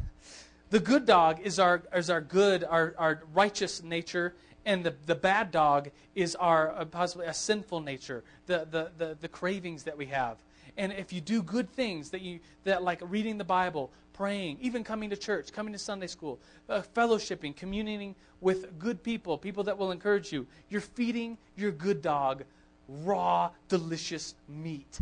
The 0.70 0.80
good 0.80 1.06
dog 1.06 1.40
is 1.40 1.58
our, 1.58 1.82
is 1.94 2.10
our 2.10 2.20
good, 2.20 2.62
our, 2.62 2.94
our 2.98 3.22
righteous 3.32 3.82
nature, 3.82 4.34
and 4.66 4.84
the, 4.84 4.94
the 5.06 5.14
bad 5.14 5.50
dog 5.50 5.90
is 6.14 6.34
our 6.34 6.70
uh, 6.72 6.84
possibly 6.84 7.26
a 7.26 7.32
sinful 7.32 7.80
nature, 7.80 8.22
the, 8.46 8.66
the, 8.70 8.90
the, 8.98 9.16
the 9.18 9.28
cravings 9.28 9.84
that 9.84 9.96
we 9.96 10.06
have. 10.06 10.36
And 10.76 10.92
if 10.92 11.12
you 11.12 11.22
do 11.22 11.42
good 11.42 11.70
things 11.70 12.10
that 12.10 12.20
you 12.20 12.40
that 12.64 12.82
like 12.82 13.00
reading 13.02 13.38
the 13.38 13.44
Bible, 13.44 13.90
praying, 14.12 14.58
even 14.60 14.84
coming 14.84 15.10
to 15.10 15.16
church, 15.16 15.52
coming 15.52 15.72
to 15.72 15.78
Sunday 15.78 16.06
school, 16.06 16.38
uh, 16.68 16.82
fellowshipping, 16.94 17.56
communing 17.56 18.14
with 18.40 18.78
good 18.78 19.02
people, 19.02 19.38
people 19.38 19.64
that 19.64 19.78
will 19.78 19.90
encourage 19.90 20.32
you, 20.32 20.46
you're 20.68 20.80
feeding 20.80 21.38
your 21.56 21.72
good 21.72 22.02
dog 22.02 22.44
raw, 22.88 23.50
delicious 23.68 24.34
meat, 24.48 25.00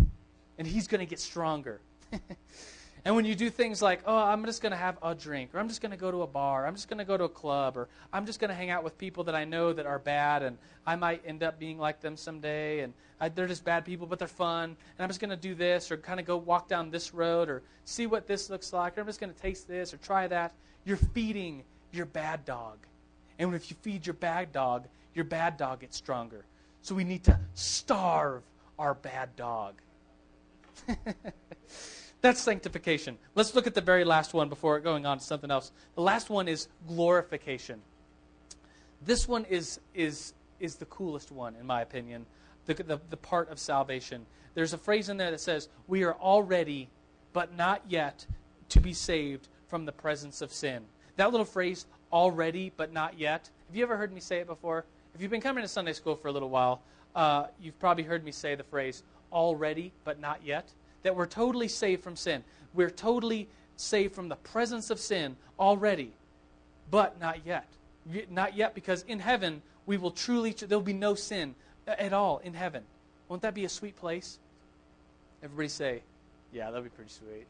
and 0.59 0.67
he's 0.67 0.87
going 0.87 1.01
to 1.01 1.07
get 1.07 1.21
stronger. 1.21 1.81
And 3.07 3.14
when 3.14 3.25
you 3.25 3.37
do 3.37 3.51
things 3.51 3.81
like, 3.81 4.01
oh, 4.05 4.16
I'm 4.16 4.45
just 4.47 4.61
going 4.61 4.73
to 4.73 4.77
have 4.77 4.99
a 5.01 5.14
drink, 5.14 5.55
or 5.55 5.61
I'm 5.61 5.69
just 5.69 5.81
going 5.81 5.92
to 5.92 5.97
go 5.97 6.11
to 6.11 6.23
a 6.23 6.27
bar, 6.27 6.66
I'm 6.66 6.75
just 6.75 6.88
going 6.88 6.99
to 6.99 7.05
go 7.05 7.16
to 7.16 7.23
a 7.23 7.29
club, 7.29 7.77
or 7.77 7.87
I'm 8.12 8.27
just 8.27 8.40
going 8.40 8.49
to 8.49 8.55
hang 8.55 8.69
out 8.69 8.83
with 8.83 8.99
people 8.99 9.23
that 9.25 9.35
I 9.37 9.45
know 9.45 9.73
that 9.73 9.87
are 9.87 10.01
bad, 10.01 10.42
and 10.42 10.59
I 10.85 10.97
might 10.97 11.23
end 11.25 11.45
up 11.45 11.57
being 11.57 11.79
like 11.79 12.01
them 12.01 12.16
someday, 12.16 12.81
and 12.81 12.92
I, 13.21 13.29
they're 13.29 13.47
just 13.47 13.64
bad 13.64 13.85
people, 13.85 14.09
but 14.09 14.19
they're 14.19 14.27
fun, 14.27 14.71
and 14.71 14.99
I'm 14.99 15.09
just 15.09 15.21
going 15.21 15.31
to 15.31 15.37
do 15.37 15.55
this, 15.55 15.92
or 15.92 15.97
kind 15.97 16.19
of 16.19 16.27
go 16.27 16.37
walk 16.37 16.66
down 16.66 16.90
this 16.90 17.14
road, 17.14 17.49
or 17.49 17.62
see 17.85 18.09
what 18.09 18.27
this 18.27 18.51
looks 18.51 18.73
like, 18.73 18.99
or 18.99 19.03
I'm 19.03 19.07
just 19.07 19.21
going 19.21 19.33
to 19.33 19.40
taste 19.40 19.69
this, 19.69 19.95
or 19.95 19.99
try 19.99 20.27
that. 20.27 20.53
You're 20.85 20.97
feeding 20.97 21.62
your 21.92 22.07
bad 22.07 22.45
dog. 22.45 22.79
And 23.38 23.55
if 23.55 23.71
you 23.71 23.77
feed 23.83 24.05
your 24.05 24.14
bad 24.14 24.53
dog, 24.53 24.88
your 25.14 25.27
bad 25.27 25.59
dog 25.59 25.79
gets 25.79 25.97
stronger. 25.97 26.45
So 26.83 26.97
we 26.97 27.05
need 27.05 27.23
to 27.23 27.38
starve 27.55 28.42
our 28.81 28.95
bad 28.95 29.37
dog. 29.37 29.75
That's 32.27 32.41
sanctification. 32.41 33.19
Let's 33.37 33.55
look 33.55 33.69
at 33.69 33.77
the 33.77 33.81
very 33.81 34.03
last 34.03 34.35
one 34.35 34.49
before 34.49 34.81
going 34.81 35.07
on 35.07 35.19
to 35.19 35.25
something 35.25 35.49
else. 35.49 35.71
The 35.95 36.01
last 36.01 36.29
one 36.29 36.49
is 36.49 36.67
glorification. 36.89 37.81
This 39.01 39.29
one 39.29 39.45
is, 39.45 39.79
is, 39.95 40.35
is 40.59 40.75
the 40.75 40.87
coolest 40.87 41.31
one, 41.31 41.55
in 41.55 41.65
my 41.65 41.83
opinion, 41.83 42.27
the, 42.65 42.75
the, 42.75 43.01
the 43.11 43.17
part 43.17 43.49
of 43.49 43.61
salvation. 43.61 44.27
There's 44.55 44.73
a 44.73 44.79
phrase 44.79 45.09
in 45.09 45.19
there 45.19 45.31
that 45.31 45.41
says, 45.41 45.69
We 45.87 46.03
are 46.03 46.15
already, 46.15 46.89
but 47.33 47.57
not 47.57 47.83
yet, 47.89 48.27
to 48.71 48.81
be 48.81 48.93
saved 48.93 49.47
from 49.69 49.85
the 49.85 49.93
presence 49.93 50.43
of 50.43 50.53
sin. 50.53 50.83
That 51.15 51.31
little 51.31 51.47
phrase, 51.47 51.87
already, 52.12 52.73
but 52.77 52.93
not 52.93 53.21
yet, 53.21 53.49
have 53.69 53.77
you 53.77 53.85
ever 53.85 53.97
heard 53.97 54.12
me 54.12 54.19
say 54.19 54.41
it 54.41 54.49
before? 54.49 54.85
If 55.15 55.23
you've 55.23 55.31
been 55.31 55.41
coming 55.41 55.62
to 55.62 55.69
Sunday 55.69 55.93
school 55.93 56.17
for 56.17 56.27
a 56.27 56.33
little 56.33 56.51
while, 56.51 56.83
uh, 57.15 57.47
you've 57.62 57.79
probably 57.79 58.03
heard 58.03 58.25
me 58.25 58.33
say 58.33 58.57
the 58.57 58.65
phrase, 58.65 59.05
already, 59.33 59.93
but 60.03 60.19
not 60.19 60.41
yet 60.45 60.73
that 61.07 61.14
we're 61.14 61.27
totally 61.27 61.69
saved 61.69 62.03
from 62.03 62.16
sin. 62.16 62.42
We're 62.75 62.90
totally 62.90 63.49
saved 63.77 64.12
from 64.12 64.29
the 64.29 64.35
presence 64.35 64.90
of 64.90 64.99
sin 64.99 65.37
already, 65.57 66.11
but 66.90 67.21
not 67.21 67.47
yet. 67.47 67.69
Not 68.29 68.57
yet, 68.57 68.75
because 68.75 69.05
in 69.07 69.21
heaven, 69.21 69.62
we 69.87 69.99
will 69.99 70.11
truly, 70.11 70.51
there'll 70.51 70.83
be 70.83 70.92
no 70.92 71.14
sin 71.14 71.55
uh, 71.87 71.92
at 71.97 72.12
all 72.12 72.38
in 72.38 72.55
heaven. 72.55 72.83
Won't 73.29 73.42
that 73.42 73.55
be 73.55 73.64
a 73.64 73.69
sweet 73.69 73.95
place? 73.95 74.38
Everybody 75.45 75.69
say, 75.69 76.03
yeah, 76.53 76.66
that'll 76.66 76.83
be 76.83 76.88
pretty 76.88 77.11
sweet. 77.11 77.47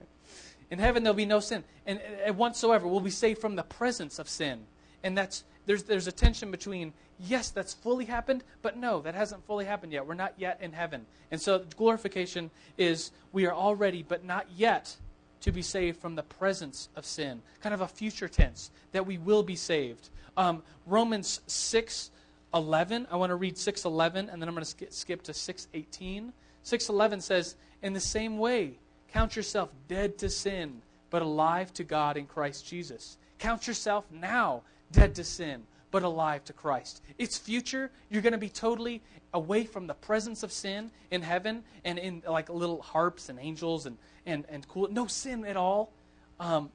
in 0.70 0.78
heaven, 0.78 1.02
there'll 1.02 1.14
be 1.14 1.26
no 1.26 1.40
sin. 1.40 1.64
And, 1.86 2.00
and 2.24 2.38
whatsoever, 2.38 2.88
we'll 2.88 3.00
be 3.00 3.10
saved 3.10 3.40
from 3.40 3.54
the 3.54 3.64
presence 3.64 4.18
of 4.18 4.30
sin. 4.30 4.60
And 5.02 5.16
that's 5.16 5.44
there's, 5.68 5.82
there's 5.82 6.06
a 6.06 6.12
tension 6.12 6.50
between, 6.50 6.94
yes, 7.18 7.50
that's 7.50 7.74
fully 7.74 8.06
happened, 8.06 8.42
but 8.62 8.78
no, 8.78 9.02
that 9.02 9.14
hasn't 9.14 9.44
fully 9.44 9.66
happened 9.66 9.92
yet. 9.92 10.06
We're 10.06 10.14
not 10.14 10.32
yet 10.38 10.58
in 10.62 10.72
heaven. 10.72 11.04
And 11.30 11.38
so 11.38 11.62
glorification 11.76 12.50
is 12.78 13.10
we 13.32 13.44
are 13.44 13.52
already, 13.52 14.02
but 14.02 14.24
not 14.24 14.46
yet, 14.56 14.96
to 15.42 15.52
be 15.52 15.60
saved 15.60 16.00
from 16.00 16.14
the 16.14 16.22
presence 16.22 16.88
of 16.96 17.04
sin. 17.04 17.42
Kind 17.60 17.74
of 17.74 17.82
a 17.82 17.86
future 17.86 18.28
tense, 18.28 18.70
that 18.92 19.06
we 19.06 19.18
will 19.18 19.42
be 19.42 19.56
saved. 19.56 20.08
Um, 20.38 20.62
Romans 20.86 21.42
6 21.46 22.12
11, 22.54 23.06
I 23.10 23.16
want 23.16 23.28
to 23.28 23.36
read 23.36 23.56
6:11 23.56 24.32
and 24.32 24.40
then 24.40 24.48
I'm 24.48 24.54
going 24.54 24.64
to 24.64 24.90
skip 24.90 25.22
to 25.24 25.32
6:18. 25.32 26.32
6:11 26.64 27.20
says, 27.20 27.56
"In 27.82 27.92
the 27.92 28.00
same 28.00 28.38
way, 28.38 28.78
count 29.12 29.36
yourself 29.36 29.68
dead 29.86 30.16
to 30.16 30.30
sin, 30.30 30.80
but 31.10 31.20
alive 31.20 31.74
to 31.74 31.84
God 31.84 32.16
in 32.16 32.26
Christ 32.26 32.66
Jesus. 32.66 33.18
Count 33.38 33.66
yourself 33.66 34.10
now 34.10 34.62
dead 34.92 35.14
to 35.16 35.24
sin, 35.24 35.64
but 35.90 36.02
alive 36.02 36.44
to 36.44 36.52
Christ. 36.52 37.02
Its 37.18 37.38
future, 37.38 37.90
you're 38.10 38.22
going 38.22 38.32
to 38.32 38.38
be 38.38 38.48
totally 38.48 39.02
away 39.32 39.64
from 39.64 39.86
the 39.86 39.94
presence 39.94 40.42
of 40.42 40.52
sin 40.52 40.90
in 41.10 41.22
heaven 41.22 41.62
and 41.84 41.98
in 41.98 42.22
like 42.28 42.48
little 42.48 42.82
harps 42.82 43.28
and 43.28 43.38
angels 43.38 43.86
and, 43.86 43.98
and, 44.26 44.44
and 44.48 44.66
cool. 44.68 44.88
No 44.90 45.06
sin 45.06 45.44
at 45.44 45.56
all. 45.56 45.92
Um, 46.40 46.70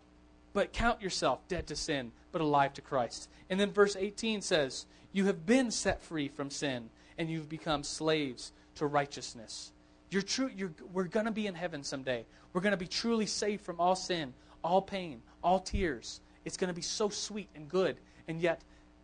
but 0.53 0.71
count 0.71 1.01
yourself 1.01 1.47
dead 1.47 1.67
to 1.67 1.75
sin, 1.75 2.11
but 2.31 2.41
alive 2.41 2.73
to 2.75 2.81
Christ. 2.81 3.27
And 3.49 3.59
then 3.59 3.71
verse 3.71 3.95
18 3.95 4.41
says, 4.41 4.85
You 5.11 5.25
have 5.25 5.45
been 5.45 5.71
set 5.71 6.01
free 6.01 6.27
from 6.27 6.49
sin, 6.49 6.89
and 7.17 7.29
you've 7.29 7.49
become 7.49 7.83
slaves 7.83 8.51
to 8.75 8.85
righteousness. 8.85 9.71
You're 10.11 10.21
true, 10.21 10.51
you're, 10.55 10.73
we're 10.93 11.05
going 11.05 11.25
to 11.25 11.31
be 11.31 11.47
in 11.47 11.55
heaven 11.55 11.83
someday. 11.83 12.25
We're 12.53 12.61
going 12.61 12.71
to 12.71 12.77
be 12.77 12.87
truly 12.87 13.25
saved 13.25 13.65
from 13.65 13.79
all 13.79 13.95
sin, 13.95 14.33
all 14.63 14.81
pain, 14.81 15.21
all 15.43 15.59
tears. 15.59 16.21
It's 16.45 16.57
going 16.57 16.69
to 16.69 16.73
be 16.73 16.81
so 16.81 17.09
sweet 17.09 17.49
and 17.55 17.69
good. 17.69 17.97
And 18.27 18.41
yet, 18.41 18.61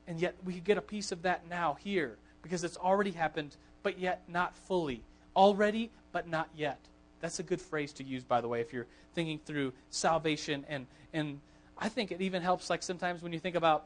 and 0.07 0.19
yet 0.19 0.35
we 0.45 0.53
could 0.53 0.63
get 0.63 0.77
a 0.77 0.81
piece 0.81 1.11
of 1.11 1.21
that 1.23 1.47
now 1.49 1.77
here 1.79 2.17
because 2.41 2.63
it's 2.63 2.77
already 2.77 3.11
happened, 3.11 3.55
but 3.83 3.99
yet 3.99 4.23
not 4.27 4.55
fully. 4.55 5.01
Already, 5.35 5.91
but 6.11 6.27
not 6.27 6.49
yet. 6.55 6.79
That's 7.21 7.39
a 7.39 7.43
good 7.43 7.61
phrase 7.61 7.93
to 7.93 8.03
use, 8.03 8.23
by 8.23 8.41
the 8.41 8.47
way, 8.47 8.61
if 8.61 8.73
you're 8.73 8.87
thinking 9.13 9.39
through 9.45 9.73
salvation. 9.89 10.65
And, 10.69 10.87
and 11.13 11.39
I 11.77 11.89
think 11.89 12.11
it 12.11 12.21
even 12.21 12.41
helps, 12.41 12.69
like 12.69 12.83
sometimes 12.83 13.21
when 13.21 13.33
you 13.33 13.39
think 13.39 13.55
about, 13.55 13.85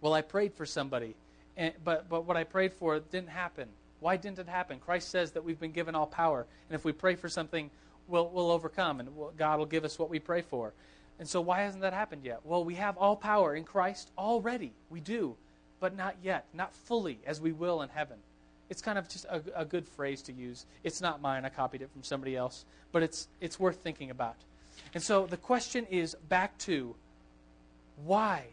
well, 0.00 0.12
I 0.12 0.22
prayed 0.22 0.54
for 0.54 0.66
somebody, 0.66 1.14
and, 1.56 1.72
but, 1.84 2.08
but 2.08 2.24
what 2.24 2.36
I 2.36 2.44
prayed 2.44 2.72
for 2.72 2.98
didn't 2.98 3.28
happen. 3.28 3.68
Why 4.00 4.16
didn't 4.16 4.40
it 4.40 4.48
happen? 4.48 4.80
Christ 4.80 5.10
says 5.10 5.30
that 5.32 5.44
we've 5.44 5.60
been 5.60 5.70
given 5.70 5.94
all 5.94 6.06
power. 6.06 6.46
And 6.68 6.74
if 6.74 6.84
we 6.84 6.90
pray 6.90 7.14
for 7.14 7.28
something, 7.28 7.70
we'll, 8.08 8.28
we'll 8.28 8.50
overcome, 8.50 8.98
and 8.98 9.16
we'll, 9.16 9.32
God 9.36 9.58
will 9.58 9.66
give 9.66 9.84
us 9.84 9.98
what 9.98 10.10
we 10.10 10.18
pray 10.18 10.42
for. 10.42 10.72
And 11.22 11.28
so, 11.28 11.40
why 11.40 11.60
hasn't 11.60 11.82
that 11.82 11.92
happened 11.92 12.24
yet? 12.24 12.40
Well, 12.42 12.64
we 12.64 12.74
have 12.74 12.96
all 12.98 13.14
power 13.14 13.54
in 13.54 13.62
Christ 13.62 14.10
already. 14.18 14.72
We 14.90 14.98
do, 14.98 15.36
but 15.78 15.96
not 15.96 16.16
yet, 16.20 16.46
not 16.52 16.74
fully 16.74 17.20
as 17.24 17.40
we 17.40 17.52
will 17.52 17.82
in 17.82 17.90
heaven. 17.90 18.16
It's 18.68 18.82
kind 18.82 18.98
of 18.98 19.08
just 19.08 19.26
a, 19.26 19.40
a 19.54 19.64
good 19.64 19.86
phrase 19.86 20.20
to 20.22 20.32
use. 20.32 20.66
It's 20.82 21.00
not 21.00 21.22
mine. 21.22 21.44
I 21.44 21.48
copied 21.48 21.80
it 21.80 21.92
from 21.92 22.02
somebody 22.02 22.34
else, 22.34 22.64
but 22.90 23.04
it's 23.04 23.28
it's 23.40 23.60
worth 23.60 23.76
thinking 23.76 24.10
about. 24.10 24.34
And 24.94 25.00
so 25.00 25.26
the 25.26 25.36
question 25.36 25.86
is 25.86 26.16
back 26.28 26.58
to 26.58 26.96
why 28.04 28.46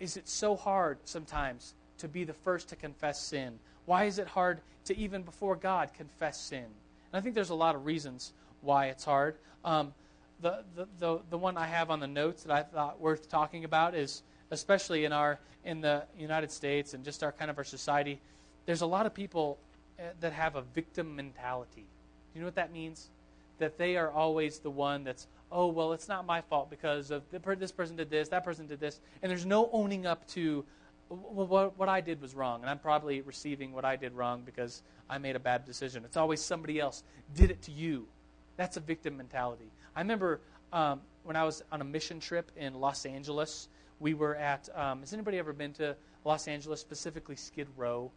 is 0.00 0.16
it 0.16 0.26
so 0.26 0.56
hard 0.56 0.96
sometimes 1.04 1.74
to 1.98 2.08
be 2.08 2.24
the 2.24 2.32
first 2.32 2.70
to 2.70 2.76
confess 2.76 3.20
sin? 3.20 3.58
Why 3.84 4.04
is 4.04 4.18
it 4.18 4.28
hard 4.28 4.62
to 4.86 4.96
even 4.96 5.20
before 5.20 5.54
God 5.54 5.92
confess 5.92 6.40
sin? 6.40 6.64
And 6.64 7.12
I 7.12 7.20
think 7.20 7.34
there's 7.34 7.50
a 7.50 7.54
lot 7.54 7.74
of 7.74 7.84
reasons 7.84 8.32
why 8.62 8.86
it's 8.86 9.04
hard. 9.04 9.36
Um, 9.66 9.92
the, 10.40 10.64
the, 10.98 11.20
the, 11.30 11.38
one 11.38 11.56
I 11.56 11.66
have 11.66 11.90
on 11.90 12.00
the 12.00 12.06
notes 12.06 12.42
that 12.42 12.52
I 12.52 12.62
thought 12.62 13.00
worth 13.00 13.28
talking 13.28 13.64
about 13.64 13.94
is 13.94 14.22
especially 14.50 15.04
in 15.04 15.12
our 15.12 15.38
in 15.64 15.80
the 15.80 16.04
United 16.18 16.50
States 16.50 16.94
and 16.94 17.04
just 17.04 17.22
our 17.22 17.32
kind 17.32 17.50
of 17.50 17.58
our 17.58 17.64
society, 17.64 18.20
there's 18.66 18.82
a 18.82 18.86
lot 18.86 19.06
of 19.06 19.14
people 19.14 19.58
eh, 19.98 20.02
that 20.20 20.32
have 20.32 20.56
a 20.56 20.62
victim 20.74 21.16
mentality. 21.16 21.86
Do 22.34 22.38
you 22.38 22.40
know 22.40 22.46
what 22.46 22.54
that 22.56 22.72
means? 22.72 23.08
That 23.58 23.78
they 23.78 23.96
are 23.96 24.10
always 24.10 24.58
the 24.58 24.70
one 24.70 25.04
that's, 25.04 25.26
oh, 25.50 25.68
well, 25.68 25.92
it's 25.92 26.08
not 26.08 26.26
my 26.26 26.40
fault 26.42 26.68
because 26.68 27.10
of 27.10 27.22
this 27.30 27.72
person 27.72 27.96
did 27.96 28.10
this, 28.10 28.28
that 28.28 28.44
person 28.44 28.66
did 28.66 28.80
this. 28.80 29.00
And 29.22 29.30
there's 29.30 29.46
no 29.46 29.70
owning 29.72 30.06
up 30.06 30.26
to, 30.28 30.64
well, 31.08 31.46
what, 31.46 31.78
what 31.78 31.88
I 31.88 32.00
did 32.00 32.20
was 32.20 32.34
wrong. 32.34 32.60
And 32.60 32.68
I'm 32.68 32.78
probably 32.78 33.20
receiving 33.22 33.72
what 33.72 33.84
I 33.84 33.96
did 33.96 34.12
wrong 34.12 34.42
because 34.44 34.82
I 35.08 35.18
made 35.18 35.36
a 35.36 35.40
bad 35.40 35.64
decision. 35.64 36.04
It's 36.04 36.16
always 36.16 36.40
somebody 36.40 36.80
else 36.80 37.04
did 37.34 37.50
it 37.50 37.62
to 37.62 37.72
you. 37.72 38.06
That's 38.56 38.76
a 38.76 38.80
victim 38.80 39.16
mentality. 39.16 39.70
I 39.96 40.00
remember 40.00 40.40
um, 40.72 41.00
when 41.22 41.36
I 41.36 41.44
was 41.44 41.62
on 41.70 41.80
a 41.80 41.84
mission 41.84 42.18
trip 42.18 42.50
in 42.56 42.74
Los 42.74 43.06
Angeles, 43.06 43.68
we 44.00 44.14
were 44.14 44.34
at, 44.34 44.68
um, 44.74 45.00
has 45.00 45.12
anybody 45.12 45.38
ever 45.38 45.52
been 45.52 45.72
to 45.74 45.96
Los 46.24 46.48
Angeles, 46.48 46.80
specifically 46.80 47.36
Skid 47.36 47.68
Row? 47.76 48.10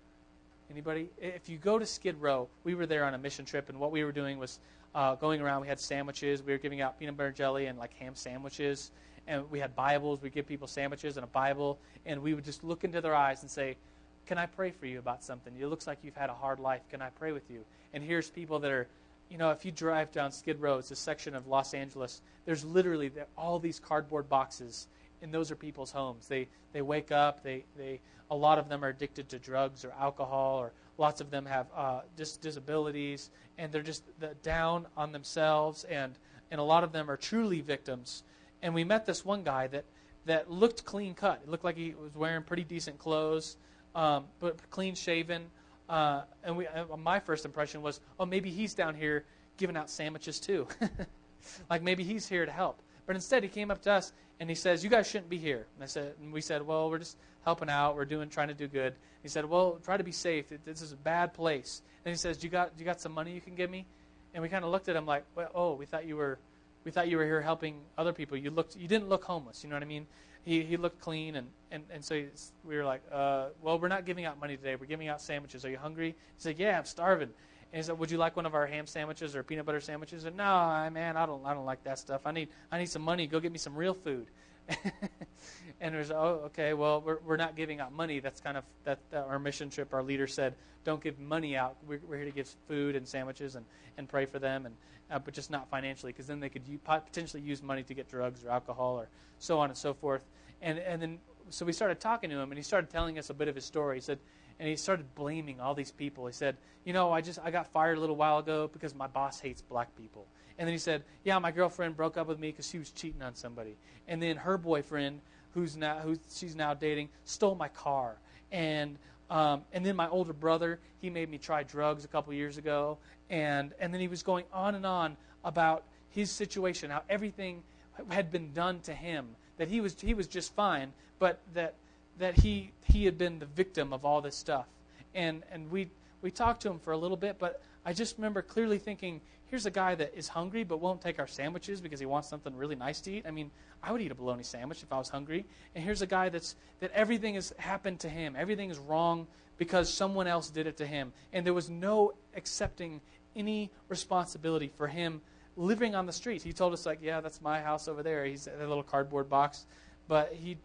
Anybody? 0.71 1.09
If 1.19 1.47
you 1.47 1.57
go 1.57 1.77
to 1.77 1.85
Skid 1.85 2.19
Row, 2.19 2.49
we 2.63 2.75
were 2.75 2.85
there 2.85 3.05
on 3.05 3.13
a 3.13 3.17
mission 3.17 3.45
trip, 3.45 3.69
and 3.69 3.79
what 3.79 3.91
we 3.91 4.03
were 4.03 4.11
doing 4.11 4.37
was 4.37 4.59
uh, 4.95 5.15
going 5.15 5.39
around. 5.39 5.61
We 5.61 5.67
had 5.67 5.79
sandwiches. 5.79 6.43
We 6.43 6.51
were 6.51 6.57
giving 6.57 6.81
out 6.81 6.99
peanut 6.99 7.15
butter 7.15 7.31
jelly 7.31 7.67
and 7.67 7.77
like 7.77 7.93
ham 7.93 8.15
sandwiches, 8.15 8.91
and 9.27 9.49
we 9.49 9.59
had 9.59 9.75
Bibles. 9.75 10.21
We 10.21 10.29
give 10.29 10.45
people 10.45 10.67
sandwiches 10.67 11.15
and 11.15 11.23
a 11.23 11.27
Bible, 11.27 11.77
and 12.05 12.21
we 12.21 12.33
would 12.33 12.43
just 12.43 12.63
look 12.63 12.83
into 12.83 12.99
their 12.99 13.15
eyes 13.15 13.43
and 13.43 13.51
say, 13.51 13.77
"Can 14.25 14.37
I 14.37 14.45
pray 14.45 14.71
for 14.71 14.87
you 14.87 14.99
about 14.99 15.23
something? 15.23 15.53
It 15.57 15.67
looks 15.67 15.87
like 15.87 15.99
you've 16.03 16.17
had 16.17 16.29
a 16.29 16.33
hard 16.33 16.59
life. 16.59 16.81
Can 16.89 17.01
I 17.01 17.11
pray 17.11 17.31
with 17.31 17.49
you?" 17.49 17.63
And 17.93 18.03
here's 18.03 18.29
people 18.29 18.59
that 18.59 18.71
are, 18.71 18.87
you 19.29 19.37
know, 19.37 19.51
if 19.51 19.65
you 19.65 19.71
drive 19.71 20.11
down 20.11 20.31
Skid 20.31 20.59
Row, 20.59 20.77
it's 20.77 20.91
a 20.91 20.95
section 20.95 21.35
of 21.35 21.47
Los 21.47 21.73
Angeles. 21.73 22.21
There's 22.45 22.63
literally 22.63 23.11
all 23.37 23.59
these 23.59 23.79
cardboard 23.79 24.29
boxes 24.29 24.87
and 25.21 25.33
those 25.33 25.51
are 25.51 25.55
people's 25.55 25.91
homes. 25.91 26.27
They 26.27 26.47
they 26.73 26.81
wake 26.81 27.11
up. 27.11 27.43
They 27.43 27.65
they 27.77 27.99
a 28.29 28.35
lot 28.35 28.59
of 28.59 28.69
them 28.69 28.83
are 28.83 28.89
addicted 28.89 29.29
to 29.29 29.39
drugs 29.39 29.85
or 29.85 29.93
alcohol, 29.99 30.57
or 30.59 30.73
lots 30.97 31.21
of 31.21 31.31
them 31.31 31.45
have 31.45 31.67
uh, 31.75 32.01
dis- 32.15 32.37
disabilities, 32.37 33.29
and 33.57 33.71
they're 33.71 33.81
just 33.81 34.03
down 34.43 34.85
on 34.95 35.11
themselves, 35.11 35.83
and 35.85 36.17
and 36.51 36.59
a 36.59 36.63
lot 36.63 36.83
of 36.83 36.91
them 36.91 37.09
are 37.09 37.17
truly 37.17 37.61
victims. 37.61 38.23
And 38.61 38.73
we 38.73 38.83
met 38.83 39.05
this 39.05 39.23
one 39.23 39.43
guy 39.43 39.67
that 39.67 39.85
that 40.25 40.51
looked 40.51 40.83
clean 40.85 41.13
cut. 41.13 41.41
It 41.43 41.49
looked 41.49 41.63
like 41.63 41.77
he 41.77 41.93
was 42.01 42.15
wearing 42.15 42.43
pretty 42.43 42.63
decent 42.63 42.99
clothes, 42.99 43.57
um, 43.95 44.25
but 44.39 44.69
clean 44.69 44.95
shaven. 44.95 45.45
Uh, 45.89 46.21
and 46.43 46.57
we, 46.57 46.67
uh, 46.67 46.97
my 46.97 47.19
first 47.19 47.45
impression 47.45 47.81
was, 47.81 48.01
oh, 48.19 48.25
maybe 48.25 48.49
he's 48.49 48.73
down 48.73 48.95
here 48.95 49.25
giving 49.57 49.77
out 49.77 49.89
sandwiches 49.89 50.39
too. 50.39 50.67
like 51.69 51.81
maybe 51.81 52.03
he's 52.03 52.27
here 52.27 52.45
to 52.45 52.51
help. 52.51 52.81
But 53.05 53.15
instead, 53.15 53.43
he 53.43 53.49
came 53.49 53.71
up 53.71 53.81
to 53.83 53.91
us 53.91 54.11
and 54.39 54.49
he 54.49 54.55
says, 54.55 54.83
"You 54.83 54.89
guys 54.89 55.07
shouldn't 55.07 55.29
be 55.29 55.37
here." 55.37 55.65
And 55.75 55.83
I 55.83 55.87
said, 55.87 56.13
and 56.21 56.31
we 56.31 56.41
said, 56.41 56.61
"Well, 56.61 56.89
we're 56.89 56.99
just 56.99 57.17
helping 57.43 57.69
out. 57.69 57.95
We're 57.95 58.05
doing, 58.05 58.29
trying 58.29 58.49
to 58.49 58.53
do 58.53 58.67
good." 58.67 58.93
He 59.23 59.29
said, 59.29 59.45
"Well, 59.45 59.79
try 59.83 59.97
to 59.97 60.03
be 60.03 60.11
safe. 60.11 60.45
This 60.65 60.81
is 60.81 60.91
a 60.91 60.97
bad 60.97 61.33
place." 61.33 61.81
And 62.05 62.11
he 62.11 62.17
says, 62.17 62.43
"You 62.43 62.49
got, 62.49 62.73
you 62.77 62.85
got 62.85 63.01
some 63.01 63.13
money 63.13 63.31
you 63.31 63.41
can 63.41 63.55
give 63.55 63.69
me?" 63.69 63.85
And 64.33 64.43
we 64.43 64.49
kind 64.49 64.63
of 64.63 64.71
looked 64.71 64.89
at 64.89 64.95
him 64.95 65.05
like, 65.05 65.23
well, 65.35 65.49
"Oh, 65.55 65.73
we 65.73 65.85
thought 65.85 66.05
you 66.05 66.17
were, 66.17 66.37
we 66.83 66.91
thought 66.91 67.07
you 67.07 67.17
were 67.17 67.25
here 67.25 67.41
helping 67.41 67.79
other 67.97 68.13
people. 68.13 68.37
You 68.37 68.51
looked, 68.51 68.75
you 68.75 68.87
didn't 68.87 69.09
look 69.09 69.23
homeless. 69.23 69.63
You 69.63 69.69
know 69.69 69.75
what 69.75 69.83
I 69.83 69.87
mean?" 69.87 70.05
He, 70.47 70.63
he 70.63 70.77
looked 70.77 71.01
clean, 71.01 71.35
and, 71.35 71.47
and, 71.71 71.83
and 71.91 72.01
so 72.03 72.23
we 72.63 72.77
were 72.77 72.85
like, 72.85 73.01
uh, 73.11 73.47
well, 73.61 73.77
we're 73.77 73.89
not 73.89 74.05
giving 74.05 74.23
out 74.23 74.39
money 74.39 74.55
today. 74.55 74.77
We're 74.77 74.85
giving 74.85 75.09
out 75.09 75.19
sandwiches. 75.21 75.65
Are 75.65 75.69
you 75.69 75.77
hungry? 75.77 76.11
He 76.11 76.15
said, 76.37 76.57
yeah, 76.57 76.77
I'm 76.77 76.85
starving. 76.85 77.27
And 77.73 77.79
he 77.79 77.83
said, 77.83 77.99
"Would 77.99 78.09
you 78.09 78.17
like 78.17 78.37
one 78.37 78.45
of 78.45 78.55
our 78.55 78.65
ham 78.65 78.87
sandwiches 78.87 79.35
or 79.35 79.43
peanut 79.43 79.65
butter 79.65 79.81
sandwiches?" 79.81 80.23
And 80.23 80.37
no, 80.37 80.45
I 80.45 80.89
man, 80.89 81.17
I 81.17 81.25
don't, 81.25 81.45
I 81.45 81.53
don't 81.53 81.65
like 81.65 81.83
that 81.83 81.99
stuff. 81.99 82.21
I 82.23 82.31
need, 82.31 82.47
I 82.71 82.77
need 82.79 82.89
some 82.89 83.01
money. 83.01 83.27
Go 83.27 83.41
get 83.41 83.51
me 83.51 83.57
some 83.57 83.75
real 83.75 83.93
food. 83.93 84.27
and 85.81 85.95
was, 85.95 86.11
oh, 86.11 86.43
okay. 86.45 86.73
Well, 86.73 87.01
we're, 87.01 87.19
we're 87.25 87.37
not 87.37 87.55
giving 87.55 87.79
out 87.79 87.93
money. 87.93 88.19
That's 88.19 88.41
kind 88.41 88.57
of 88.57 88.63
that, 88.83 88.99
our 89.13 89.39
mission 89.39 89.69
trip. 89.69 89.93
Our 89.93 90.03
leader 90.03 90.27
said, 90.27 90.55
"Don't 90.83 91.01
give 91.01 91.19
money 91.19 91.55
out. 91.55 91.77
We're, 91.87 92.01
we're 92.07 92.17
here 92.17 92.25
to 92.25 92.31
give 92.31 92.53
food 92.67 92.95
and 92.95 93.07
sandwiches 93.07 93.55
and, 93.55 93.65
and 93.97 94.07
pray 94.09 94.25
for 94.25 94.39
them, 94.39 94.65
and 94.65 94.75
uh, 95.11 95.19
but 95.19 95.33
just 95.33 95.51
not 95.51 95.69
financially, 95.69 96.11
because 96.11 96.27
then 96.27 96.39
they 96.39 96.49
could 96.49 96.63
potentially 96.83 97.41
use 97.41 97.61
money 97.63 97.83
to 97.83 97.93
get 97.93 98.09
drugs 98.09 98.43
or 98.43 98.49
alcohol 98.49 98.99
or 98.99 99.07
so 99.39 99.59
on 99.59 99.69
and 99.69 99.77
so 99.77 99.93
forth." 99.93 100.21
And 100.61 100.79
and 100.79 101.01
then 101.01 101.19
so 101.49 101.65
we 101.65 101.73
started 101.73 101.99
talking 101.99 102.29
to 102.29 102.37
him, 102.37 102.51
and 102.51 102.57
he 102.57 102.63
started 102.63 102.89
telling 102.89 103.17
us 103.17 103.29
a 103.29 103.33
bit 103.33 103.47
of 103.47 103.55
his 103.55 103.65
story. 103.65 103.97
He 103.97 104.01
said 104.01 104.19
and 104.59 104.67
he 104.67 104.75
started 104.75 105.13
blaming 105.15 105.59
all 105.59 105.75
these 105.75 105.91
people. 105.91 106.25
He 106.25 106.33
said, 106.33 106.57
"You 106.83 106.93
know, 106.93 107.11
I 107.11 107.21
just 107.21 107.39
I 107.43 107.51
got 107.51 107.67
fired 107.67 107.97
a 107.97 108.01
little 108.01 108.15
while 108.15 108.39
ago 108.39 108.69
because 108.71 108.95
my 108.95 109.07
boss 109.07 109.39
hates 109.39 109.61
black 109.61 109.95
people." 109.95 110.25
And 110.57 110.67
then 110.67 110.73
he 110.73 110.79
said, 110.79 111.03
"Yeah, 111.23 111.39
my 111.39 111.51
girlfriend 111.51 111.95
broke 111.95 112.17
up 112.17 112.27
with 112.27 112.39
me 112.39 112.51
because 112.51 112.67
she 112.67 112.79
was 112.79 112.91
cheating 112.91 113.21
on 113.21 113.35
somebody." 113.35 113.75
And 114.07 114.21
then 114.21 114.37
her 114.37 114.57
boyfriend, 114.57 115.21
who's 115.53 115.75
now 115.75 115.99
who 115.99 116.17
she's 116.33 116.55
now 116.55 116.73
dating, 116.73 117.09
stole 117.25 117.55
my 117.55 117.67
car. 117.67 118.15
And 118.51 118.97
um, 119.29 119.63
and 119.73 119.85
then 119.85 119.95
my 119.95 120.07
older 120.09 120.33
brother, 120.33 120.79
he 121.01 121.09
made 121.09 121.29
me 121.29 121.37
try 121.37 121.63
drugs 121.63 122.05
a 122.05 122.07
couple 122.07 122.33
years 122.33 122.57
ago. 122.57 122.97
And 123.29 123.73
and 123.79 123.93
then 123.93 124.01
he 124.01 124.07
was 124.07 124.23
going 124.23 124.45
on 124.53 124.75
and 124.75 124.85
on 124.85 125.17
about 125.43 125.83
his 126.09 126.31
situation, 126.31 126.89
how 126.89 127.03
everything 127.09 127.63
had 128.09 128.31
been 128.31 128.53
done 128.53 128.79
to 128.81 128.93
him, 128.93 129.27
that 129.57 129.67
he 129.67 129.81
was 129.81 129.95
he 129.99 130.13
was 130.13 130.27
just 130.27 130.53
fine, 130.55 130.93
but 131.19 131.39
that 131.53 131.75
that 132.19 132.39
he 132.39 132.71
he 132.85 133.05
had 133.05 133.17
been 133.17 133.39
the 133.39 133.45
victim 133.45 133.93
of 133.93 134.05
all 134.05 134.21
this 134.21 134.35
stuff. 134.35 134.65
And 135.13 135.43
and 135.51 135.69
we 135.69 135.89
we 136.21 136.31
talked 136.31 136.61
to 136.63 136.69
him 136.69 136.79
for 136.79 136.93
a 136.93 136.97
little 136.97 137.17
bit, 137.17 137.37
but 137.37 137.61
I 137.87 137.93
just 137.93 138.17
remember 138.17 138.41
clearly 138.41 138.79
thinking, 138.79 139.21
here's 139.45 139.65
a 139.65 139.71
guy 139.71 139.95
that 139.95 140.13
is 140.13 140.27
hungry 140.27 140.65
but 140.65 140.81
won't 140.81 140.99
take 140.99 141.19
our 141.19 141.25
sandwiches 141.25 141.79
because 141.79 142.01
he 142.01 142.05
wants 142.05 142.27
something 142.27 142.53
really 142.53 142.75
nice 142.75 142.99
to 143.01 143.11
eat. 143.11 143.25
I 143.25 143.31
mean, 143.31 143.49
I 143.81 143.93
would 143.93 144.01
eat 144.01 144.11
a 144.11 144.15
bologna 144.15 144.43
sandwich 144.43 144.83
if 144.83 144.91
I 144.91 144.97
was 144.97 145.07
hungry. 145.07 145.45
And 145.73 145.81
here's 145.81 146.01
a 146.01 146.05
guy 146.05 146.27
that's 146.27 146.57
that 146.81 146.91
everything 146.91 147.35
has 147.35 147.53
happened 147.57 148.01
to 148.01 148.09
him. 148.09 148.35
Everything 148.37 148.69
is 148.69 148.77
wrong 148.77 149.25
because 149.57 149.91
someone 149.91 150.27
else 150.27 150.49
did 150.49 150.67
it 150.67 150.75
to 150.77 150.85
him. 150.85 151.13
And 151.31 151.45
there 151.45 151.53
was 151.53 151.69
no 151.69 152.13
accepting 152.35 152.99
any 153.37 153.71
responsibility 153.87 154.69
for 154.77 154.87
him 154.87 155.21
living 155.55 155.95
on 155.95 156.05
the 156.05 156.11
streets. 156.11 156.43
He 156.43 156.51
told 156.51 156.73
us 156.73 156.85
like, 156.85 156.99
yeah, 157.01 157.21
that's 157.21 157.39
my 157.39 157.61
house 157.61 157.87
over 157.87 158.03
there. 158.03 158.25
He's 158.25 158.47
in 158.47 158.59
a 158.59 158.67
little 158.67 158.83
cardboard 158.83 159.29
box. 159.29 159.65
But 160.09 160.33
he 160.33 160.57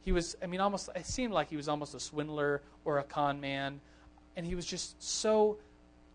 he 0.00 0.12
was, 0.12 0.36
I 0.40 0.46
mean, 0.46 0.60
almost, 0.60 0.90
it 0.94 1.06
seemed 1.06 1.32
like 1.32 1.50
he 1.50 1.56
was 1.56 1.68
almost 1.68 1.92
a 1.96 2.00
swindler 2.00 2.62
or 2.84 3.00
a 3.00 3.02
con 3.02 3.40
man. 3.40 3.80
And 4.36 4.46
he 4.46 4.54
was 4.54 4.64
just 4.64 5.02
so 5.02 5.58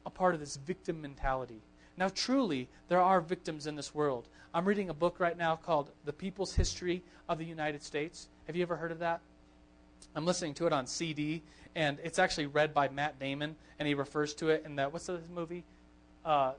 a 0.05 0.09
part 0.09 0.33
of 0.33 0.39
this 0.39 0.57
victim 0.57 1.01
mentality. 1.01 1.61
Now, 1.97 2.09
truly, 2.09 2.67
there 2.87 3.01
are 3.01 3.21
victims 3.21 3.67
in 3.67 3.75
this 3.75 3.93
world. 3.93 4.27
I'm 4.53 4.65
reading 4.65 4.89
a 4.89 4.93
book 4.93 5.19
right 5.19 5.37
now 5.37 5.55
called 5.55 5.91
The 6.05 6.13
People's 6.13 6.53
History 6.53 7.03
of 7.29 7.37
the 7.37 7.45
United 7.45 7.83
States. 7.83 8.27
Have 8.47 8.55
you 8.55 8.63
ever 8.63 8.75
heard 8.75 8.91
of 8.91 8.99
that? 8.99 9.21
I'm 10.15 10.25
listening 10.25 10.53
to 10.55 10.67
it 10.67 10.73
on 10.73 10.85
CD, 10.85 11.41
and 11.75 11.97
it's 12.03 12.19
actually 12.19 12.47
read 12.47 12.73
by 12.73 12.89
Matt 12.89 13.19
Damon, 13.19 13.55
and 13.79 13.87
he 13.87 13.93
refers 13.93 14.33
to 14.35 14.49
it 14.49 14.63
in 14.65 14.75
that, 14.75 14.91
what's 14.91 15.07
the 15.07 15.19
movie? 15.33 15.63
Uh, 16.25 16.53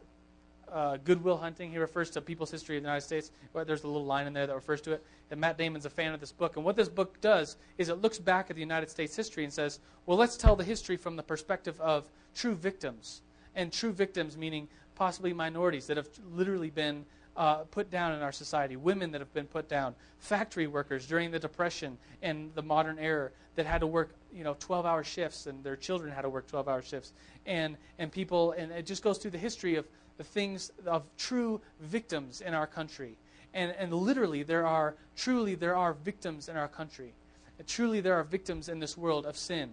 uh, 0.73 0.97
Good 1.05 1.23
Will 1.23 1.37
Hunting, 1.37 1.71
he 1.71 1.79
refers 1.79 2.11
to 2.11 2.21
people's 2.21 2.51
history 2.51 2.77
of 2.77 2.83
the 2.83 2.89
United 2.89 3.05
States. 3.05 3.31
There's 3.53 3.85
a 3.85 3.87
little 3.87 4.05
line 4.05 4.27
in 4.27 4.33
there 4.33 4.47
that 4.47 4.55
refers 4.55 4.81
to 4.83 4.93
it. 4.93 5.05
And 5.31 5.41
Matt 5.41 5.57
Damon's 5.57 5.87
a 5.87 5.91
fan 5.91 6.13
of 6.13 6.21
this 6.21 6.33
book. 6.33 6.57
And 6.57 6.65
what 6.65 6.77
this 6.77 6.89
book 6.89 7.21
does 7.21 7.57
is 7.79 7.89
it 7.89 8.03
looks 8.03 8.19
back 8.19 8.51
at 8.51 8.57
the 8.57 8.61
United 8.61 8.91
States 8.91 9.15
history 9.15 9.45
and 9.45 9.53
says, 9.53 9.79
well, 10.07 10.19
let's 10.19 10.37
tell 10.37 10.57
the 10.57 10.65
history 10.65 10.97
from 10.97 11.17
the 11.17 11.23
perspective 11.23 11.81
of 11.81 12.11
true 12.35 12.55
victims. 12.55 13.23
And 13.55 13.73
true 13.73 13.93
victims 13.93 14.37
meaning 14.37 14.69
possibly 14.95 15.33
minorities 15.33 15.87
that 15.87 15.97
have 15.97 16.09
literally 16.33 16.71
been 16.71 17.05
uh, 17.37 17.57
put 17.65 17.91
down 17.91 18.13
in 18.13 18.23
our 18.23 18.33
society, 18.33 18.77
women 18.77 19.11
that 19.11 19.21
have 19.21 19.33
been 19.35 19.47
put 19.47 19.69
down, 19.69 19.95
factory 20.19 20.67
workers 20.67 21.07
during 21.07 21.31
the 21.31 21.39
Depression 21.39 21.99
and 22.23 22.55
the 22.55 22.63
modern 22.63 22.99
era 22.99 23.31
that 23.57 23.67
had 23.67 23.81
to 23.81 23.87
work, 23.87 24.15
you 24.33 24.45
know, 24.45 24.55
12-hour 24.55 25.03
shifts, 25.05 25.47
and 25.47 25.63
their 25.65 25.77
children 25.77 26.13
had 26.13 26.23
to 26.23 26.29
work 26.29 26.51
12-hour 26.51 26.83
shifts, 26.83 27.13
and 27.47 27.77
and 27.99 28.13
people, 28.13 28.53
and 28.53 28.71
it 28.73 28.87
just 28.87 29.03
goes 29.03 29.19
through 29.19 29.33
the 29.33 29.39
history 29.39 29.77
of 29.77 29.87
the 30.17 30.25
things 30.25 30.71
of 30.87 31.05
true 31.17 31.61
victims 31.81 32.41
in 32.41 32.55
our 32.55 32.67
country, 32.67 33.17
and 33.53 33.73
and 33.79 33.93
literally 33.93 34.43
there 34.43 34.67
are 34.67 34.95
truly 35.17 35.55
there 35.55 35.77
are 35.77 35.95
victims 35.95 36.49
in 36.49 36.57
our 36.57 36.69
country, 36.69 37.13
and 37.59 37.67
truly 37.67 38.01
there 38.01 38.15
are 38.15 38.25
victims 38.25 38.69
in 38.69 38.79
this 38.79 38.97
world 38.97 39.27
of 39.27 39.37
sin, 39.37 39.73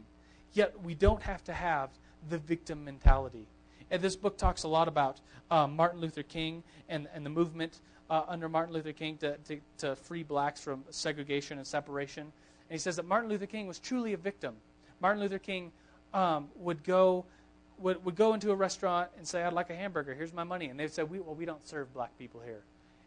yet 0.54 0.74
we 0.82 0.96
don't 0.96 1.22
have 1.22 1.44
to 1.44 1.54
have 1.54 1.92
the 2.30 2.40
victim 2.40 2.84
mentality. 2.84 3.46
And 3.92 4.02
this 4.02 4.16
book 4.16 4.38
talks 4.38 4.64
a 4.64 4.70
lot 4.70 4.88
about 4.88 5.20
uh, 5.52 5.68
Martin 5.68 6.00
Luther 6.00 6.24
King 6.24 6.64
and, 6.88 7.08
and 7.14 7.26
the 7.26 7.30
movement 7.30 7.82
uh, 8.10 8.24
under 8.28 8.48
Martin 8.48 8.74
Luther 8.74 8.94
King 8.94 9.18
to, 9.18 9.38
to, 9.38 9.60
to 9.80 9.96
free 9.98 10.24
blacks 10.24 10.62
from 10.62 10.84
segregation 10.90 11.58
and 11.58 11.68
separation. 11.68 12.24
And 12.24 12.32
he 12.72 12.78
says 12.78 12.96
that 12.96 13.06
Martin 13.06 13.30
Luther 13.30 13.46
King 13.46 13.68
was 13.68 13.80
truly 13.80 14.14
a 14.14 14.18
victim. 14.18 14.56
Martin 15.02 15.22
Luther 15.22 15.40
King 15.40 15.72
um, 16.14 16.48
would 16.56 16.84
go 16.84 17.26
would, 17.80 18.04
would 18.06 18.16
go 18.16 18.34
into 18.34 18.52
a 18.52 18.56
restaurant 18.56 19.10
and 19.18 19.28
say, 19.28 19.44
"I'd 19.44 19.54
like 19.54 19.70
a 19.70 19.76
hamburger. 19.76 20.14
Here's 20.14 20.34
my 20.34 20.44
money." 20.44 20.68
And 20.68 20.80
they'd 20.80 20.92
say, 20.92 21.04
we, 21.04 21.20
"Well, 21.20 21.36
we 21.36 21.46
don't 21.46 21.66
serve 21.68 21.92
black 21.94 22.18
people 22.18 22.40
here." 22.46 22.62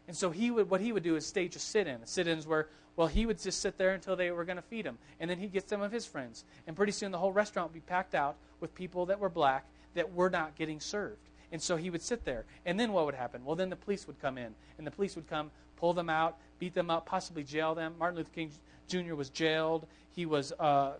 And 0.07 0.15
so 0.15 0.29
he 0.29 0.51
would 0.51 0.69
what 0.69 0.81
he 0.81 0.91
would 0.91 1.03
do 1.03 1.15
is 1.15 1.25
stage 1.25 1.55
a 1.55 1.59
sit-in. 1.59 2.05
Sit-ins 2.05 2.45
where 2.45 2.67
well 2.95 3.07
he 3.07 3.25
would 3.25 3.39
just 3.39 3.61
sit 3.61 3.77
there 3.77 3.93
until 3.93 4.15
they 4.15 4.31
were 4.31 4.43
going 4.43 4.57
to 4.57 4.61
feed 4.61 4.85
him, 4.85 4.97
and 5.19 5.29
then 5.29 5.39
he'd 5.39 5.53
get 5.53 5.69
some 5.69 5.81
of 5.81 5.91
his 5.91 6.05
friends, 6.05 6.43
and 6.67 6.75
pretty 6.75 6.91
soon 6.91 7.11
the 7.11 7.17
whole 7.17 7.31
restaurant 7.31 7.69
would 7.69 7.73
be 7.73 7.87
packed 7.87 8.13
out 8.13 8.35
with 8.59 8.75
people 8.75 9.05
that 9.05 9.19
were 9.19 9.29
black 9.29 9.65
that 9.95 10.13
were 10.13 10.29
not 10.29 10.55
getting 10.55 10.79
served. 10.79 11.17
And 11.51 11.61
so 11.61 11.75
he 11.75 11.89
would 11.89 12.01
sit 12.01 12.25
there. 12.25 12.45
And 12.65 12.79
then 12.79 12.91
what 12.91 13.05
would 13.05 13.15
happen? 13.15 13.43
Well, 13.43 13.55
then 13.55 13.69
the 13.69 13.75
police 13.75 14.07
would 14.07 14.19
come 14.21 14.37
in, 14.37 14.53
and 14.77 14.85
the 14.85 14.91
police 14.91 15.15
would 15.15 15.27
come, 15.27 15.51
pull 15.77 15.93
them 15.93 16.09
out, 16.09 16.37
beat 16.59 16.73
them 16.73 16.89
up, 16.89 17.05
possibly 17.05 17.43
jail 17.43 17.75
them. 17.75 17.95
Martin 17.97 18.17
Luther 18.17 18.31
King 18.33 18.51
Jr. 18.87 19.15
was 19.15 19.29
jailed. 19.29 19.87
He 20.11 20.25
was 20.25 20.51
uh, 20.53 20.93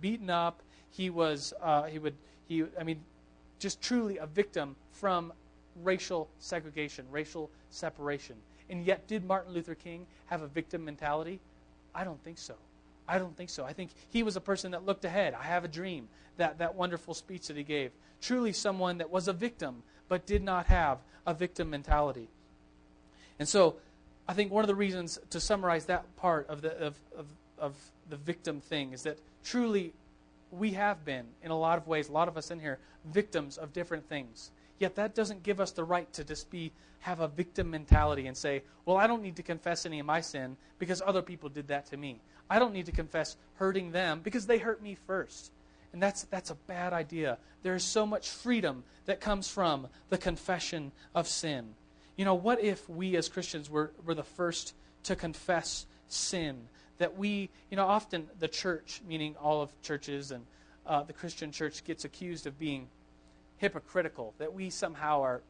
beaten 0.00 0.30
up. 0.30 0.62
He 0.90 1.10
was 1.10 1.54
uh, 1.62 1.84
he 1.84 1.98
would 1.98 2.14
he 2.46 2.64
I 2.78 2.84
mean, 2.84 3.00
just 3.58 3.80
truly 3.80 4.18
a 4.18 4.26
victim 4.26 4.76
from 4.90 5.32
racial 5.82 6.28
segregation, 6.38 7.06
racial 7.10 7.50
separation. 7.70 8.36
And 8.68 8.84
yet, 8.84 9.06
did 9.06 9.24
Martin 9.24 9.52
Luther 9.52 9.74
King 9.74 10.06
have 10.26 10.42
a 10.42 10.46
victim 10.46 10.84
mentality? 10.84 11.40
I 11.94 12.04
don't 12.04 12.22
think 12.24 12.38
so. 12.38 12.54
I 13.08 13.18
don't 13.18 13.36
think 13.36 13.50
so. 13.50 13.64
I 13.64 13.72
think 13.72 13.90
he 14.10 14.22
was 14.22 14.36
a 14.36 14.40
person 14.40 14.72
that 14.72 14.86
looked 14.86 15.04
ahead. 15.04 15.34
I 15.34 15.44
have 15.44 15.64
a 15.64 15.68
dream. 15.68 16.08
That, 16.38 16.58
that 16.58 16.74
wonderful 16.74 17.14
speech 17.14 17.48
that 17.48 17.56
he 17.56 17.62
gave. 17.62 17.90
Truly 18.20 18.52
someone 18.52 18.98
that 18.98 19.10
was 19.10 19.28
a 19.28 19.32
victim, 19.32 19.82
but 20.08 20.24
did 20.24 20.42
not 20.42 20.66
have 20.66 20.98
a 21.26 21.34
victim 21.34 21.70
mentality. 21.70 22.28
And 23.38 23.48
so 23.48 23.76
I 24.26 24.32
think 24.32 24.50
one 24.50 24.64
of 24.64 24.68
the 24.68 24.74
reasons 24.74 25.18
to 25.30 25.40
summarize 25.40 25.86
that 25.86 26.04
part 26.16 26.48
of 26.48 26.62
the, 26.62 26.72
of, 26.78 26.94
of, 27.16 27.26
of 27.58 27.74
the 28.08 28.16
victim 28.16 28.60
thing 28.60 28.92
is 28.92 29.02
that 29.02 29.18
truly 29.44 29.92
we 30.50 30.70
have 30.72 31.04
been, 31.04 31.26
in 31.42 31.50
a 31.50 31.58
lot 31.58 31.78
of 31.78 31.86
ways, 31.86 32.08
a 32.08 32.12
lot 32.12 32.28
of 32.28 32.36
us 32.36 32.50
in 32.50 32.60
here, 32.60 32.78
victims 33.04 33.58
of 33.58 33.72
different 33.72 34.08
things. 34.08 34.50
Yet 34.82 34.96
that 34.96 35.14
doesn't 35.14 35.44
give 35.44 35.60
us 35.60 35.70
the 35.70 35.84
right 35.84 36.12
to 36.14 36.24
just 36.24 36.50
be 36.50 36.72
have 37.00 37.20
a 37.20 37.28
victim 37.28 37.70
mentality 37.70 38.26
and 38.26 38.36
say, 38.36 38.64
"Well, 38.84 38.96
I 38.96 39.06
don't 39.06 39.22
need 39.22 39.36
to 39.36 39.42
confess 39.44 39.86
any 39.86 40.00
of 40.00 40.06
my 40.06 40.20
sin 40.20 40.56
because 40.80 41.00
other 41.00 41.22
people 41.22 41.48
did 41.48 41.68
that 41.68 41.86
to 41.86 41.96
me. 41.96 42.20
I 42.50 42.58
don't 42.58 42.72
need 42.72 42.86
to 42.86 42.92
confess 42.92 43.36
hurting 43.54 43.92
them 43.92 44.22
because 44.24 44.46
they 44.46 44.58
hurt 44.58 44.82
me 44.82 44.96
first. 45.06 45.52
And 45.92 46.02
that's, 46.02 46.24
that's 46.24 46.50
a 46.50 46.56
bad 46.66 46.92
idea. 46.92 47.38
There 47.62 47.76
is 47.76 47.84
so 47.84 48.04
much 48.04 48.28
freedom 48.28 48.82
that 49.06 49.20
comes 49.20 49.48
from 49.48 49.86
the 50.08 50.18
confession 50.18 50.90
of 51.14 51.28
sin. 51.28 51.74
You 52.16 52.24
know, 52.24 52.34
what 52.34 52.60
if 52.60 52.88
we 52.88 53.16
as 53.16 53.28
Christians 53.28 53.70
were, 53.70 53.92
were 54.04 54.14
the 54.14 54.24
first 54.24 54.74
to 55.04 55.14
confess 55.14 55.86
sin? 56.08 56.66
That 56.98 57.16
we, 57.16 57.50
you 57.70 57.76
know, 57.76 57.86
often 57.86 58.28
the 58.40 58.48
church, 58.48 59.00
meaning 59.06 59.36
all 59.40 59.62
of 59.62 59.70
churches 59.82 60.32
and 60.32 60.44
uh, 60.86 61.04
the 61.04 61.12
Christian 61.12 61.52
church, 61.52 61.84
gets 61.84 62.04
accused 62.04 62.48
of 62.48 62.58
being 62.58 62.88
hypocritical, 63.62 64.34
that 64.38 64.52
we 64.52 64.68
somehow 64.68 65.22
are 65.22 65.40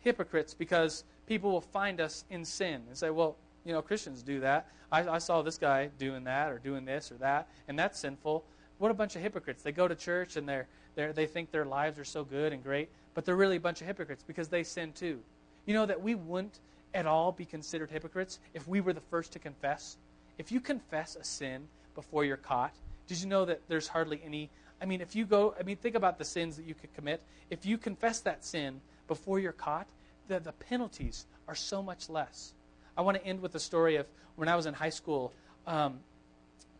hypocrites 0.00 0.52
because 0.52 1.02
people 1.26 1.50
will 1.50 1.62
find 1.62 1.98
us 1.98 2.24
in 2.28 2.44
sin 2.44 2.82
and 2.88 2.96
say, 2.96 3.08
well, 3.08 3.36
you 3.64 3.72
know, 3.72 3.80
Christians 3.80 4.22
do 4.22 4.38
that. 4.40 4.68
I, 4.92 5.08
I 5.08 5.18
saw 5.18 5.40
this 5.40 5.56
guy 5.56 5.88
doing 5.98 6.24
that 6.24 6.52
or 6.52 6.58
doing 6.58 6.84
this 6.84 7.10
or 7.10 7.14
that, 7.16 7.48
and 7.66 7.78
that's 7.78 7.98
sinful. 7.98 8.44
What 8.76 8.90
a 8.90 8.94
bunch 8.94 9.16
of 9.16 9.22
hypocrites. 9.22 9.62
They 9.62 9.72
go 9.72 9.88
to 9.88 9.94
church 9.94 10.36
and 10.36 10.46
they're, 10.46 10.66
they're, 10.94 11.14
they 11.14 11.26
think 11.26 11.50
their 11.50 11.64
lives 11.64 11.98
are 11.98 12.04
so 12.04 12.22
good 12.22 12.52
and 12.52 12.62
great, 12.62 12.90
but 13.14 13.24
they're 13.24 13.34
really 13.34 13.56
a 13.56 13.60
bunch 13.60 13.80
of 13.80 13.86
hypocrites 13.86 14.22
because 14.26 14.48
they 14.48 14.62
sin 14.62 14.92
too. 14.92 15.20
You 15.64 15.72
know 15.72 15.86
that 15.86 16.02
we 16.02 16.14
wouldn't 16.14 16.60
at 16.92 17.06
all 17.06 17.32
be 17.32 17.46
considered 17.46 17.90
hypocrites 17.90 18.40
if 18.52 18.68
we 18.68 18.82
were 18.82 18.92
the 18.92 19.00
first 19.00 19.32
to 19.32 19.38
confess? 19.38 19.96
If 20.36 20.52
you 20.52 20.60
confess 20.60 21.16
a 21.16 21.24
sin 21.24 21.66
before 21.94 22.26
you're 22.26 22.36
caught, 22.36 22.74
did 23.06 23.20
you 23.20 23.26
know 23.26 23.46
that 23.46 23.62
there's 23.68 23.88
hardly 23.88 24.20
any? 24.22 24.50
I 24.80 24.86
mean, 24.86 25.00
if 25.00 25.14
you 25.14 25.24
go, 25.24 25.54
I 25.58 25.62
mean, 25.62 25.76
think 25.76 25.94
about 25.94 26.18
the 26.18 26.24
sins 26.24 26.56
that 26.56 26.66
you 26.66 26.74
could 26.74 26.94
commit. 26.94 27.22
If 27.50 27.64
you 27.64 27.78
confess 27.78 28.20
that 28.20 28.44
sin 28.44 28.80
before 29.08 29.38
you're 29.38 29.52
caught, 29.52 29.86
the, 30.28 30.40
the 30.40 30.52
penalties 30.52 31.26
are 31.48 31.54
so 31.54 31.82
much 31.82 32.08
less. 32.08 32.52
I 32.96 33.02
want 33.02 33.16
to 33.16 33.26
end 33.26 33.40
with 33.40 33.54
a 33.54 33.60
story 33.60 33.96
of 33.96 34.06
when 34.36 34.48
I 34.48 34.56
was 34.56 34.66
in 34.66 34.74
high 34.74 34.90
school. 34.90 35.32
Um, 35.66 36.00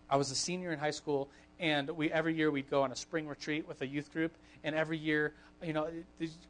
I 0.08 0.16
was 0.16 0.30
a 0.30 0.34
senior 0.34 0.72
in 0.72 0.78
high 0.78 0.90
school, 0.90 1.28
and 1.58 1.88
we 1.90 2.10
every 2.10 2.34
year 2.34 2.50
we'd 2.50 2.70
go 2.70 2.82
on 2.82 2.92
a 2.92 2.96
spring 2.96 3.26
retreat 3.26 3.66
with 3.66 3.82
a 3.82 3.86
youth 3.86 4.12
group. 4.12 4.32
And 4.62 4.74
every 4.74 4.98
year, 4.98 5.34
you 5.62 5.72
know, 5.72 5.88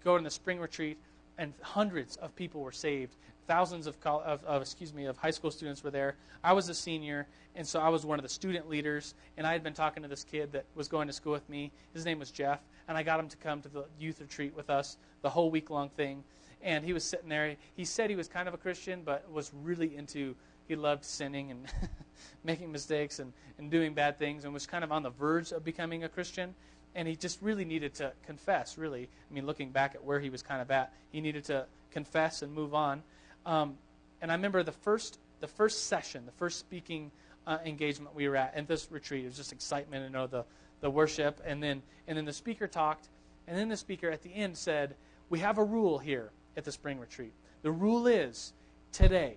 go 0.05 0.17
on 0.17 0.25
the 0.25 0.31
spring 0.31 0.61
retreat, 0.61 0.99
and 1.39 1.53
hundreds 1.61 2.17
of 2.17 2.35
people 2.37 2.61
were 2.61 2.73
saved. 2.73 3.15
Thousands 3.47 3.87
of, 3.87 3.97
of, 4.05 4.43
of, 4.45 4.63
excuse 4.63 4.95
me 4.95 5.05
of 5.05 5.17
high 5.17 5.31
school 5.31 5.51
students 5.51 5.83
were 5.85 5.91
there. 5.91 6.17
I 6.43 6.53
was 6.53 6.69
a 6.69 6.75
senior, 6.75 7.27
and 7.55 7.67
so 7.67 7.81
I 7.81 7.89
was 7.89 8.07
one 8.07 8.19
of 8.19 8.23
the 8.23 8.29
student 8.29 8.69
leaders. 8.69 9.15
And 9.37 9.47
I 9.47 9.53
had 9.53 9.63
been 9.63 9.75
talking 9.75 10.03
to 10.03 10.09
this 10.09 10.25
kid 10.25 10.53
that 10.53 10.65
was 10.75 10.89
going 10.89 11.07
to 11.09 11.13
school 11.13 11.33
with 11.33 11.49
me. 11.49 11.71
His 11.93 12.05
name 12.05 12.19
was 12.19 12.31
Jeff, 12.31 12.61
and 12.89 12.97
I 12.97 13.03
got 13.03 13.21
him 13.21 13.29
to 13.29 13.37
come 13.37 13.61
to 13.63 13.69
the 13.69 13.85
youth 13.99 14.21
retreat 14.21 14.55
with 14.57 14.71
us, 14.71 14.97
the 15.23 15.31
whole 15.31 15.51
week 15.51 15.71
long 15.71 15.91
thing 15.91 16.25
and 16.65 16.85
he 16.85 16.93
was 16.93 17.05
sitting 17.05 17.29
there. 17.29 17.55
He 17.77 17.85
said 17.85 18.11
he 18.11 18.17
was 18.17 18.27
kind 18.27 18.49
of 18.49 18.55
a 18.55 18.57
Christian, 18.57 19.03
but 19.05 19.31
was 19.31 19.53
really 19.63 19.95
into, 19.95 20.35
he 20.67 20.75
loved 20.75 21.05
sinning 21.05 21.51
and 21.51 21.67
making 22.45 22.73
mistakes 22.73 23.19
and, 23.21 23.33
and 23.59 23.71
doing 23.71 23.95
bad 23.95 24.19
things 24.19 24.45
and 24.45 24.53
was 24.53 24.67
kind 24.67 24.83
of 24.83 24.91
on 24.91 25.03
the 25.03 25.11
verge 25.11 25.53
of 25.53 25.63
becoming 25.63 26.03
a 26.03 26.09
Christian. 26.09 26.55
And 26.97 27.07
he 27.07 27.17
just 27.17 27.41
really 27.43 27.65
needed 27.65 27.95
to 27.95 28.13
confess, 28.27 28.79
really. 28.79 29.09
I 29.31 29.35
mean, 29.35 29.47
looking 29.47 29.71
back 29.71 29.95
at 29.95 30.03
where 30.03 30.21
he 30.21 30.31
was 30.31 30.43
kind 30.43 30.63
of 30.63 30.71
at, 30.71 30.93
he 31.13 31.21
needed 31.21 31.45
to 31.45 31.67
confess 31.91 32.43
and 32.43 32.53
move 32.53 32.75
on. 32.75 33.03
Um, 33.47 33.77
and 34.21 34.31
I 34.31 34.35
remember 34.35 34.63
the 34.63 34.73
first, 34.73 35.19
the 35.41 35.47
first 35.47 35.87
session, 35.87 36.25
the 36.27 36.33
first 36.33 36.59
speaking 36.59 37.11
uh, 37.47 37.59
engagement 37.65 38.15
we 38.15 38.29
were 38.29 38.37
at 38.37 38.55
at 38.55 38.67
this 38.67 38.89
retreat. 38.91 39.25
It 39.25 39.29
was 39.29 39.37
just 39.37 39.53
excitement, 39.53 40.05
you 40.05 40.11
know, 40.11 40.27
the, 40.27 40.45
the 40.81 40.91
worship. 40.91 41.41
And 41.45 41.63
then, 41.63 41.83
and 42.09 42.17
then 42.17 42.25
the 42.25 42.33
speaker 42.33 42.67
talked. 42.67 43.09
And 43.47 43.59
then 43.59 43.69
the 43.69 43.77
speaker 43.77 44.11
at 44.11 44.23
the 44.23 44.35
end 44.35 44.57
said, 44.57 44.95
We 45.29 45.41
have 45.41 45.59
a 45.59 45.65
rule 45.65 45.99
here 45.99 46.31
at 46.57 46.65
the 46.65 46.73
spring 46.73 46.99
retreat. 46.99 47.33
The 47.63 47.71
rule 47.71 48.07
is 48.07 48.53
today, 48.93 49.37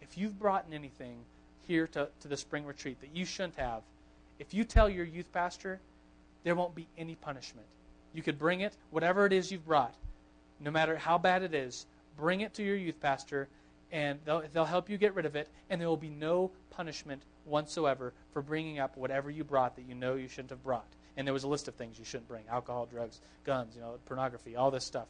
if 0.00 0.16
you've 0.16 0.38
brought 0.38 0.64
in 0.66 0.74
anything 0.74 1.18
here 1.66 1.86
to, 1.88 2.08
to 2.20 2.28
the 2.28 2.36
spring 2.36 2.64
retreat 2.64 3.00
that 3.00 3.14
you 3.14 3.24
shouldn't 3.24 3.56
have, 3.56 3.82
if 4.38 4.54
you 4.54 4.64
tell 4.64 4.88
your 4.88 5.04
youth 5.04 5.30
pastor, 5.32 5.80
there 6.44 6.54
won't 6.54 6.74
be 6.74 6.86
any 6.98 7.14
punishment. 7.14 7.66
You 8.14 8.22
could 8.22 8.38
bring 8.38 8.60
it, 8.60 8.74
whatever 8.90 9.26
it 9.26 9.32
is 9.32 9.50
you've 9.50 9.66
brought, 9.66 9.94
no 10.60 10.70
matter 10.70 10.96
how 10.96 11.18
bad 11.18 11.42
it 11.42 11.54
is, 11.54 11.86
bring 12.16 12.40
it 12.40 12.54
to 12.54 12.62
your 12.62 12.76
youth 12.76 13.00
pastor, 13.00 13.48
and 13.90 14.18
they'll, 14.24 14.42
they'll 14.52 14.64
help 14.64 14.88
you 14.88 14.96
get 14.96 15.14
rid 15.14 15.26
of 15.26 15.36
it, 15.36 15.48
and 15.70 15.80
there 15.80 15.88
will 15.88 15.96
be 15.96 16.08
no 16.08 16.50
punishment 16.70 17.22
whatsoever 17.44 18.12
for 18.32 18.42
bringing 18.42 18.78
up 18.78 18.96
whatever 18.96 19.30
you 19.30 19.44
brought 19.44 19.76
that 19.76 19.86
you 19.88 19.94
know 19.94 20.14
you 20.14 20.28
shouldn't 20.28 20.50
have 20.50 20.62
brought. 20.62 20.86
And 21.16 21.26
there 21.26 21.34
was 21.34 21.44
a 21.44 21.48
list 21.48 21.68
of 21.68 21.74
things 21.74 21.98
you 21.98 22.04
shouldn't 22.04 22.28
bring 22.28 22.44
alcohol, 22.48 22.86
drugs, 22.86 23.20
guns, 23.44 23.74
you 23.74 23.82
know, 23.82 23.98
pornography, 24.06 24.56
all 24.56 24.70
this 24.70 24.84
stuff. 24.84 25.08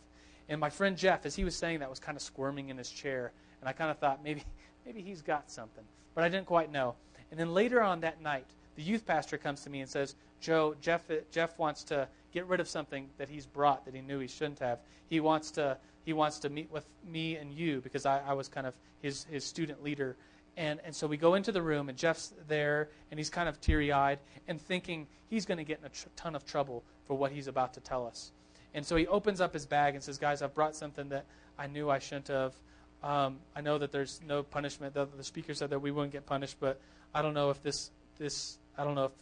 And 0.49 0.61
my 0.61 0.71
friend 0.71 0.97
Jeff, 0.97 1.25
as 1.25 1.37
he 1.37 1.45
was 1.45 1.55
saying 1.55 1.79
that, 1.79 1.91
was 1.91 2.01
kind 2.01 2.17
of 2.17 2.23
squirming 2.23 2.69
in 2.69 2.77
his 2.77 2.91
chair. 2.91 3.33
And 3.61 3.69
I 3.69 3.73
kind 3.73 3.91
of 3.91 3.99
thought 3.99 4.23
maybe, 4.25 4.43
maybe 4.87 5.01
he's 5.01 5.23
got 5.23 5.51
something. 5.51 5.85
But 6.15 6.25
I 6.25 6.29
didn't 6.29 6.47
quite 6.47 6.73
know. 6.73 6.95
And 7.31 7.39
then 7.39 7.55
later 7.55 7.83
on 7.83 8.01
that 8.01 8.21
night, 8.21 8.47
the 8.75 8.83
youth 8.83 9.07
pastor 9.07 9.39
comes 9.39 9.63
to 9.63 9.71
me 9.71 9.81
and 9.81 9.89
says, 9.89 10.15
Joe, 10.43 10.75
Jeff, 10.81 11.05
Jeff 11.31 11.59
wants 11.59 11.85
to 11.85 12.09
get 12.33 12.47
rid 12.47 12.61
of 12.61 12.69
something 12.69 13.09
that 13.17 13.29
he's 13.29 13.47
brought 13.47 13.85
that 13.87 13.95
he 13.95 14.03
knew 14.03 14.19
he 14.19 14.27
shouldn't 14.27 14.59
have. 14.59 14.81
He 15.09 15.21
wants 15.21 15.53
to, 15.53 15.79
he 16.05 16.13
wants 16.13 16.41
to 16.41 16.51
meet 16.51 16.71
with 16.71 16.85
me 17.09 17.37
and 17.37 17.53
you 17.53 17.81
because 17.81 18.05
I, 18.05 18.21
I 18.27 18.33
was 18.35 18.49
kind 18.49 18.67
of 18.67 18.77
his, 19.01 19.25
his 19.25 19.45
student 19.45 19.83
leader. 19.83 20.17
And, 20.57 20.81
and 20.85 20.95
so 20.95 21.07
we 21.07 21.17
go 21.17 21.35
into 21.35 21.51
the 21.51 21.63
room, 21.63 21.89
and 21.89 21.97
Jeff's 21.97 22.35
there, 22.47 22.91
and 23.11 23.19
he's 23.19 23.31
kind 23.31 23.49
of 23.49 23.59
teary 23.61 23.91
eyed 23.91 24.19
and 24.47 24.61
thinking 24.61 25.07
he's 25.31 25.47
going 25.47 25.59
to 25.59 25.65
get 25.65 25.79
in 25.79 25.87
a 25.87 25.89
tr- 25.89 26.09
ton 26.15 26.35
of 26.35 26.45
trouble 26.45 26.83
for 27.07 27.17
what 27.17 27.33
he's 27.33 27.47
about 27.47 27.73
to 27.75 27.81
tell 27.81 28.07
us. 28.07 28.33
And 28.75 28.85
so 28.85 28.97
he 28.97 29.07
opens 29.07 29.41
up 29.41 29.55
his 29.55 29.65
bag 29.65 29.95
and 29.95 30.03
says, 30.03 30.19
Guys, 30.19 30.43
I've 30.43 30.55
brought 30.55 30.77
something 30.77 31.09
that 31.11 31.25
I 31.59 31.69
knew 31.69 31.89
I 31.89 32.01
shouldn't 32.01 32.29
have. 32.29 32.55
Um, 33.03 33.39
I 33.57 33.61
know 33.61 33.79
that 33.79 33.93
there's 33.93 34.21
no 34.27 34.43
punishment. 34.43 34.95
The, 34.95 35.07
the 35.07 35.25
speaker 35.25 35.55
said 35.55 35.71
that 35.71 35.81
we 35.81 35.91
wouldn't 35.91 36.13
get 36.13 36.27
punished, 36.27 36.57
but 36.61 36.81
I 37.15 37.23
don't 37.23 37.35
know 37.35 37.51
if 37.51 37.63
this, 37.63 37.91
this 38.19 38.59
I 38.77 38.85
don't 38.85 38.95
know 38.95 39.07
if 39.07 39.13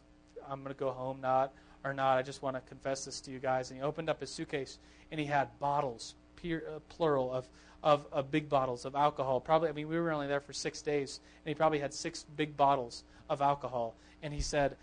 I'm 0.50 0.62
going 0.62 0.74
to 0.74 0.78
go 0.78 0.90
home 0.90 1.20
not 1.20 1.52
or 1.84 1.94
not. 1.94 2.18
I 2.18 2.22
just 2.22 2.42
want 2.42 2.56
to 2.56 2.60
confess 2.62 3.04
this 3.04 3.20
to 3.22 3.30
you 3.30 3.38
guys. 3.38 3.70
And 3.70 3.78
he 3.78 3.84
opened 3.84 4.10
up 4.10 4.20
his 4.20 4.30
suitcase 4.30 4.78
and 5.10 5.18
he 5.18 5.26
had 5.26 5.48
bottles, 5.58 6.14
uh, 6.44 6.58
plural 6.88 7.32
of, 7.32 7.48
of, 7.82 8.06
of 8.12 8.30
big 8.30 8.48
bottles 8.48 8.84
of 8.84 8.94
alcohol. 8.94 9.40
Probably, 9.40 9.68
I 9.68 9.72
mean, 9.72 9.88
we 9.88 9.98
were 9.98 10.12
only 10.12 10.26
there 10.26 10.40
for 10.40 10.52
six 10.52 10.82
days, 10.82 11.20
and 11.44 11.50
he 11.50 11.54
probably 11.54 11.78
had 11.78 11.92
six 11.92 12.24
big 12.36 12.56
bottles 12.56 13.04
of 13.28 13.40
alcohol. 13.40 13.94
And 14.22 14.32
he 14.34 14.40
said, 14.40 14.76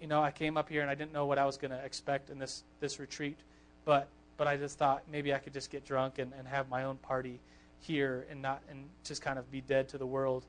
you 0.00 0.06
know, 0.06 0.22
I 0.22 0.30
came 0.30 0.56
up 0.56 0.68
here 0.68 0.82
and 0.82 0.90
I 0.90 0.94
didn't 0.94 1.12
know 1.12 1.26
what 1.26 1.38
I 1.38 1.46
was 1.46 1.56
going 1.56 1.70
to 1.70 1.82
expect 1.84 2.30
in 2.30 2.38
this, 2.38 2.62
this 2.80 3.00
retreat, 3.00 3.38
but, 3.84 4.08
but 4.36 4.46
I 4.46 4.56
just 4.56 4.78
thought 4.78 5.02
maybe 5.10 5.32
I 5.32 5.38
could 5.38 5.54
just 5.54 5.70
get 5.70 5.84
drunk 5.84 6.18
and, 6.18 6.32
and 6.38 6.46
have 6.46 6.68
my 6.68 6.84
own 6.84 6.96
party 6.98 7.40
here 7.80 8.26
and 8.30 8.42
not 8.42 8.62
and 8.70 8.84
just 9.04 9.22
kind 9.22 9.38
of 9.38 9.50
be 9.50 9.60
dead 9.60 9.88
to 9.88 9.98
the 9.98 10.06
world. 10.06 10.44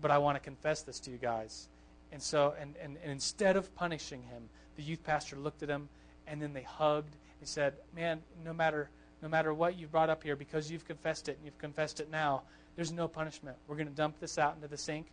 But 0.00 0.10
I 0.10 0.18
want 0.18 0.36
to 0.36 0.40
confess 0.40 0.82
this 0.82 1.00
to 1.00 1.10
you 1.10 1.16
guys. 1.16 1.68
And 2.12 2.22
so, 2.22 2.54
and, 2.60 2.74
and, 2.82 2.96
and 3.02 3.12
instead 3.12 3.56
of 3.56 3.74
punishing 3.74 4.22
him, 4.22 4.48
the 4.76 4.82
youth 4.82 5.02
pastor 5.04 5.36
looked 5.36 5.62
at 5.62 5.68
him 5.68 5.88
and 6.26 6.40
then 6.40 6.52
they 6.52 6.62
hugged. 6.62 7.14
He 7.40 7.46
said, 7.46 7.74
Man, 7.94 8.20
no 8.44 8.52
matter, 8.52 8.90
no 9.22 9.28
matter 9.28 9.52
what 9.52 9.78
you've 9.78 9.92
brought 9.92 10.10
up 10.10 10.22
here, 10.22 10.36
because 10.36 10.70
you've 10.70 10.86
confessed 10.86 11.28
it 11.28 11.36
and 11.36 11.44
you've 11.44 11.58
confessed 11.58 12.00
it 12.00 12.10
now, 12.10 12.42
there's 12.76 12.92
no 12.92 13.08
punishment. 13.08 13.56
We're 13.66 13.76
going 13.76 13.88
to 13.88 13.94
dump 13.94 14.20
this 14.20 14.38
out 14.38 14.54
into 14.54 14.68
the 14.68 14.76
sink 14.76 15.06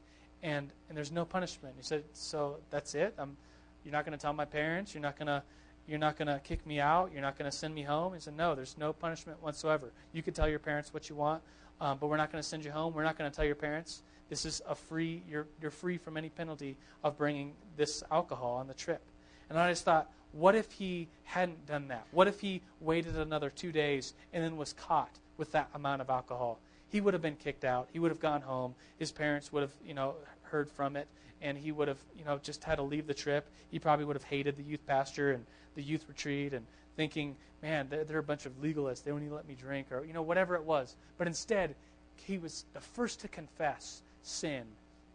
and, 0.44 0.70
and 0.90 0.98
there's 0.98 1.12
no 1.12 1.26
punishment. 1.26 1.76
He 1.78 1.84
said, 1.84 2.04
So 2.14 2.58
that's 2.70 2.94
it? 2.96 3.14
I'm, 3.18 3.36
you're 3.84 3.94
not 3.94 4.06
going 4.06 4.18
to 4.18 4.22
tell 4.22 4.34
my 4.34 4.46
parents? 4.46 4.94
You're 4.94 5.02
not 5.02 5.18
going 5.18 5.28
to. 5.28 5.42
You're 5.86 6.00
not 6.00 6.16
going 6.16 6.30
to 6.30 6.40
kick 6.42 6.66
me 6.66 6.80
out. 6.80 7.12
You're 7.12 7.22
not 7.22 7.38
going 7.38 7.52
to 7.52 7.58
send 7.58 7.76
me 7.76 7.84
home. 7.84 8.14
He 8.14 8.22
said, 8.22 8.38
No, 8.38 8.56
there's 8.56 8.78
no 8.78 8.94
punishment 8.94 9.44
whatsoever. 9.44 9.92
You 10.14 10.24
can 10.24 10.34
tell 10.34 10.48
your 10.48 10.60
parents 10.60 10.94
what 10.94 11.10
you 11.10 11.16
want, 11.18 11.44
um, 11.84 11.98
but 12.00 12.08
we're 12.08 12.18
not 12.18 12.32
going 12.32 12.42
to 12.42 12.48
send 12.48 12.64
you 12.64 12.72
home. 12.72 12.94
We're 12.94 13.04
not 13.04 13.18
going 13.18 13.30
to 13.30 13.36
tell 13.36 13.46
your 13.46 13.56
parents. 13.56 14.04
This 14.30 14.46
is 14.46 14.62
a 14.68 14.74
free, 14.74 15.22
you're, 15.30 15.46
you're 15.62 15.70
free 15.70 15.98
from 15.98 16.16
any 16.16 16.30
penalty 16.30 16.78
of 17.04 17.18
bringing 17.18 17.52
this 17.76 18.02
alcohol 18.10 18.54
on 18.54 18.68
the 18.68 18.74
trip. 18.74 19.02
And 19.50 19.60
I 19.60 19.70
just 19.70 19.84
thought, 19.84 20.10
what 20.32 20.56
if 20.56 20.72
he 20.72 21.10
hadn't 21.26 21.68
done 21.68 21.90
that? 21.90 22.08
What 22.12 22.30
if 22.30 22.40
he 22.40 22.62
waited 22.80 23.18
another 23.18 23.50
two 23.50 23.74
days 23.74 24.14
and 24.32 24.42
then 24.42 24.56
was 24.56 24.74
caught 24.74 25.12
with 25.38 25.52
that 25.52 25.70
amount 25.76 26.02
of 26.02 26.10
alcohol? 26.10 26.58
He 26.90 27.02
would 27.02 27.14
have 27.14 27.22
been 27.22 27.36
kicked 27.36 27.66
out. 27.66 27.90
He 27.92 28.00
would 28.00 28.12
have 28.12 28.22
gone 28.22 28.42
home. 28.42 28.76
His 28.98 29.12
parents 29.12 29.52
would 29.52 29.62
have, 29.62 29.74
you 29.86 29.94
know, 29.94 30.16
heard 30.44 30.70
from 30.70 30.96
it, 30.96 31.08
and 31.42 31.58
he 31.58 31.74
would 31.74 31.90
have, 31.90 32.00
you 32.18 32.24
know, 32.24 32.40
just 32.42 32.64
had 32.64 32.76
to 32.76 32.84
leave 32.84 33.08
the 33.08 33.14
trip. 33.14 33.50
He 33.70 33.78
probably 33.78 34.06
would 34.06 34.16
have 34.16 34.24
hated 34.24 34.56
the 34.56 34.64
youth 34.64 34.86
pastor 34.88 35.32
and 35.32 35.46
the 35.76 35.84
youth 35.84 36.06
retreat 36.08 36.54
and 36.54 36.66
thinking, 36.96 37.36
man, 37.62 37.88
they're, 37.90 38.20
a 38.20 38.24
bunch 38.24 38.46
of 38.46 38.62
legalists. 38.62 39.04
They 39.04 39.12
won't 39.12 39.24
even 39.24 39.36
let 39.36 39.48
me 39.48 39.56
drink, 39.56 39.92
or, 39.92 40.06
you 40.06 40.14
know, 40.14 40.22
whatever 40.22 40.56
it 40.56 40.64
was. 40.64 40.96
But 41.18 41.28
instead, 41.28 41.76
he 42.16 42.38
was 42.38 42.66
the 42.74 42.82
first 42.82 43.22
to 43.22 43.28
confess 43.28 44.02
sin. 44.22 44.64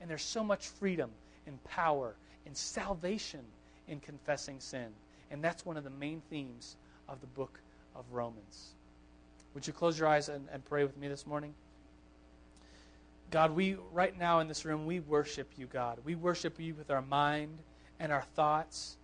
And 0.00 0.08
there's 0.08 0.22
so 0.22 0.42
much 0.42 0.68
freedom 0.68 1.10
and 1.46 1.62
power 1.64 2.14
and 2.46 2.56
salvation 2.56 3.40
in 3.88 4.00
confessing 4.00 4.60
sin. 4.60 4.88
And 5.30 5.42
that's 5.42 5.66
one 5.66 5.76
of 5.76 5.84
the 5.84 5.90
main 5.90 6.22
themes 6.30 6.76
of 7.08 7.20
the 7.20 7.26
book 7.26 7.60
of 7.94 8.04
Romans. 8.12 8.74
Would 9.54 9.66
you 9.66 9.72
close 9.72 9.98
your 9.98 10.08
eyes 10.08 10.28
and, 10.28 10.46
and 10.52 10.64
pray 10.64 10.84
with 10.84 10.96
me 10.96 11.08
this 11.08 11.26
morning? 11.26 11.54
God, 13.30 13.50
we, 13.50 13.76
right 13.92 14.16
now 14.18 14.40
in 14.40 14.48
this 14.48 14.64
room, 14.64 14.86
we 14.86 15.00
worship 15.00 15.50
you, 15.56 15.66
God. 15.66 15.98
We 16.04 16.14
worship 16.14 16.58
you 16.58 16.74
with 16.74 16.90
our 16.90 17.02
mind 17.02 17.58
and 18.00 18.10
our 18.10 18.22
thoughts. 18.34 18.96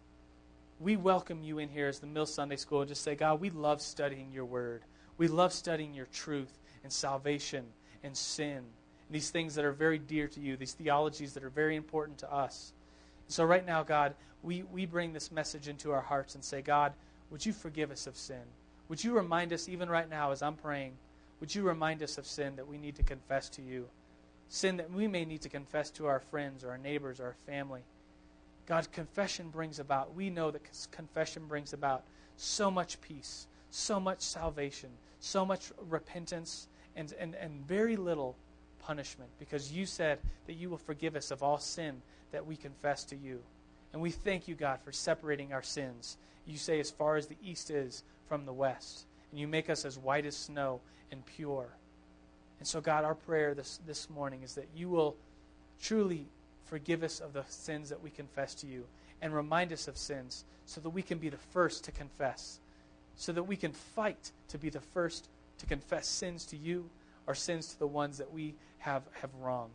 We 0.80 0.96
welcome 0.96 1.42
you 1.42 1.58
in 1.58 1.68
here 1.68 1.86
as 1.86 2.00
the 2.00 2.06
Mill 2.06 2.26
Sunday 2.26 2.56
School 2.56 2.80
and 2.80 2.88
just 2.88 3.02
say, 3.02 3.14
God, 3.14 3.40
we 3.40 3.50
love 3.50 3.80
studying 3.80 4.32
your 4.32 4.44
word. 4.44 4.82
We 5.16 5.28
love 5.28 5.52
studying 5.52 5.94
your 5.94 6.06
truth 6.06 6.58
and 6.82 6.92
salvation 6.92 7.64
and 8.02 8.16
sin. 8.16 8.56
And 8.58 9.10
these 9.10 9.30
things 9.30 9.54
that 9.54 9.64
are 9.64 9.72
very 9.72 9.98
dear 9.98 10.26
to 10.28 10.40
you, 10.40 10.56
these 10.56 10.72
theologies 10.72 11.32
that 11.34 11.44
are 11.44 11.50
very 11.50 11.76
important 11.76 12.18
to 12.18 12.32
us. 12.32 12.72
So, 13.28 13.44
right 13.44 13.64
now, 13.64 13.82
God, 13.82 14.14
we, 14.42 14.64
we 14.64 14.84
bring 14.84 15.12
this 15.12 15.30
message 15.30 15.68
into 15.68 15.92
our 15.92 16.00
hearts 16.00 16.34
and 16.34 16.44
say, 16.44 16.60
God, 16.60 16.92
would 17.30 17.46
you 17.46 17.52
forgive 17.52 17.90
us 17.90 18.06
of 18.06 18.16
sin? 18.16 18.42
Would 18.88 19.02
you 19.02 19.14
remind 19.14 19.52
us, 19.52 19.68
even 19.68 19.88
right 19.88 20.10
now 20.10 20.32
as 20.32 20.42
I'm 20.42 20.56
praying, 20.56 20.94
would 21.40 21.54
you 21.54 21.62
remind 21.62 22.02
us 22.02 22.18
of 22.18 22.26
sin 22.26 22.56
that 22.56 22.68
we 22.68 22.78
need 22.78 22.96
to 22.96 23.02
confess 23.02 23.48
to 23.50 23.62
you? 23.62 23.88
Sin 24.48 24.76
that 24.76 24.92
we 24.92 25.06
may 25.06 25.24
need 25.24 25.40
to 25.42 25.48
confess 25.48 25.90
to 25.92 26.06
our 26.06 26.20
friends 26.20 26.64
or 26.64 26.70
our 26.70 26.78
neighbors 26.78 27.20
or 27.20 27.26
our 27.26 27.36
family. 27.46 27.82
God, 28.66 28.90
confession 28.92 29.50
brings 29.50 29.78
about, 29.78 30.14
we 30.14 30.30
know 30.30 30.50
that 30.50 30.62
confession 30.90 31.46
brings 31.46 31.72
about 31.72 32.04
so 32.36 32.70
much 32.70 33.00
peace, 33.00 33.46
so 33.70 34.00
much 34.00 34.20
salvation, 34.20 34.90
so 35.20 35.44
much 35.44 35.70
repentance, 35.88 36.68
and, 36.96 37.12
and, 37.18 37.34
and 37.34 37.66
very 37.66 37.96
little 37.96 38.36
punishment 38.80 39.30
because 39.38 39.72
you 39.72 39.86
said 39.86 40.18
that 40.46 40.54
you 40.54 40.70
will 40.70 40.78
forgive 40.78 41.16
us 41.16 41.30
of 41.30 41.42
all 41.42 41.58
sin 41.58 42.00
that 42.32 42.46
we 42.46 42.56
confess 42.56 43.04
to 43.04 43.16
you. 43.16 43.40
And 43.92 44.02
we 44.02 44.10
thank 44.10 44.48
you, 44.48 44.54
God, 44.54 44.80
for 44.84 44.92
separating 44.92 45.52
our 45.52 45.62
sins. 45.62 46.16
You 46.46 46.58
say, 46.58 46.80
as 46.80 46.90
far 46.90 47.16
as 47.16 47.26
the 47.26 47.36
east 47.42 47.70
is 47.70 48.02
from 48.28 48.44
the 48.44 48.52
west. 48.52 49.06
And 49.30 49.40
you 49.40 49.46
make 49.46 49.70
us 49.70 49.84
as 49.84 49.98
white 49.98 50.26
as 50.26 50.36
snow 50.36 50.80
and 51.10 51.24
pure. 51.24 51.68
And 52.58 52.66
so, 52.66 52.80
God, 52.80 53.04
our 53.04 53.14
prayer 53.14 53.54
this, 53.54 53.80
this 53.86 54.10
morning 54.10 54.42
is 54.42 54.54
that 54.54 54.68
you 54.74 54.88
will 54.88 55.16
truly 55.80 56.26
forgive 56.64 57.02
us 57.02 57.20
of 57.20 57.32
the 57.32 57.44
sins 57.48 57.88
that 57.90 58.02
we 58.02 58.10
confess 58.10 58.54
to 58.56 58.66
you 58.66 58.84
and 59.22 59.34
remind 59.34 59.72
us 59.72 59.88
of 59.88 59.96
sins 59.96 60.44
so 60.66 60.80
that 60.80 60.90
we 60.90 61.02
can 61.02 61.18
be 61.18 61.28
the 61.28 61.36
first 61.36 61.84
to 61.84 61.92
confess, 61.92 62.60
so 63.16 63.32
that 63.32 63.42
we 63.42 63.56
can 63.56 63.72
fight 63.72 64.32
to 64.48 64.58
be 64.58 64.70
the 64.70 64.80
first 64.80 65.28
to 65.58 65.66
confess 65.66 66.06
sins 66.06 66.44
to 66.46 66.56
you 66.56 66.88
or 67.26 67.34
sins 67.34 67.68
to 67.68 67.78
the 67.78 67.86
ones 67.86 68.18
that 68.18 68.32
we 68.32 68.54
have, 68.78 69.02
have 69.20 69.30
wronged. 69.40 69.72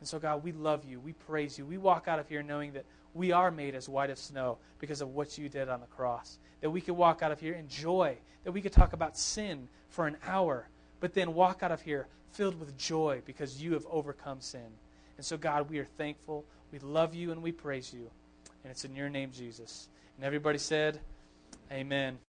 And 0.00 0.08
so, 0.08 0.18
God, 0.18 0.42
we 0.42 0.52
love 0.52 0.84
you. 0.84 0.98
We 1.00 1.12
praise 1.12 1.58
you. 1.58 1.66
We 1.66 1.78
walk 1.78 2.08
out 2.08 2.18
of 2.18 2.28
here 2.28 2.42
knowing 2.42 2.72
that 2.72 2.84
we 3.14 3.32
are 3.32 3.50
made 3.50 3.74
as 3.74 3.88
white 3.88 4.10
as 4.10 4.18
snow 4.18 4.58
because 4.78 5.00
of 5.00 5.14
what 5.14 5.36
you 5.36 5.48
did 5.48 5.68
on 5.68 5.80
the 5.80 5.86
cross. 5.86 6.38
That 6.60 6.70
we 6.70 6.80
could 6.80 6.94
walk 6.94 7.22
out 7.22 7.32
of 7.32 7.40
here 7.40 7.54
in 7.54 7.68
joy. 7.68 8.16
That 8.44 8.52
we 8.52 8.62
could 8.62 8.72
talk 8.72 8.92
about 8.92 9.18
sin 9.18 9.68
for 9.90 10.06
an 10.06 10.16
hour, 10.26 10.68
but 11.00 11.12
then 11.14 11.34
walk 11.34 11.62
out 11.62 11.72
of 11.72 11.82
here 11.82 12.06
filled 12.32 12.58
with 12.58 12.78
joy 12.78 13.20
because 13.26 13.62
you 13.62 13.74
have 13.74 13.84
overcome 13.90 14.40
sin. 14.40 14.70
And 15.20 15.24
so, 15.26 15.36
God, 15.36 15.68
we 15.68 15.78
are 15.78 15.84
thankful. 15.84 16.46
We 16.72 16.78
love 16.78 17.14
you 17.14 17.30
and 17.30 17.42
we 17.42 17.52
praise 17.52 17.92
you. 17.92 18.10
And 18.64 18.70
it's 18.70 18.86
in 18.86 18.96
your 18.96 19.10
name, 19.10 19.32
Jesus. 19.32 19.90
And 20.16 20.24
everybody 20.24 20.56
said, 20.56 20.98
Amen. 21.70 22.20